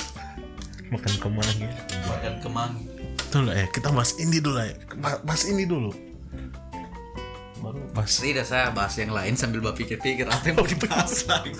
Makan 0.90 1.14
kemangi. 1.22 1.70
Makan 2.10 2.34
kemangi 2.42 2.97
lah 3.46 3.56
ya 3.56 3.68
kita 3.70 3.94
bahas 3.94 4.18
ini 4.18 4.42
dulu 4.42 4.58
ya 4.58 4.74
Ba- 4.98 5.22
bahas 5.22 5.44
ini 5.46 5.64
dulu. 5.68 5.92
Baru 7.62 7.82
bahas. 7.94 8.22
Tidak 8.22 8.46
saya 8.46 8.70
bahas 8.72 8.94
yang 8.98 9.12
lain 9.12 9.34
sambil 9.34 9.60
berpikir-pikir 9.66 10.30
apa 10.30 10.54
yang 10.54 10.56
mau 10.62 10.68
dibahas 10.74 11.26
lagi. 11.26 11.54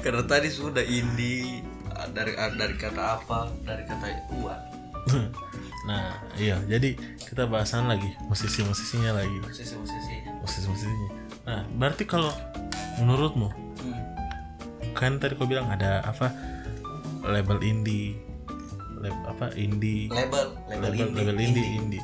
Karena 0.00 0.24
tadi 0.24 0.48
sudah 0.48 0.82
indie 0.82 1.60
ah, 1.92 2.08
dari 2.08 2.32
ah, 2.34 2.52
dari 2.52 2.74
kata 2.76 3.20
apa 3.20 3.52
dari 3.64 3.84
kata 3.84 4.06
uang. 4.36 4.62
Nah 5.88 6.20
iya. 6.36 6.60
Jadi 6.68 7.00
kita 7.24 7.48
bahasan 7.48 7.88
lagi 7.88 8.12
musisi-musisinya 8.28 9.16
lagi. 9.16 9.38
Musisi-musisinya. 9.40 10.36
Musisi-musisinya. 10.44 11.10
Nah 11.48 11.60
berarti 11.80 12.04
kalau 12.04 12.28
menurutmu 13.00 13.48
hmm. 13.48 14.02
kan 14.92 15.16
tadi 15.16 15.32
kau 15.38 15.48
bilang 15.48 15.72
ada 15.72 16.04
apa 16.04 16.28
label 17.24 17.62
indie 17.64 18.20
lab, 19.02 19.16
apa 19.30 19.46
indie. 19.54 20.10
Label 20.10 20.54
label, 20.66 20.90
label, 20.90 20.92
indie, 20.94 21.14
label 21.14 21.38
indie, 21.38 21.68
indie. 21.78 22.02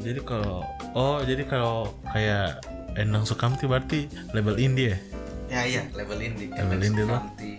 jadi 0.00 0.20
kalau 0.24 0.64
oh 0.96 1.20
jadi 1.24 1.42
kalau 1.48 1.92
kayak 2.12 2.60
Endang 2.96 3.28
Sukamti 3.28 3.68
berarti 3.68 4.08
label 4.32 4.56
indie 4.56 4.96
ya? 4.96 4.98
Ya 5.46 5.60
iya 5.68 5.82
label 5.92 6.16
indie. 6.16 6.48
Label 6.48 6.80
indie 6.80 7.04
loh. 7.04 7.20
Sukamti. 7.20 7.52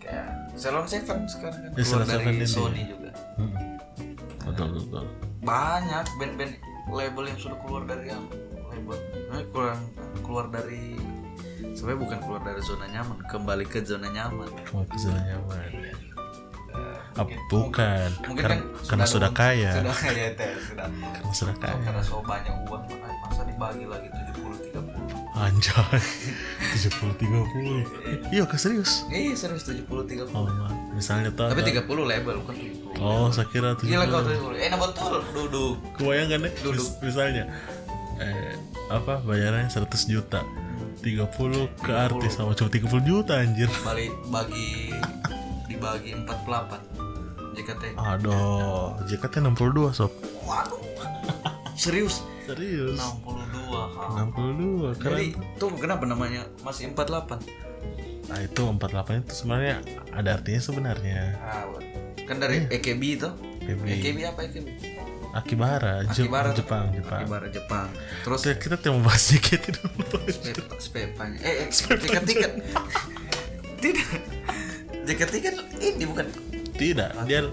kayak 0.00 0.28
Salon 0.56 0.86
Seven 0.88 1.28
sekarang 1.28 1.60
kan. 1.60 1.70
Ya, 1.76 1.84
keluar 1.84 2.06
dari 2.08 2.24
indie. 2.32 2.48
Sony 2.48 2.82
juga. 2.88 3.10
Hmm. 3.36 3.54
betul 4.48 4.68
betul. 4.80 5.04
Banyak 5.44 6.06
band-band 6.16 6.54
label 6.88 7.24
yang 7.28 7.38
sudah 7.40 7.58
keluar 7.60 7.82
dari 7.84 8.08
yang 8.08 8.24
label. 8.72 8.96
Eh, 9.36 9.44
keluar 9.52 9.76
keluar 10.24 10.46
dari 10.48 10.96
sebenarnya 11.76 12.00
bukan 12.00 12.18
keluar 12.24 12.40
dari 12.40 12.60
zona 12.64 12.86
nyaman 12.88 13.18
kembali 13.28 13.64
ke 13.68 13.84
zona 13.84 14.08
nyaman. 14.08 14.48
Cuma 14.64 14.88
ke 14.88 14.96
zona 14.96 15.20
nyaman 15.20 15.83
Ah, 17.14 17.22
bukan. 17.46 18.08
mungkin 18.24 18.34
karena, 18.36 18.56
kan 18.58 18.60
karena 18.84 19.06
sudah 19.06 19.30
ada- 19.30 19.38
kaya. 19.38 19.70
Sudah 19.72 19.94
kaya 19.96 20.26
teh 20.34 20.50
sudah. 20.60 20.86
Karena 20.90 21.32
sudah 21.32 21.54
Oh, 21.54 21.60
kaya. 21.60 21.78
karena 21.80 22.02
so 22.02 22.16
banyak 22.20 22.54
uang 22.64 22.82
makanya 22.84 23.16
masa 23.22 23.42
dibagi 23.44 23.84
lagi 23.84 24.08
70 24.10 24.58
30 24.66 25.36
anjay. 25.36 26.00
70 26.74 27.14
30 27.14 28.30
iya 28.30 28.42
ke 28.42 28.56
serius. 28.56 29.06
Iya 29.06 29.30
serius 29.32 29.62
70 29.62 29.86
30 30.04 30.26
oh 30.32 30.42
ma- 30.44 30.74
misalnya 30.90 31.30
tuh 31.30 31.46
tapi 31.46 31.62
ada- 31.62 31.86
30 31.86 32.02
label 32.04 32.34
bukan 32.40 32.54
70 32.54 32.98
oh 32.98 33.26
saya 33.30 33.46
kira 33.48 33.74
Gila 33.76 34.04
kau 34.04 34.20
70 34.20 34.58
70 34.58 34.58
Eh 34.60 34.70
betul 34.72 35.14
duduk. 35.32 35.74
Kebayangkan 35.94 36.38
deh 36.40 36.52
Duduk. 36.60 36.82
mis- 36.82 36.98
misalnya 37.00 37.44
eh 38.16 38.54
apa 38.88 39.18
bayarannya 39.20 39.66
100 39.68 39.86
juta. 40.04 40.42
30 40.96 41.30
ke 41.76 41.92
artis 41.92 42.32
sama 42.32 42.54
cuma 42.54 42.66
30 42.68 43.02
juta 43.02 43.36
anjir. 43.36 43.68
Balik 43.78 44.08
bagi 44.26 44.88
dibagi 45.64 46.16
48 46.16 46.93
JKT 47.54 47.82
aduh 47.94 48.98
JKT 49.06 49.34
62 49.40 49.94
sob. 49.94 50.10
Waduh. 50.42 50.82
Serius? 51.82 52.22
Serius. 52.44 53.00
62 53.00 53.72
ha. 53.72 54.04
62 54.20 55.00
keren. 55.00 55.16
Jadi 55.16 55.26
tuh 55.56 55.70
kenapa 55.78 56.04
namanya? 56.04 56.44
Masih 56.66 56.90
48 56.92 57.64
nah 58.24 58.40
itu 58.40 58.64
48 58.64 59.20
itu 59.20 59.32
sebenarnya 59.36 59.74
ada 60.08 60.40
artinya 60.40 60.60
sebenarnya. 60.64 61.36
Ah, 61.44 61.68
kan 62.24 62.40
dari 62.40 62.64
EKB 62.72 63.02
itu? 63.20 63.28
EKB. 63.68 63.84
EKB 64.00 64.18
apa 64.24 64.40
EKB 64.48 64.66
Akibara, 65.34 66.06
Akibara. 66.06 66.54
Jepang 66.54 66.86
Jepang. 66.94 67.20
Akibara 67.26 67.46
Jepang. 67.50 67.88
Terus? 68.22 68.38
Oke, 68.46 68.52
kita 68.54 68.74
tidak 68.80 68.92
mau 68.96 69.02
bahas 69.10 69.22
JKT 69.28 69.64
dulu 69.76 70.18
Spe- 70.30 70.78
spepanya. 70.80 71.38
Eh, 71.42 71.66
eh 71.66 71.68
tiket 71.68 72.22
tiket 72.24 72.52
tidak. 73.82 74.08
JKT 75.04 75.34
kan 75.44 75.54
ini 75.84 76.04
bukan 76.08 76.26
tidak 76.74 77.10
dia 77.26 77.46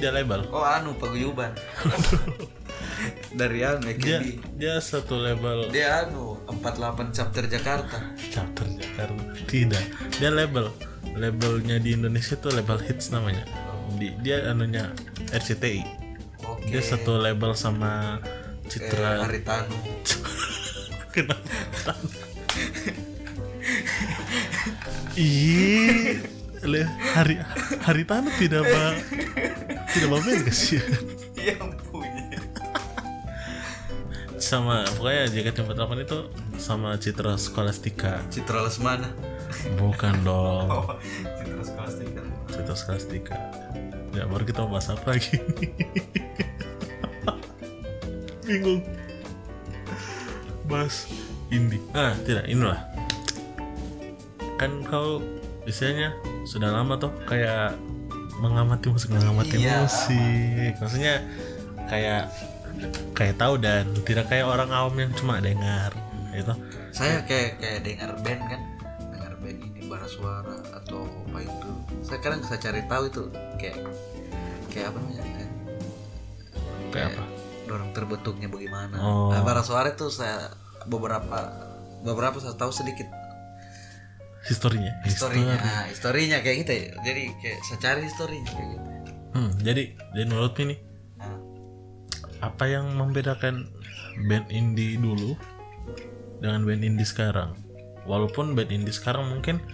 dia 0.00 0.10
label. 0.10 0.48
Oh 0.50 0.64
anu 0.64 0.96
paguyuban. 0.96 1.52
Dari 3.38 3.60
anu 3.64 3.88
dia 3.98 4.20
EKB 4.20 4.24
dia 4.56 4.74
satu 4.80 5.20
label. 5.20 5.68
Dia 5.70 6.06
anu 6.08 6.40
48 6.48 7.12
chapter 7.16 7.44
Jakarta. 7.48 7.98
Chapter 8.18 8.66
Jakarta 8.76 9.22
tidak. 9.46 9.84
Dia 10.16 10.32
label. 10.32 10.72
Labelnya 11.12 11.76
di 11.76 11.92
Indonesia 11.92 12.40
tuh 12.40 12.56
label 12.56 12.80
hits 12.80 13.12
namanya. 13.12 13.44
Di, 14.00 14.16
dia 14.24 14.48
anunya 14.48 14.88
RCTI 15.28 16.02
oke. 16.46 16.68
Dia 16.70 16.82
satu 16.82 17.18
label 17.18 17.52
sama 17.58 18.18
eh, 18.22 18.68
Citra 18.70 19.26
Haritanu. 19.26 19.76
Kenapa? 21.14 21.92
Ih, 25.12 26.24
le, 26.62 26.86
hari 27.14 27.42
hari 27.82 28.02
tanah 28.06 28.30
tidak 28.38 28.62
ba, 28.62 28.94
tidak 29.90 30.08
bapak 30.14 30.46
kasih 30.46 30.82
yang 31.34 31.74
punya 31.90 32.38
sama 34.38 34.86
pokoknya 34.98 35.26
JKT48 35.30 35.92
itu 36.06 36.18
sama 36.62 36.94
Citra 36.98 37.34
Scholastika 37.34 38.22
Citra 38.30 38.66
Lesmana? 38.66 39.10
Bukan 39.78 40.14
dong. 40.22 40.66
Oh, 40.70 40.86
Citra 41.38 41.62
Skolastika 41.66 42.22
Citra 42.50 42.76
Scholastika 42.78 43.36
ya 44.12 44.28
baru 44.28 44.44
kita 44.46 44.68
bahas 44.68 44.92
apa 44.92 45.18
lagi? 45.18 45.34
Bingung. 48.46 48.86
Bahas 50.70 51.10
indie 51.50 51.82
ah 51.96 52.14
tidak 52.22 52.46
inilah 52.46 52.78
kan 54.62 54.78
kau 54.86 55.18
istilahnya 55.66 56.14
sudah 56.44 56.70
lama 56.72 56.96
tuh 56.96 57.12
kayak 57.22 57.78
mengamati 58.36 58.88
musik 58.88 59.10
mengamati 59.10 59.56
Iya. 59.56 59.82
musik 59.82 60.72
maksudnya 60.76 61.14
kayak 61.86 62.30
kayak 63.12 63.34
tahu 63.36 63.54
dan 63.56 63.86
tidak 64.02 64.26
kayak 64.26 64.44
orang 64.44 64.68
awam 64.68 64.94
yang 64.96 65.12
cuma 65.12 65.38
dengar 65.38 65.94
gitu 66.32 66.50
saya 66.90 67.22
kayak 67.22 67.56
kayak 67.56 67.80
dengar 67.82 68.10
band 68.18 68.42
kan 68.44 68.60
dengar 69.08 69.32
band 69.38 69.58
ini 69.62 69.80
bara 69.84 70.06
suara 70.06 70.56
atau 70.74 71.04
apa 71.04 71.38
itu 71.40 71.70
saya 72.02 72.18
kadang 72.18 72.42
saya 72.42 72.58
cari 72.58 72.82
tahu 72.82 73.02
itu 73.06 73.22
kayak 73.56 73.78
kayak 74.68 74.86
apa 74.88 74.98
namanya 74.98 75.22
kayak, 75.22 75.50
Kayak 76.90 77.08
apa? 77.10 77.24
dorong 77.64 77.90
terbentuknya 77.92 78.48
bagaimana 78.48 78.96
Oh. 78.98 79.30
nah, 79.30 79.40
bara 79.40 79.62
suara 79.62 79.88
itu 79.88 80.08
saya 80.08 80.50
beberapa 80.84 81.38
beberapa 82.02 82.36
saya 82.36 82.52
tahu 82.52 82.68
sedikit 82.68 83.06
Historinya. 84.42 84.92
historinya 85.06 85.54
Histori. 85.54 85.66
nah, 85.70 85.84
historinya 85.86 86.38
kayak 86.42 86.56
gitu 86.66 86.72
ya 86.74 86.84
jadi 87.06 87.22
kayak 87.38 87.58
saya 87.62 87.78
cari 87.78 88.00
historinya 88.10 88.50
kayak 88.50 88.68
gitu 88.74 88.92
Hmm, 89.32 89.48
jadi 89.64 89.96
jadi 90.12 90.28
menurut 90.28 90.52
ini 90.60 90.76
nah, 91.16 91.40
apa 92.44 92.68
yang 92.68 92.92
membedakan 92.92 93.64
band 94.28 94.52
indie 94.52 95.00
dulu 95.00 95.32
dengan 96.44 96.68
band 96.68 96.84
indie 96.84 97.08
sekarang? 97.08 97.56
Walaupun 98.04 98.52
band 98.52 98.68
indie 98.68 98.92
sekarang 98.92 99.32
mungkin 99.32 99.64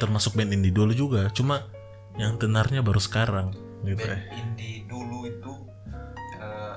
termasuk 0.00 0.32
band 0.32 0.56
indie 0.56 0.72
dulu 0.72 0.96
juga, 0.96 1.28
cuma 1.36 1.68
yang 2.16 2.40
tenarnya 2.40 2.80
baru 2.80 2.98
sekarang 2.98 3.52
gitu 3.84 4.00
band 4.00 4.16
ya. 4.16 4.18
indie 4.40 4.88
dulu 4.88 5.28
itu 5.28 5.52
eh, 6.40 6.76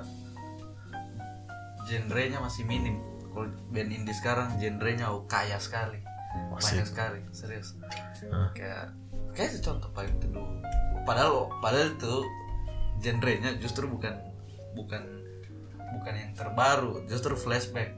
genrenya 1.88 2.38
masih 2.44 2.68
minim 2.68 3.00
kalau 3.32 3.48
band 3.72 3.90
indie 3.96 4.12
sekarang 4.12 4.60
genrenya 4.60 5.08
oh, 5.08 5.24
kaya 5.24 5.56
sekali. 5.56 6.04
Banyak 6.52 6.86
sekali 6.86 7.20
serius 7.30 7.74
Hah? 8.28 8.50
kayak 8.52 8.84
kayak 9.32 9.50
contoh 9.60 9.88
paling 9.90 10.14
teduh 10.18 10.46
padahal 11.02 11.50
padahal 11.58 11.90
itu 11.90 12.14
genrenya 12.98 13.58
justru 13.58 13.84
bukan 13.84 14.14
bukan 14.72 15.02
bukan 15.92 16.12
yang 16.14 16.32
terbaru 16.32 17.04
justru 17.06 17.34
flashback 17.34 17.92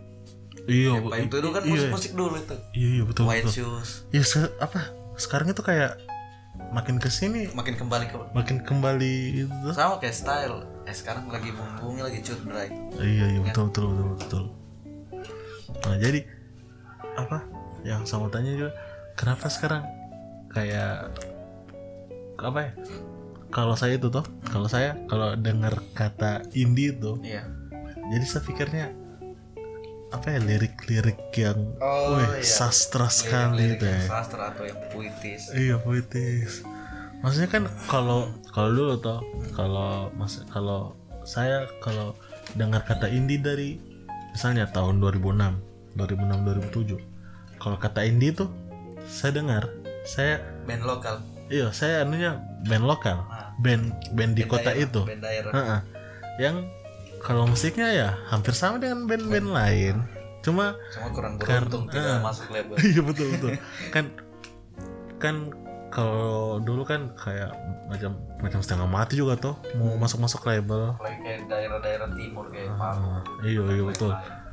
Iya, 0.65 0.97
Yang 0.97 1.11
paling 1.11 1.29
teduh 1.29 1.51
kan 1.51 1.63
iya, 1.63 1.71
musik 1.75 1.89
musik 1.91 2.13
dulu 2.15 2.35
itu 2.37 2.57
Iya, 2.73 2.89
iya 2.89 3.03
betul 3.05 3.23
white 3.27 3.43
betul. 3.45 3.75
shoes 3.75 4.07
Ya 4.09 4.23
se- 4.23 4.55
apa? 4.57 4.87
Sekarang 5.15 5.51
itu 5.51 5.61
kayak 5.61 5.99
makin 6.71 6.97
ke 6.97 7.11
sini 7.11 7.51
makin 7.51 7.75
kembali 7.75 8.07
ke 8.07 8.17
makin 8.33 8.63
kembali 8.63 9.15
itu. 9.45 9.69
sama 9.73 9.99
kayak 9.99 10.15
style 10.15 10.63
eh 10.85 10.95
sekarang 10.95 11.27
lagi 11.27 11.51
boom 11.51 11.99
lagi 11.99 12.23
cut 12.23 12.39
dry 12.41 12.71
Iya 12.95 13.27
iya 13.29 13.41
betul 13.43 13.67
betul 13.69 13.85
betul 13.91 14.07
betul. 14.17 14.45
Nah 15.83 15.97
jadi 15.99 16.21
apa 17.15 17.39
yang 17.85 18.09
sama 18.09 18.33
tanya 18.33 18.53
juga 18.57 18.73
kenapa 19.15 19.47
sekarang 19.47 19.85
kayak 20.51 21.13
apa 22.41 22.59
ya? 22.61 22.73
Kalau 23.55 23.79
saya 23.79 23.95
itu 23.95 24.11
toh, 24.11 24.27
kalau 24.51 24.67
saya 24.67 24.99
kalau 25.07 25.39
dengar 25.39 25.79
kata 25.95 26.43
indie 26.59 26.91
itu, 26.91 27.15
iya 27.23 27.47
jadi 28.11 28.25
saya 28.27 28.43
pikirnya 28.45 28.87
apa 30.11 30.27
ya 30.31 30.39
lirik-lirik 30.43 31.19
yang 31.35 31.59
Oh, 31.83 32.19
wih, 32.19 32.39
iya. 32.39 32.47
sastra 32.47 33.11
sekali 33.11 33.67
Lirik-lirik 33.67 33.79
itu 33.79 33.85
yang 33.87 34.03
ya. 34.03 34.11
sastra 34.11 34.43
atau 34.55 34.65
yang 34.67 34.81
puitis 34.91 35.43
Iya 35.51 35.77
puitis. 35.83 36.53
Maksudnya 37.19 37.49
kan 37.51 37.65
kalau 37.89 38.31
kalau 38.53 38.71
dulu 38.71 38.95
toh 39.01 39.21
kalau 39.57 40.13
mas 40.15 40.45
kalau 40.53 40.95
saya 41.25 41.67
kalau 41.81 42.13
dengar 42.55 42.85
kata 42.85 43.09
indie 43.09 43.41
dari 43.41 43.81
misalnya 44.37 44.69
tahun 44.71 45.01
2006, 45.03 45.95
2006 45.99 47.01
2007. 47.01 47.14
Kalau 47.65 47.77
kata 47.77 48.05
indie 48.05 48.29
tuh 48.31 48.53
saya 49.03 49.33
dengar 49.33 49.65
saya 50.05 50.37
band 50.63 50.85
lokal 50.85 51.17
iya 51.47 51.73
saya 51.73 52.05
anunya 52.05 52.37
band 52.63 52.85
lokal, 52.85 53.25
Ah. 53.25 53.57
band 53.57 53.89
band 54.13 54.33
di 54.33 54.45
Band 54.45 54.53
kota 54.53 54.71
daerah, 54.71 54.85
itu. 54.85 55.01
band 55.03 55.23
daerah. 55.23 55.81
Yang 56.37 56.57
kalau 57.19 57.45
musiknya 57.45 57.89
ya 57.89 58.09
hampir 58.27 58.53
sama 58.53 58.77
dengan 58.77 59.05
band-band 59.05 59.49
lain. 59.49 59.97
Cuma 60.41 60.77
cuma 60.93 61.09
kurang 61.09 61.41
Kan- 61.41 61.65
beruntung 61.65 61.89
ah. 61.89 61.93
tidak 61.95 62.21
masuk 62.21 62.47
label 62.51 62.75
iya 62.85 63.01
betul 63.01 63.27
betul 63.33 63.51
kan 63.89 64.05
kan 65.17 65.35
kalau 65.89 66.61
dulu 66.61 66.85
kan 66.85 67.17
kayak 67.17 67.49
macam 67.87 68.13
macam 68.39 68.61
setengah 68.61 68.85
mati 68.85 69.17
juga 69.17 69.41
tuh 69.41 69.57
mau 69.73 69.97
masuk 69.97 70.21
masuk 70.21 70.45
label 70.45 71.01
kayak 71.01 71.49
daerah-daerah 71.49 72.13
timur 72.13 72.53
kayak 72.53 72.77
Palu 72.77 73.09
Ah, 73.09 73.23
iya 73.41 73.63
iya 73.65 73.83
betul 73.83 74.13
lain-lain. 74.13 74.44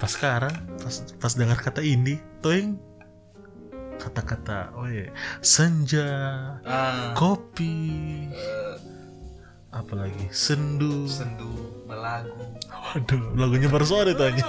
Pas 0.00 0.08
sekarang 0.08 0.56
pas 0.80 0.94
pas 1.20 1.32
dengar 1.36 1.60
kata 1.60 1.84
indie 1.84 2.18
toing. 2.40 2.80
Kata-kata 4.00 4.72
oh 4.80 4.88
iya 4.88 5.12
senja 5.44 6.08
ah. 6.64 7.12
kopi 7.12 8.32
eh, 8.32 8.76
apalagi 9.68 10.32
sendu. 10.32 11.04
Sendu 11.04 11.84
melagu 11.84 12.32
waduh 12.72 13.36
lagunya 13.36 13.68
baru 13.68 13.84
sore 13.84 14.16
anjir. 14.16 14.48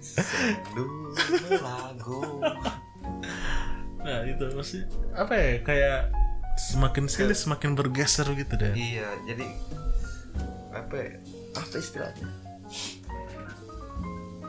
Sendu 0.00 1.12
melagu 1.52 2.40
nah 4.04 4.20
itu 4.24 4.44
masih 4.52 4.84
apa 5.16 5.32
ya 5.32 5.52
kayak 5.64 6.00
semakin 6.60 7.08
sini 7.08 7.36
semakin 7.36 7.76
bergeser 7.76 8.28
gitu 8.32 8.56
deh. 8.56 8.72
Iya 8.72 9.08
jadi 9.28 9.46
apa 10.72 10.96
ya? 10.96 11.12
apa 11.54 11.76
istilahnya 11.78 12.43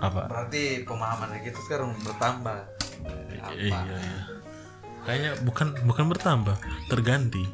apa 0.04 0.28
berarti 0.28 0.84
pemahaman 0.84 1.40
kita 1.40 1.60
sekarang 1.64 1.96
bertambah 2.04 2.60
apa 3.46 3.54
Iya, 3.56 3.78
iya. 3.86 4.22
Kayaknya 5.06 5.32
bukan 5.46 5.68
bukan 5.86 6.06
bertambah, 6.10 6.58
terganti. 6.90 7.46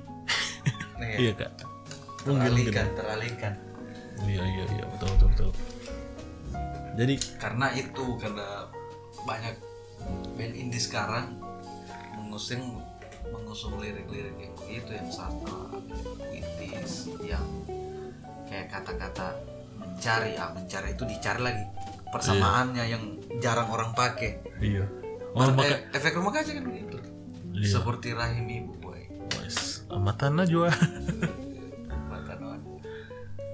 nih 1.04 1.20
iya 1.28 1.32
kak. 1.36 1.52
Mungkin 2.24 2.52
mungkin. 2.56 2.72
teralihkan 2.72 2.88
teralihkan 2.96 3.54
Iya 4.24 4.44
iya 4.46 4.66
iya 4.72 4.86
betul 4.88 5.10
betul 5.18 5.28
betul. 5.36 5.50
Jadi 6.96 7.16
karena 7.42 7.68
itu 7.76 8.06
karena 8.16 8.48
banyak 9.28 9.56
band 10.40 10.54
indie 10.56 10.80
sekarang 10.80 11.36
mengusung 12.16 12.80
mengusung 13.28 13.76
lirik-lirik 13.84 14.36
yang 14.40 14.54
begitu 14.56 14.92
yang 14.96 15.10
sastra 15.12 15.76
puitis 16.30 17.12
yang 17.20 17.44
kayak 18.48 18.72
kata-kata 18.72 19.36
mencari 19.76 20.40
ah 20.40 20.52
mencari 20.56 20.96
itu 20.96 21.04
dicari 21.04 21.42
lagi 21.42 21.66
persamaannya 22.12 22.84
yang 22.86 23.04
jarang 23.38 23.68
orang 23.68 23.92
pakai 23.92 24.44
iya. 24.58 24.86
Oh 25.32 25.42
Eh, 25.42 25.50
maka 25.50 25.76
efek 25.92 26.14
rumah 26.14 26.32
kaca 26.32 26.52
kan 26.52 26.62
begitu 26.62 26.98
Iya. 27.52 27.68
seperti 27.74 28.12
rahim 28.12 28.46
ibu 28.46 28.74
boy 28.78 29.00
wes 29.38 29.84
amatan 29.88 30.44
juga. 30.44 30.72
Mata 32.06 32.34
doang. 32.36 32.64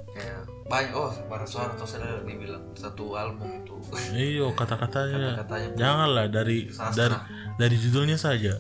kayak 0.10 0.42
banyak 0.66 0.92
oh 0.92 1.10
para 1.26 1.44
suara 1.44 1.72
atau 1.72 1.86
saya 1.86 2.22
dibilang 2.22 2.62
satu 2.74 3.14
album 3.14 3.46
itu 3.56 3.74
iya 4.12 4.46
kata-katanya. 4.60 5.38
Kata-katanya 5.38 5.68
Janganlah 5.76 6.26
dari 6.28 6.58
Sastra. 6.68 6.94
dari 6.96 7.16
dari 7.56 7.76
judulnya 7.76 8.18
saja 8.18 8.58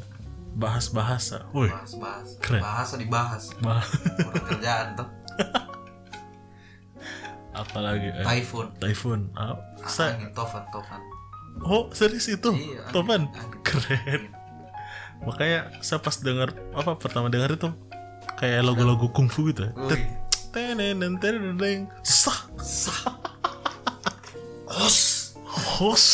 bahas 0.53 0.89
bahasa. 0.89 1.45
Woi. 1.51 1.69
bahas-bahas 1.69 2.29
Keren. 2.39 2.61
bahasa 2.61 2.93
dibahas 2.97 3.43
Bah 3.59 3.81
orang 4.19 4.45
kerjaan 4.47 4.87
tuh 4.95 5.09
apalagi 7.57 8.13
eh, 8.13 8.23
typhoon 8.23 8.67
typhoon. 8.77 9.21
Ah, 9.33 9.57
sa- 9.83 10.13
angin 10.13 10.29
tofan 10.31 10.63
tofan 10.69 11.01
oh 11.65 11.89
serius 11.91 12.29
itu? 12.29 12.53
Iya, 12.53 12.85
angin- 12.93 13.29
angin. 13.33 13.59
Keren. 13.65 14.21
Makanya 15.17 15.73
saya 15.81 15.97
pas 15.97 16.13
dengar 16.17 16.53
apa 16.71 16.93
pertama 16.95 17.27
dengar 17.27 17.49
itu 17.49 17.65
kayak 18.37 18.61
lagu-lagu 18.61 19.09
kungfu 19.09 19.49
gitu. 19.49 19.65
ya. 19.65 19.73
Tet, 19.89 19.97
Wih. 19.97 20.05
tenenen, 20.53 21.17
tenenen, 21.17 21.89
sah, 22.05 22.45
sah 22.55 23.17
hos 24.69 25.33
hos. 25.81 26.05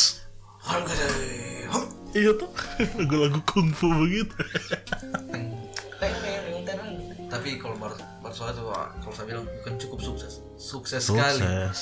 Iya 2.14 2.30
tuh 2.32 2.48
lagu-lagu 2.98 3.44
kungfu 3.44 3.92
begitu. 3.92 4.32
Tapi 7.28 7.58
kalau 7.58 7.76
baru 7.76 7.94
baru 8.34 8.50
soal 8.50 8.50
itu 8.50 8.62
wah, 8.66 8.90
kalau 8.98 9.14
saya 9.14 9.26
bilang 9.30 9.46
bukan 9.46 9.74
cukup 9.78 9.98
sukses 10.02 10.32
sukses 10.58 11.02
sekali 11.06 11.38
Sukses. 11.38 11.78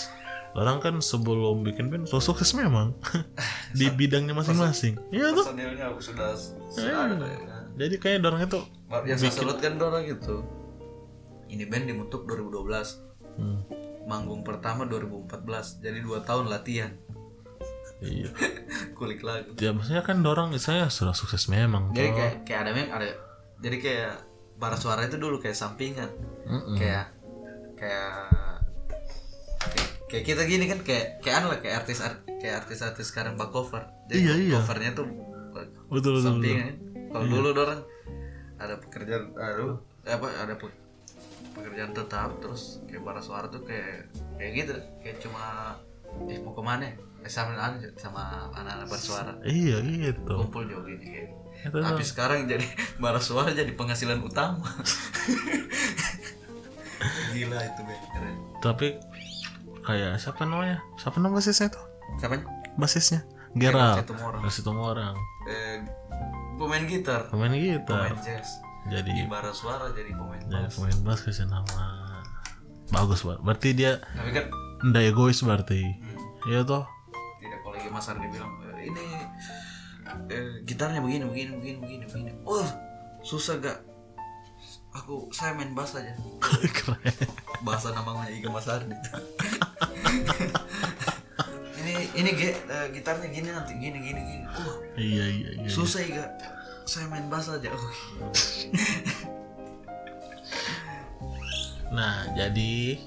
Orang 0.53 0.85
kan 0.85 1.01
sebelum 1.01 1.65
bikin 1.65 1.89
band 1.89 2.05
so 2.05 2.21
sukses 2.21 2.53
memang 2.53 2.93
di 3.79 3.89
bidangnya 3.89 4.37
masing-masing. 4.37 5.01
Iya 5.09 5.33
tuh. 5.33 5.49
personilnya 5.49 5.89
sudah 5.97 6.37
sudah 6.69 6.93
Iya. 6.93 7.09
ada 7.09 7.25
ya. 7.25 7.41
Jadi 7.73 7.95
kayak 7.97 8.21
orang 8.21 8.45
itu 8.45 8.61
yang 9.09 9.17
saya 9.17 9.33
salutkan 9.33 9.81
orang 9.81 10.05
gitu 10.05 10.45
ini 11.49 11.65
band 11.65 11.89
dibentuk 11.89 12.29
2012 12.29 12.69
hmm, 13.41 13.61
manggung 14.05 14.45
pertama 14.45 14.85
2014 14.85 15.81
jadi 15.81 15.99
dua 16.05 16.21
tahun 16.21 16.53
latihan 16.53 16.93
iya. 18.05 18.29
kulik 19.01 19.25
lagu 19.25 19.57
Ya 19.57 19.73
maksudnya 19.73 20.05
kan 20.05 20.21
orang 20.21 20.53
saya 20.61 20.93
sudah 20.93 21.17
sukses 21.17 21.49
memang. 21.49 21.97
jadi 21.97 22.13
toh. 22.13 22.17
kayak 22.21 22.35
kayak 22.45 22.61
ada 22.69 22.71
mem 22.77 22.89
ada 22.93 23.09
jadi 23.65 23.77
kayak 23.81 24.32
para 24.63 24.79
suara 24.79 25.03
itu 25.03 25.19
dulu 25.19 25.37
kayak 25.37 25.59
sampingan. 25.59 26.07
Mm-mm. 26.45 26.79
kayak 26.79 27.11
kayak 27.75 28.31
kayak 30.07 30.25
kita 30.25 30.43
gini 30.45 30.65
kan 30.67 30.79
kayak 30.81 31.19
kayak 31.19 31.41
anu 31.41 31.47
lah 31.49 31.59
kayak 31.59 31.83
artis 31.83 31.99
art- 31.99 32.23
kayak 32.37 32.63
artis-artis 32.63 33.09
sekarang 33.09 33.35
bak 33.35 33.49
cover 33.49 33.81
jadi 34.07 34.19
Iya, 34.21 34.35
iya. 34.37 34.57
covernya 34.57 34.93
tuh 34.93 35.07
betul 35.89 36.15
sampingan. 36.19 36.77
kalau 37.09 37.27
dulu 37.27 37.49
orang 37.55 37.81
ada 38.57 38.75
pekerjaan 38.79 39.33
aduh 39.35 39.77
apa 40.05 40.27
ada 40.37 40.55
pe- 40.55 40.79
pekerjaan 41.53 41.93
tetap 41.93 42.39
terus 42.39 42.81
kayak 42.85 43.03
para 43.03 43.21
suara 43.21 43.47
tuh 43.47 43.63
kayak 43.63 44.09
kayak 44.39 44.53
gitu. 44.57 44.75
Kayak 45.01 45.17
cuma 45.21 45.77
eh 46.27 46.39
mau 46.39 46.51
ke 46.51 46.63
mana? 46.63 46.87
Eh, 46.89 46.97
sama 47.25 47.55
sama 47.95 48.51
anak-anak 48.51 48.89
bersuara. 48.89 49.33
Iya 49.43 49.79
gitu. 49.83 50.33
Kumpul 50.35 50.67
juga 50.67 50.89
gini 50.89 51.07
kayak 51.09 51.29
itu 51.29 51.42
tapi 51.63 52.03
sekarang 52.03 52.51
jadi 52.51 52.67
bersuara 52.99 53.55
jadi 53.55 53.71
penghasilan 53.79 54.19
utama. 54.19 54.67
Gila 57.33 57.59
itu 57.63 57.81
be. 57.87 57.95
Keren. 58.11 58.37
Tapi 58.63 58.87
kayak 59.83 60.19
siapa 60.19 60.43
namanya? 60.47 60.83
Siapa 60.99 61.19
nama 61.19 61.39
basisnya 61.39 61.71
itu? 61.71 61.81
Siapa? 62.19 62.35
Basisnya? 62.79 63.21
Gerald. 63.55 64.03
Satu 64.49 64.73
orang 64.73 65.15
eh, 65.49 65.85
pemain 66.57 66.85
gitar. 66.87 67.29
Pemain 67.29 67.53
gitar. 67.53 68.11
Pemain 68.15 68.19
jazz. 68.23 68.63
Di 68.83 68.99
jadi 68.99 69.31
bara 69.31 69.55
suara 69.55 69.95
jadi 69.95 70.11
pemain 70.11 70.43
jadi 70.43 70.67
bass. 70.67 70.75
pemain 70.75 70.99
bass 71.07 71.21
kasih 71.23 71.47
nama. 71.47 71.87
Bagus 72.91 73.23
banget 73.23 73.41
berarti 73.47 73.69
dia 73.73 73.93
tapi 74.19 74.31
kan 74.35 74.45
ndak 74.91 75.15
egois 75.15 75.39
berarti. 75.43 75.81
Iya 76.51 76.67
toh. 76.67 76.85
Tidak 77.39 77.59
kalau 77.63 77.79
lagi 77.79 77.89
Mas 77.95 78.07
Ardi 78.11 78.27
bilang 78.27 78.51
"Eh, 78.75 78.91
ini 78.91 79.05
eh, 80.31 80.63
gitarnya 80.65 81.01
begini 81.01 81.25
begini 81.29 81.51
begini 81.59 81.79
begini 81.81 82.05
begini. 82.09 82.31
Wah 82.45 82.69
susah 83.23 83.59
gak? 83.63 83.79
Aku 84.93 85.33
saya 85.33 85.57
main 85.57 85.73
bass 85.73 85.97
aja. 85.97 86.13
Keren. 86.77 87.15
Bahasa 87.65 87.97
namanya 87.97 88.29
Iga 88.29 88.53
Mas 88.53 88.69
Ardi. 88.69 88.93
Ini 91.83 92.15
ini 92.15 92.31
ge, 92.39 92.55
eh, 92.55 92.87
gitarnya 92.95 93.27
gini 93.27 93.51
nanti 93.51 93.75
gini 93.75 93.99
gini 93.99 94.21
gini. 94.23 94.47
Uh 94.47 94.79
iya 94.95 95.27
iya 95.27 95.51
iya 95.59 95.67
susah 95.67 95.99
Iga. 95.99 96.31
Saya 96.87 97.11
main 97.11 97.27
bass 97.27 97.51
aja. 97.51 97.75
Uh. 97.75 97.95
nah 101.97 102.23
jadi 102.39 103.03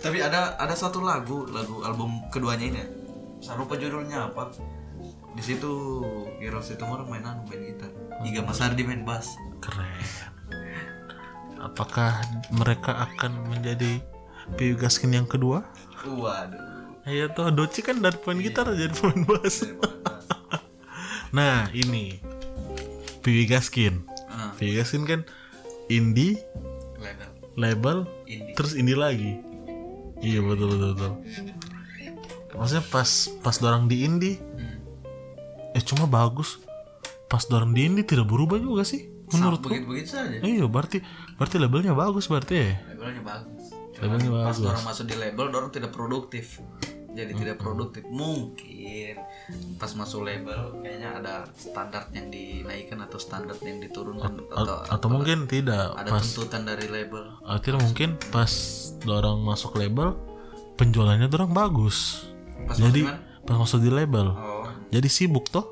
tapi 0.00 0.20
ada 0.20 0.56
ada 0.60 0.76
satu 0.76 1.00
lagu 1.00 1.48
lagu 1.48 1.80
album 1.80 2.28
keduanya 2.28 2.66
ini. 2.68 2.80
Ya. 2.80 2.86
saya 3.40 3.56
lupa 3.56 3.72
judulnya 3.80 4.28
apa 4.28 4.52
di 5.34 5.42
situ 5.42 5.72
Heroes 6.42 6.74
itu 6.74 6.82
orang 6.82 7.06
main 7.06 7.24
anu 7.24 7.46
main 7.46 7.62
gitar. 7.62 7.90
Iga 8.26 8.42
Mas 8.42 8.60
Ardi 8.60 8.82
main 8.82 9.06
bass. 9.06 9.34
Keren. 9.62 9.88
Apakah 11.60 12.20
mereka 12.50 13.08
akan 13.10 13.52
menjadi 13.52 14.00
Piu 14.56 14.74
Gaskin 14.74 15.12
yang 15.14 15.28
kedua? 15.28 15.62
Waduh. 16.02 17.04
Iya 17.08 17.32
toh 17.32 17.48
Doci 17.48 17.80
kan 17.80 18.00
dari 18.00 18.16
pemain 18.20 18.40
gitar 18.40 18.68
jadi 18.74 18.92
pemain 18.92 19.24
bass. 19.26 19.62
Nah 21.30 21.70
ini. 21.70 22.18
Piu 23.22 23.46
Gaskin. 23.46 24.02
Ah. 24.26 24.50
Piu 24.58 24.74
Gaskin 24.74 25.06
kan 25.06 25.20
indie 25.86 26.42
label 27.58 28.06
indie. 28.26 28.54
terus 28.58 28.74
indie 28.74 28.98
lagi. 28.98 29.38
Iya 30.20 30.42
betul 30.42 30.74
betul 30.74 30.90
betul. 30.96 31.12
Maksudnya 32.50 32.84
pas 32.90 33.10
pas 33.46 33.56
dorang 33.62 33.86
di 33.86 34.02
indie. 34.02 34.36
Eh 35.80 35.82
cuma 35.82 36.04
bagus. 36.04 36.60
Pas 37.24 37.40
dorang 37.42 37.72
di 37.72 37.86
indie 37.86 38.04
tidak 38.04 38.28
berubah 38.28 38.58
juga 38.58 38.84
sih 38.84 39.08
menurutku. 39.30 39.70
begitu 39.70 39.86
begitu 39.86 40.08
saja. 40.12 40.42
Iya 40.42 40.66
berarti 40.66 40.98
berarti 41.38 41.56
labelnya 41.56 41.94
bagus 41.94 42.26
berarti 42.26 42.54
ya? 42.54 42.70
Labelnya 42.90 43.22
bagus. 43.22 43.64
Cuma 43.70 44.02
Labelnya 44.02 44.28
pas 44.34 44.42
bagus. 44.52 44.66
orang 44.66 44.84
masuk 44.84 45.04
di 45.06 45.16
label 45.16 45.46
orang 45.48 45.70
tidak 45.70 45.90
produktif. 45.90 46.58
Jadi 47.10 47.32
tidak 47.34 47.58
produktif. 47.58 48.02
Mungkin 48.06 49.14
pas 49.78 49.90
masuk 49.94 50.22
label 50.22 50.78
kayaknya 50.78 51.10
ada 51.16 51.34
standar 51.54 52.06
yang 52.10 52.30
dinaikkan 52.30 52.98
atau 53.00 53.18
standar 53.18 53.54
yang 53.62 53.78
diturunkan 53.78 54.46
A- 54.50 54.62
atau, 54.62 54.76
atau 54.90 55.08
mungkin 55.08 55.46
tidak 55.46 55.94
ada 55.94 56.06
pas 56.06 56.22
tuntutan 56.22 56.66
dari 56.66 56.86
label. 56.86 57.38
Akhirnya 57.42 57.82
mungkin 57.82 58.18
pas 58.30 58.50
dorang 59.02 59.42
masuk 59.42 59.74
label 59.74 60.18
penjualannya 60.74 61.26
dorang 61.26 61.50
bagus. 61.50 62.26
Pas 62.66 62.74
jadi 62.74 63.06
pas 63.42 63.54
masuk 63.54 63.78
di 63.78 63.90
label. 63.90 64.34
Oh 64.34 64.49
jadi 64.90 65.08
sibuk 65.08 65.46
toh? 65.48 65.66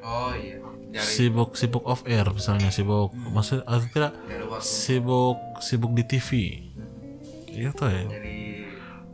Oh 0.00 0.32
iya. 0.32 0.56
Dari 0.90 1.04
sibuk 1.06 1.54
sibuk 1.54 1.84
off 1.84 2.02
air 2.04 2.24
misalnya 2.28 2.68
sibuk. 2.68 3.12
Maksudnya 3.12 3.64
atau 3.64 3.86
tidak 3.88 4.12
waktu. 4.48 4.64
sibuk 4.64 5.38
sibuk 5.60 5.92
di 5.92 6.04
TV 6.04 6.28
iya 7.50 7.70
toh 7.72 7.86
ya? 7.86 8.06
Jadi 8.06 8.64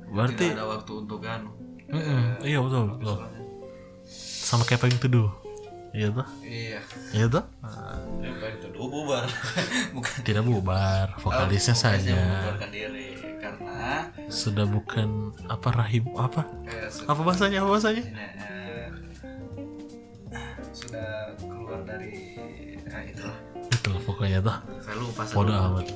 berarti 0.07 0.47
ada 0.53 0.67
waktu 0.67 0.93
untuk 0.95 1.21
anu. 1.23 1.51
Mm-mm, 1.87 2.43
iya 2.43 2.59
betul 2.59 2.99
betul. 2.99 3.19
sama 4.47 4.63
kayak 4.63 4.83
paling 4.83 4.99
teduh 4.99 5.31
iya 5.91 6.09
toh? 6.13 6.27
Iya. 6.41 6.81
Iya 7.11 7.27
toh? 7.27 7.45
Yang 8.21 8.37
paling 8.39 8.59
itu 8.61 8.69
bubar. 8.77 9.25
Bukan. 9.97 10.15
Tidak 10.23 10.43
bubar 10.45 11.07
vokalisnya 11.19 11.75
Vokalisnya 11.75 11.75
saja. 11.75 12.67
diri 12.69 13.09
karena 13.41 14.11
sudah 14.29 14.67
bukan 14.67 15.33
apa 15.47 15.69
rahim 15.73 16.05
apa? 16.15 16.45
Eh, 16.67 16.91
apa 17.07 17.21
bahasanya 17.23 17.63
apa 17.63 17.69
bahasanya? 17.73 18.03
Ini, 18.03 18.13
eh, 18.13 18.56
sudah 20.77 21.33
keluar 21.41 21.81
dari 21.89 22.37
nah, 22.85 23.01
itulah. 23.01 23.39
Itu 23.73 23.91
pokoknya 24.05 24.45
toh. 24.45 24.57
Saya 24.85 24.97
lupa 25.01 25.23
lupa. 25.25 25.57
amat. 25.73 25.87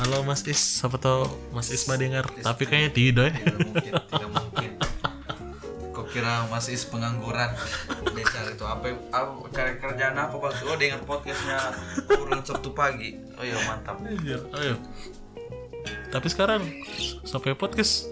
Halo 0.00 0.24
Mas 0.24 0.42
Is, 0.48 0.58
siapa 0.58 0.96
tahu 0.96 1.28
Mas 1.52 1.68
Is 1.68 1.84
mah 1.84 2.00
dengar, 2.00 2.24
tapi 2.40 2.64
kayaknya 2.64 2.90
tidak 2.90 3.26
ya. 3.30 3.34
tidak 3.36 3.60
mungkin 3.60 3.92
tidak 3.92 4.30
mungkin. 4.32 4.70
Kok 5.92 6.06
kira 6.08 6.48
Mas 6.48 6.66
Is 6.72 6.88
pengangguran? 6.88 7.52
Dia 8.16 8.24
cari 8.24 8.50
itu 8.56 8.64
apa, 8.64 8.84
apa 9.12 9.32
cari 9.52 9.72
kerjaan 9.76 10.16
apa 10.16 10.34
bang? 10.40 10.54
Oh 10.66 10.76
dengar 10.80 11.00
podcastnya 11.04 11.58
kurun 12.08 12.40
Sabtu 12.40 12.72
pagi. 12.72 13.20
Oh 13.36 13.44
iya 13.44 13.60
mantap. 13.68 14.00
Anjir, 14.00 14.40
Ayo. 14.56 14.80
Tapi 16.08 16.26
sekarang 16.32 16.64
sampai 17.28 17.52
podcast 17.54 18.08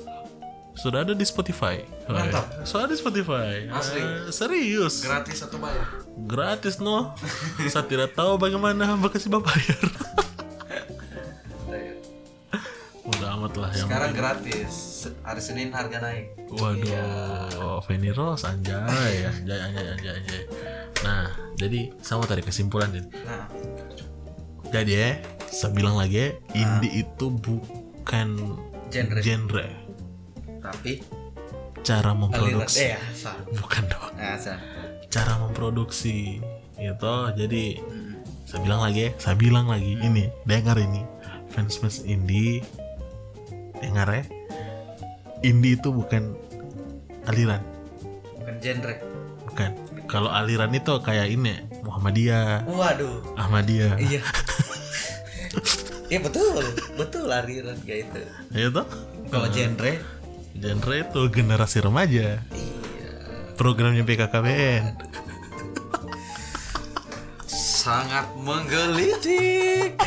sudah 0.73 1.05
ada 1.05 1.13
di 1.13 1.25
Spotify. 1.25 1.85
Mantap. 2.09 2.65
Sudah 2.65 2.89
ada 2.89 2.93
di 2.97 3.01
Spotify. 3.01 3.69
Asli. 3.69 4.01
Eh, 4.01 4.33
serius. 4.33 5.05
gratis 5.05 5.45
atau 5.45 5.61
bayar 5.61 5.87
Gratis 6.25 6.81
no. 6.81 7.13
Saya 7.73 7.85
tidak 7.85 8.17
tahu 8.17 8.37
bagaimana 8.41 8.85
hamba 8.89 9.09
kasih 9.13 9.29
bayar. 9.33 9.83
Udah 13.03 13.35
amat 13.35 13.59
lah 13.59 13.71
yang 13.75 13.91
sekarang 13.91 14.15
gratis 14.15 15.05
hari 15.27 15.43
Senin 15.43 15.75
harga 15.75 15.99
naik 15.99 16.39
Waduh, 16.55 17.83
Feni 17.83 18.15
Rose 18.15 18.47
anjay, 18.47 19.27
anjay, 19.27 19.59
anjay, 19.59 19.87
anjay, 19.91 20.13
anjay. 20.23 20.43
Nah, 21.03 21.27
jadi 21.59 21.91
sama 21.99 22.31
tadi 22.31 22.47
kesimpulan 22.47 22.95
ini. 22.95 23.11
nah 23.27 23.51
Jadi 24.71 24.93
ya, 24.95 25.19
saya 25.51 25.75
bilang 25.75 25.99
lagi 25.99 26.15
ya, 26.15 26.29
indie 26.55 27.03
itu 27.03 27.27
bukan 27.29 28.55
Genre. 28.93 29.19
genre, 29.19 29.67
tapi 30.63 31.03
cara 31.83 32.15
aliran 32.15 32.15
memproduksi. 32.15 32.95
sah 33.13 33.35
Bukan 33.51 33.83
dong, 33.91 34.13
nah, 34.15 34.39
sah 34.39 34.59
cara 35.11 35.35
memproduksi. 35.43 36.39
Gitu. 36.73 37.15
Jadi 37.37 37.79
saya 38.43 38.61
bilang 38.61 38.81
lagi 38.81 39.01
ya, 39.07 39.11
saya 39.19 39.35
bilang 39.35 39.67
lagi 39.67 39.99
ini, 39.99 40.31
dengar 40.43 40.75
ini, 40.77 41.03
fans 41.49 41.77
fans 41.77 42.03
indie, 42.03 42.63
dengar 43.79 44.07
ya. 44.09 44.23
Indie 45.43 45.75
itu 45.75 45.91
bukan 45.91 46.39
aliran, 47.27 47.59
bukan 48.39 48.55
genre 48.59 48.95
bukan. 49.45 49.71
Kalau 50.07 50.29
aliran 50.29 50.71
itu 50.71 50.93
kayak 51.01 51.31
ini, 51.31 51.67
Muhammadiyah, 51.83 52.63
waduh 52.69 53.23
Ahmadiyah. 53.35 53.97
iya 53.99 54.21
iya 56.11 56.19
betul 56.21 56.63
betul 56.95 57.27
aliran 57.27 57.79
kayak 57.83 58.07
itu 58.07 58.23
Ya 58.53 58.69
toh? 58.69 58.87
kalau 59.31 59.49
genre 59.49 59.93
Genre 60.53 60.97
itu 60.99 61.21
generasi 61.29 61.79
remaja. 61.81 62.39
iya 62.53 63.11
Programnya 63.57 64.03
BKKBN. 64.03 64.85
sangat 67.83 68.31
menggelitik 68.39 69.99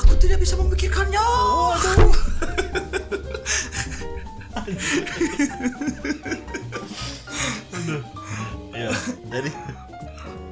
kamu 0.00 0.14
tidak 0.16 0.40
bisa 0.40 0.56
memikirkannya 0.56 1.20
Waduh. 1.20 2.12
Ya, 8.72 8.90
jadi 9.28 9.50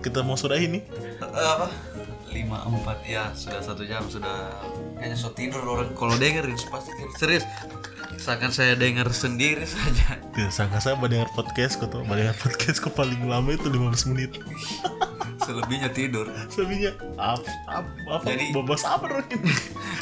kita 0.01 0.21
mau 0.21 0.37
sudah 0.37 0.61
ini. 0.61 0.85
apa 1.21 1.73
lima 2.35 2.67
empat 2.67 2.99
ya 3.07 3.31
sudah 3.33 3.63
satu 3.63 3.87
jam 3.87 4.03
sudah 4.11 4.51
kayaknya 4.99 5.15
so 5.15 5.31
tidur 5.31 5.63
orang 5.63 5.95
kalau 5.95 6.19
dengerin 6.19 6.59
pasti 6.67 6.91
tidur. 6.93 7.15
serius 7.15 7.45
seakan 8.19 8.51
saya 8.51 8.75
dengar 8.75 9.07
sendiri 9.11 9.63
saja 9.65 10.19
Ya, 10.39 10.51
sangka 10.51 10.83
saya 10.83 10.99
mendengar 10.99 11.31
podcast 11.31 11.79
kok 11.79 11.95
tuh, 11.95 12.03
mendengar 12.03 12.35
podcast 12.35 12.83
kok 12.83 12.91
paling 12.91 13.23
lama 13.23 13.55
itu 13.55 13.71
15 13.71 14.11
menit. 14.11 14.35
selebihnya 15.47 15.93
tidur 15.93 16.27
Selebihnya 16.51 16.97
apa 17.15 17.47
apa, 17.71 17.87
apa 18.19 18.27
Jadi- 18.27 18.51
bahas 18.51 18.83
apa 18.83 19.07
ini? 19.31 19.53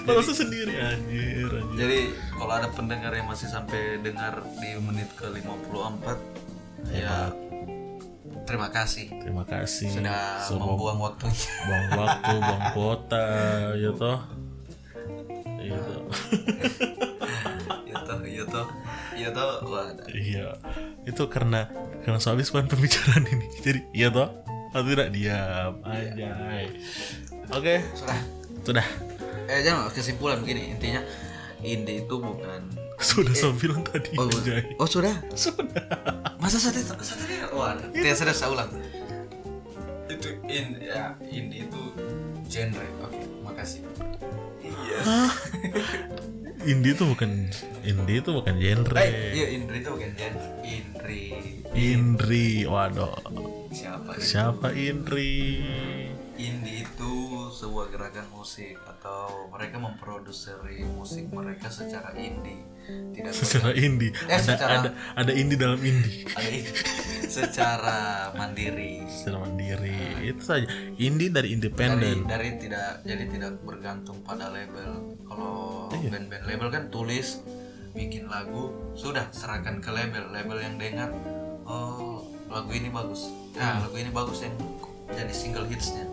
Bahas 0.09 0.29
sendiri 0.31 0.73
anjir, 0.79 1.51
anjir. 1.53 1.77
jadi 1.77 1.99
kalau 2.33 2.53
ada 2.53 2.69
pendengar 2.73 3.13
yang 3.13 3.29
masih 3.29 3.47
sampai 3.47 4.01
dengar 4.01 4.41
di 4.57 4.73
menit 4.81 5.13
ke 5.13 5.29
54 5.29 6.97
ya 6.97 7.29
terima 8.45 8.69
kasih. 8.69 9.07
Terima 9.23 9.45
kasih. 9.47 9.89
Sudah 9.91 10.43
sudah 10.45 10.67
membuang 10.67 10.99
waktunya. 11.01 11.51
buang 11.67 11.89
waktu, 11.97 12.35
buang 12.39 12.65
kuota, 12.75 13.27
ya 13.79 13.91
toh. 13.95 14.21
Iya 15.63 15.79
toh. 15.79 16.03
ya 17.89 17.97
toh 18.03 18.19
ya 18.27 18.45
toh. 18.47 18.67
Iya 19.13 19.29
toh 19.31 19.51
Iya, 20.11 20.47
itu 21.07 21.23
karena 21.31 21.71
karena 22.03 22.19
soalnya 22.19 22.47
bahan 22.51 22.69
pembicaraan 22.69 23.25
ini. 23.31 23.47
Jadi 23.63 23.81
iya 23.95 24.09
toh, 24.11 24.29
atau 24.75 24.89
tidak 24.89 25.09
diam. 25.15 25.73
Aja. 25.87 26.31
Oke, 27.53 27.85
sudah. 27.95 28.21
Sudah. 28.63 28.87
Eh 29.47 29.61
jangan 29.63 29.91
kesimpulan 29.91 30.41
begini. 30.41 30.75
Intinya 30.75 31.03
indie 31.63 32.03
itu 32.03 32.15
bukan 32.19 32.83
sudah 33.03 33.35
saya 33.35 33.55
bilang 33.59 33.83
tadi 33.83 34.15
oh, 34.15 34.31
oh 34.79 34.89
sudah? 34.89 35.15
Sudah. 35.35 35.83
Masa 36.43 36.59
satu 36.59 36.83
satu 36.99 37.23
wah 37.55 37.79
tidak 37.95 38.19
sudah 38.19 38.35
saya 38.35 38.51
ulang 38.51 38.71
itu 40.11 40.29
in 40.51 40.75
ya 40.83 41.15
indie 41.31 41.65
itu 41.71 41.83
genre 42.51 42.87
oke 43.07 43.21
makasih 43.47 43.81
iya 44.67 45.31
Indie 46.63 46.95
itu 46.95 47.03
bukan 47.03 47.51
indie 47.83 48.23
itu 48.23 48.31
bukan 48.31 48.55
genre. 48.63 48.95
eh 49.03 49.35
iya 49.35 49.47
indie 49.55 49.83
itu 49.83 49.89
bukan 49.91 50.11
genre 50.15 50.47
indie 50.63 51.53
Indri, 51.73 52.69
waduh. 52.69 53.17
siapa 53.73 54.13
ini? 54.13 54.21
Siapa 54.21 54.69
Indri? 54.77 55.33
Indie 56.45 56.83
itu 56.83 57.13
sebuah 57.51 57.87
gerakan 57.89 58.27
musik 58.31 58.75
atau 58.83 59.47
mereka 59.49 59.79
memproduseri 59.79 60.83
musik 60.85 61.31
mereka 61.31 61.71
secara 61.71 62.11
indie 62.13 62.59
tidak 63.13 63.31
Secara 63.31 63.71
indie. 63.73 64.11
Eh, 64.27 64.27
ada 64.29 64.43
secara- 64.43 64.75
ada 64.77 64.91
ada 65.15 65.33
indie 65.33 65.55
dalam 65.55 65.79
indie. 65.79 66.27
ada 66.35 66.51
indie 66.51 66.75
secara 67.29 67.99
mandiri 68.33 69.07
Secara 69.07 69.39
mandiri. 69.41 69.95
Itu 70.21 70.43
saja. 70.43 70.67
Indie 70.97 71.31
dari 71.31 71.31
dari 71.31 71.49
independen. 71.53 72.27
dari 72.27 72.59
tidak 72.59 73.01
jadi 73.03 73.25
tidak 73.25 73.53
bergantung 73.63 74.19
pada 74.21 74.51
label 74.51 75.15
kalau 75.25 75.87
Iya. 75.93 76.11
band-band 76.11 76.45
label 76.45 76.69
kan 76.69 76.85
tulis 76.89 77.39
bikin 77.93 78.27
lagu 78.27 78.73
sudah 78.93 79.31
serahkan 79.31 79.79
ke 79.79 79.89
label 79.89 80.25
label 80.29 80.59
yang 80.59 80.75
dengar 80.75 81.13
oh 81.63 82.25
lagu 82.49 82.71
ini 82.71 82.89
bagus 82.89 83.29
nah 83.53 83.77
Hmm. 83.77 83.83
lagu 83.85 83.97
ini 83.97 84.11
bagus 84.11 84.39
yang 84.41 84.57
jadi 85.09 85.31
single 85.31 85.69
hitsnya 85.69 86.09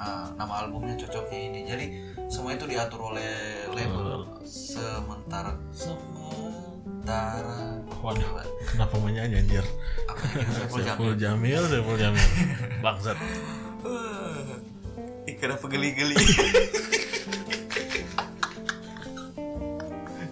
Ah, 0.00 0.32
nama 0.32 0.64
albumnya 0.64 0.96
cocoknya 0.96 1.52
ini 1.52 1.60
jadi 1.68 1.86
semua 2.32 2.56
itu 2.56 2.64
diatur 2.64 3.12
oleh 3.12 3.68
label 3.68 4.24
sementara 4.48 5.52
sementara 5.76 7.76
Waduh, 8.00 8.40
kenapa 8.64 8.96
menyanyi 8.96 9.44
anjir? 9.44 9.60
Saiful 10.72 11.20
Jamil 11.20 11.60
Saiful 11.68 12.00
Jamil. 12.00 12.24
Bangsat. 12.80 13.20
Ih, 15.28 15.36
kenapa 15.36 15.68
geli-geli 15.68 16.16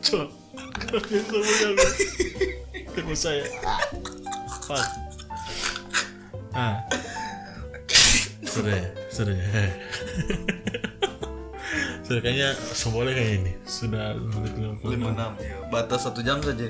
Cok. 0.01 0.29
Saiful 0.97 1.45
Jamil? 1.45 1.91
Saya. 3.13 3.45
Fuck. 4.65 4.87
Ah. 6.57 6.89
Sudah, 8.59 8.75
ya, 8.75 8.89
sudah. 9.09 9.35
ya. 9.39 9.47
sudah 12.07 12.21
kayaknya 12.21 12.49
seboleh 12.73 13.13
kayak 13.13 13.33
ini. 13.39 13.53
Sudah 13.63 14.17
menit 14.17 14.53
56. 14.57 14.99
56 14.99 15.39
ya. 15.39 15.57
batas 15.69 16.01
satu 16.03 16.21
jam 16.21 16.39
saja 16.41 16.67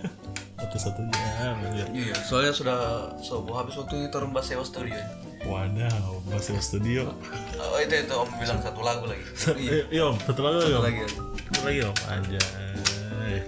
Satu 0.64 0.76
satu 0.80 1.00
jam 1.04 1.60
anjir. 1.60 1.84
iya 1.92 2.16
soalnya 2.24 2.48
sudah 2.48 3.12
so 3.20 3.44
habis 3.52 3.76
waktu 3.76 4.08
itu 4.08 4.16
bahas 4.32 4.48
sewa 4.48 4.64
studio 4.64 4.96
Wadaw, 5.44 6.24
masih 6.24 6.56
studio. 6.56 7.12
oh 7.60 7.76
itu 7.76 7.92
itu 8.00 8.14
om 8.16 8.24
bilang 8.40 8.56
satu 8.64 8.80
lagu 8.80 9.04
lagi 9.04 9.20
iya 9.60 9.84
Iya, 9.92 10.02
Om, 10.08 10.16
satu 10.24 10.40
lagi 10.40 10.72
Om. 10.72 10.80
lagi 10.80 11.00
Satu 11.04 11.60
lagi 11.68 11.80
Om, 11.84 11.96
anjay. 12.08 13.38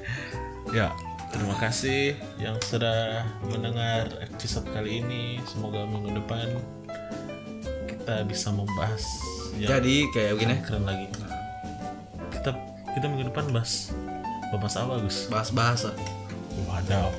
Ya, 0.77 0.93
terima 1.33 1.57
kasih 1.57 2.21
yang 2.37 2.61
sudah 2.61 3.25
mendengar 3.49 4.13
episode 4.21 4.69
kali 4.77 5.01
ini. 5.01 5.41
Semoga 5.49 5.89
minggu 5.89 6.21
depan 6.21 6.53
kita 8.07 8.23
bisa 8.23 8.55
membahas 8.55 9.03
jadi 9.59 10.07
kayak 10.15 10.39
begini 10.39 10.55
keren 10.63 10.87
lagi. 10.87 11.11
Kita 12.31 12.55
kita 12.95 13.05
minggu 13.11 13.35
depan 13.35 13.51
bahas 13.51 13.91
bahas 14.55 14.79
apa 14.79 15.03
Gus? 15.03 15.27
bahas 15.27 15.51
bahasa 15.51 15.91
Wadaw. 16.71 17.11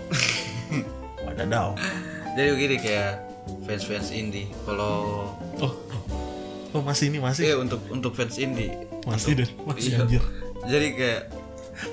Wadaw. 1.27 1.75
jadi 2.39 2.55
begini 2.55 2.79
kayak 2.79 3.19
fans 3.67 3.83
fans 3.83 4.15
indie 4.15 4.47
kalau 4.63 5.27
Oh, 5.59 5.75
oh 6.71 6.79
masih 6.79 7.11
ini 7.11 7.19
masih 7.19 7.51
eh 7.51 7.57
untuk 7.59 7.83
untuk 7.91 8.15
fans 8.15 8.39
indie 8.39 8.71
masih 9.03 9.43
deh 9.43 9.49
masih 9.67 9.91
Iya. 9.91 9.99
anjir. 10.07 10.23
jadi 10.71 10.87
kayak 10.95 11.21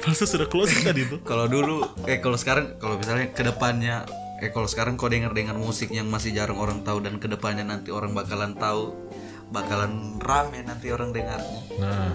Palsu 0.07 0.23
sudah 0.25 0.47
closing 0.47 0.87
tadi 0.87 1.03
tuh. 1.05 1.19
kalau 1.29 1.51
dulu 1.51 1.83
eh 2.07 2.23
kalau 2.23 2.39
sekarang 2.39 2.79
kalau 2.79 2.95
misalnya 2.95 3.27
ke 3.27 3.43
depannya 3.43 4.07
eh 4.45 4.53
kalau 4.53 4.69
sekarang 4.69 4.95
kau 4.95 5.09
dengar 5.09 5.33
dengar 5.33 5.57
musik 5.57 5.89
yang 5.89 6.05
masih 6.07 6.31
jarang 6.31 6.61
orang 6.61 6.85
tahu 6.85 7.01
dan 7.01 7.17
ke 7.17 7.25
depannya 7.25 7.65
nanti 7.65 7.89
orang 7.89 8.13
bakalan 8.13 8.53
tahu 8.55 8.93
bakalan 9.49 10.21
rame 10.21 10.61
nanti 10.61 10.89
orang 10.89 11.11
dengarnya 11.11 11.61
Nah, 11.75 12.15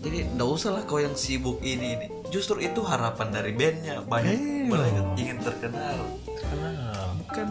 jadi 0.00 0.32
nggak 0.32 0.48
usah 0.48 0.70
lah 0.72 0.82
kau 0.82 0.98
yang 0.98 1.14
sibuk 1.14 1.60
ini 1.60 1.94
ini. 1.94 2.06
Justru 2.28 2.58
itu 2.58 2.82
harapan 2.82 3.30
dari 3.30 3.54
bandnya. 3.54 4.02
Banyak 4.02 4.34
Iya. 4.34 4.66
banyak 4.66 5.06
ingin 5.16 5.38
terkenal. 5.38 5.98
Kenal. 6.26 7.06
bukan 7.20 7.48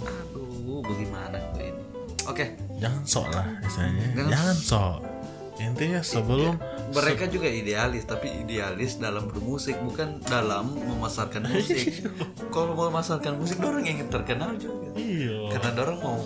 aduh 0.00 0.82
bagaimana 0.82 1.38
kau 1.52 1.62
ini? 1.62 1.82
Oke. 2.26 2.44
Jangan 2.78 3.02
sok 3.04 3.26
lah 3.30 3.46
misalnya. 3.62 4.04
Jangan- 4.10 4.30
jangan 4.32 4.56
sok 4.58 4.96
intinya 5.58 6.00
sebelum 6.00 6.54
mereka 6.94 7.26
juga 7.26 7.50
idealis 7.50 8.06
tapi 8.06 8.30
idealis 8.30 8.96
dalam 8.96 9.26
bermusik 9.26 9.76
bukan 9.82 10.22
dalam 10.24 10.72
memasarkan 10.74 11.46
musik. 11.52 12.06
Kalau 12.54 12.78
mau 12.78 12.88
memasarkan 12.88 13.34
musik 13.36 13.58
orang 13.60 13.84
ingin 13.84 14.08
terkenal 14.08 14.54
juga. 14.56 14.94
Iya. 14.94 15.52
Karena 15.56 15.70
dorong 15.74 16.00
mau 16.00 16.18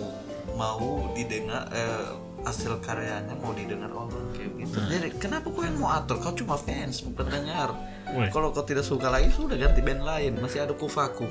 mau 0.53 1.09
didengar 1.17 1.65
eh, 1.73 2.13
hasil 2.45 2.77
karyanya 2.83 3.33
mau 3.39 3.55
didengar 3.55 3.89
orang 3.89 4.29
kayak 4.35 4.51
gitu. 4.61 4.77
Jadi 4.85 5.07
kenapa 5.17 5.47
kau 5.49 5.63
yang 5.63 5.79
mau 5.79 5.91
atur? 5.95 6.19
Kau 6.21 6.35
cuma 6.35 6.59
fans 6.59 7.01
pendengar. 7.01 7.73
Weh. 8.13 8.29
kalau 8.29 8.53
kau 8.53 8.61
tidak 8.67 8.85
suka 8.85 9.09
lagi 9.09 9.31
sudah 9.33 9.57
ganti 9.57 9.81
band 9.81 10.03
lain. 10.05 10.37
Masih 10.37 10.63
ada 10.67 10.75
kufaku 10.75 11.25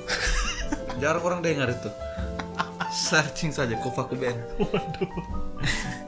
jarang 1.01 1.23
orang 1.23 1.41
dengar 1.45 1.71
itu. 1.71 1.91
Searching 2.93 3.55
saja 3.55 3.79
kufaku 3.81 4.19
band. 4.19 4.41
Nah 5.63 6.02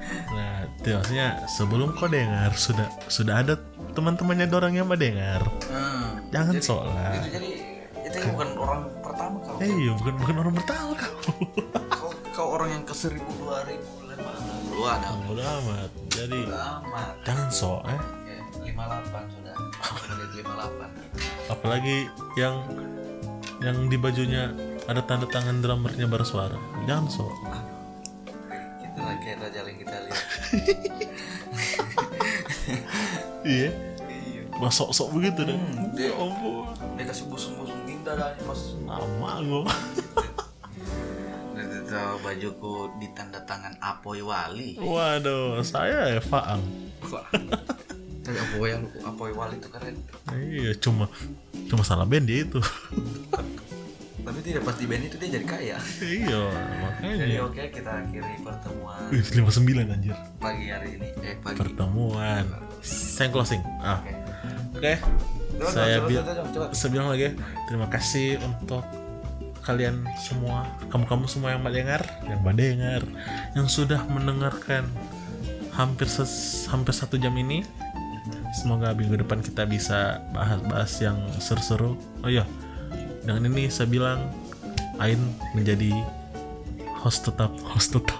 itu 0.84 0.92
maksudnya 0.92 1.28
sebelum 1.48 1.96
kau 1.96 2.04
dengar 2.06 2.52
sudah 2.52 2.84
sudah 3.08 3.40
ada 3.40 3.56
teman-temannya 3.96 4.44
dorang 4.44 4.76
yang 4.76 4.84
mendengar 4.84 5.40
Hmm, 5.64 6.20
jangan 6.28 6.54
jadi- 6.54 6.84
lah 6.84 7.12
itu 7.16 7.28
jadi 7.32 7.50
itu 8.04 8.16
yang 8.20 8.28
bukan 8.36 8.48
orang 8.60 8.80
pertama 9.00 9.36
kau 9.40 9.56
eh 9.58 9.70
iya 9.72 9.92
bukan 9.96 10.14
bukan 10.20 10.36
orang 10.38 10.54
pertama 10.54 10.92
kau 10.92 11.16
kau, 11.88 12.10
kau 12.30 12.48
orang 12.52 12.68
yang 12.70 12.82
ke 12.84 12.92
seribu 12.92 13.32
dua 13.40 13.64
ribu 13.64 13.88
lima 14.04 14.30
lu 14.68 14.82
ada. 14.84 15.08
Udah 15.24 15.46
amat. 15.62 15.90
Jadi 16.10 16.38
amat. 16.44 17.14
jangan 17.22 17.48
sok 17.48 17.80
eh. 17.86 18.00
Lima 18.60 18.82
delapan 18.84 19.22
sudah. 19.30 19.54
Menit 20.10 20.30
lima 20.34 20.52
delapan. 20.52 20.88
Apalagi 21.46 21.96
yang 22.34 22.54
yang 23.62 23.86
di 23.86 23.94
bajunya 23.94 24.50
ada 24.84 24.98
tanda 25.00 25.24
tangan 25.24 25.62
drummernya 25.62 26.10
bersuara. 26.10 26.58
Jangan 26.84 27.06
sok. 27.06 27.30
Lagi 27.30 27.73
kayak 29.24 29.40
raja 29.40 29.60
yang 29.62 29.78
kita 29.80 29.96
lihat. 29.98 30.22
Iya. 33.44 33.68
Iya. 34.08 34.42
Wah, 34.56 34.70
sok-sok 34.70 35.08
begitu 35.12 35.44
deh. 35.44 35.52
Hmm, 35.52 35.92
dia- 35.92 36.08
ya 36.08 36.16
ampun. 36.16 36.64
dia 36.96 37.04
kasih 37.04 37.28
busung-busung 37.28 37.84
indah 37.84 38.14
dah 38.14 38.32
mas. 38.40 38.72
Nama 38.80 39.30
gua. 39.42 39.68
Dia 41.52 41.80
tahu 41.84 42.14
bajuku 42.20 42.72
ditanda 42.96 43.40
tangan 43.42 43.76
Apoy 43.78 44.20
Wali. 44.20 44.76
Waduh 44.76 45.60
saya 45.60 46.16
Faang 46.20 46.64
Wah. 47.04 47.28
tapi 48.24 48.38
Apoy 48.40 48.72
Apoy 49.02 49.30
Wali 49.30 49.56
itu 49.56 49.68
keren. 49.68 49.96
Iya, 50.32 50.72
cuma 50.78 51.04
cuma 51.66 51.84
salah 51.84 52.04
band 52.04 52.24
dia 52.24 52.42
itu. 52.42 52.60
tidak 54.44 54.60
pas 54.60 54.76
di 54.76 54.84
band 54.84 55.02
itu 55.02 55.16
dia 55.16 55.30
jadi 55.32 55.46
kaya 55.48 55.76
iya, 56.04 56.42
jadi 57.00 57.00
makanya. 57.00 57.38
oke 57.42 57.62
kita 57.72 57.90
akhiri 57.98 58.34
pertemuan 58.38 59.00
Wih, 59.08 59.24
59 59.24 59.88
anjir. 59.88 60.16
pagi 60.36 60.66
hari 60.68 60.88
ini 60.94 61.08
eh 61.18 61.34
pagi 61.38 61.56
Pertemuan. 61.56 62.44
Saya 62.84 63.32
closing. 63.32 63.64
Ah, 63.80 63.96
oke 63.96 64.12
oke. 64.76 64.92
Coba, 65.54 65.70
Saya 65.70 65.96
coba, 65.96 66.06
bi- 66.06 66.14
coba, 66.14 66.32
coba, 66.34 66.48
coba. 66.52 66.66
saya 66.70 66.88
bilang 66.90 67.08
lagi, 67.08 67.28
terima 67.64 67.86
kasih 67.88 68.28
untuk 68.42 68.84
kalian 69.62 69.96
semua, 70.18 70.68
kamu-kamu 70.90 71.24
semua 71.24 71.48
yang 71.50 71.62
mendengar, 71.62 72.04
yang 72.22 72.40
mendengar, 72.42 73.00
yang 73.54 73.64
sudah 73.64 74.04
mendengarkan 74.04 74.84
hampir 75.72 76.04
ses- 76.04 76.68
hampir 76.68 76.92
satu 76.92 77.16
jam 77.16 77.32
ini. 77.32 77.64
Semoga 78.52 78.92
minggu 78.92 79.16
depan 79.16 79.40
kita 79.40 79.64
bisa 79.64 80.20
bahas-bahas 80.30 80.92
yang 81.00 81.16
seru-seru. 81.38 81.96
Oh 82.20 82.28
iya, 82.28 82.44
dengan 83.24 83.48
ini 83.48 83.66
saya 83.66 83.88
bilang 83.88 84.28
Ain 84.96 85.18
menjadi 85.52 85.90
host 87.02 87.26
tetap, 87.26 87.50
host 87.66 87.90
tetap. 87.90 88.14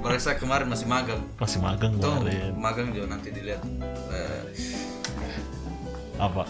Mereka 0.00 0.38
kemarin 0.38 0.70
masih 0.70 0.86
magang. 0.86 1.18
Masih 1.36 1.58
magang 1.58 1.98
Tuh, 1.98 2.14
kemarin. 2.14 2.54
magang 2.54 2.88
juga 2.88 3.06
nanti 3.10 3.28
dilihat. 3.30 3.60
Eh, 4.08 4.42
Apa? 6.16 6.46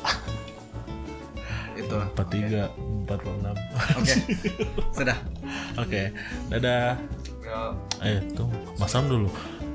Betul. 1.72 2.02
43 2.12 2.68
46 3.08 3.96
Oke. 3.96 4.14
Sudah. 5.00 5.18
oke 5.74 6.02
dadah 6.48 6.94
Ya. 7.40 7.74
eh 8.06 8.22
tuh 8.30 8.46
masam 8.78 9.10
dulu 9.10 9.26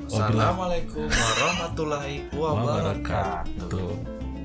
Assalamualaikum 0.07 1.11
warahmatullahi 1.11 2.23
wabarakatuh 2.31 3.91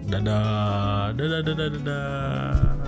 dadah. 0.08 1.12
Dadah 1.12 1.40
dadah 1.44 1.68
dadah 1.74 2.80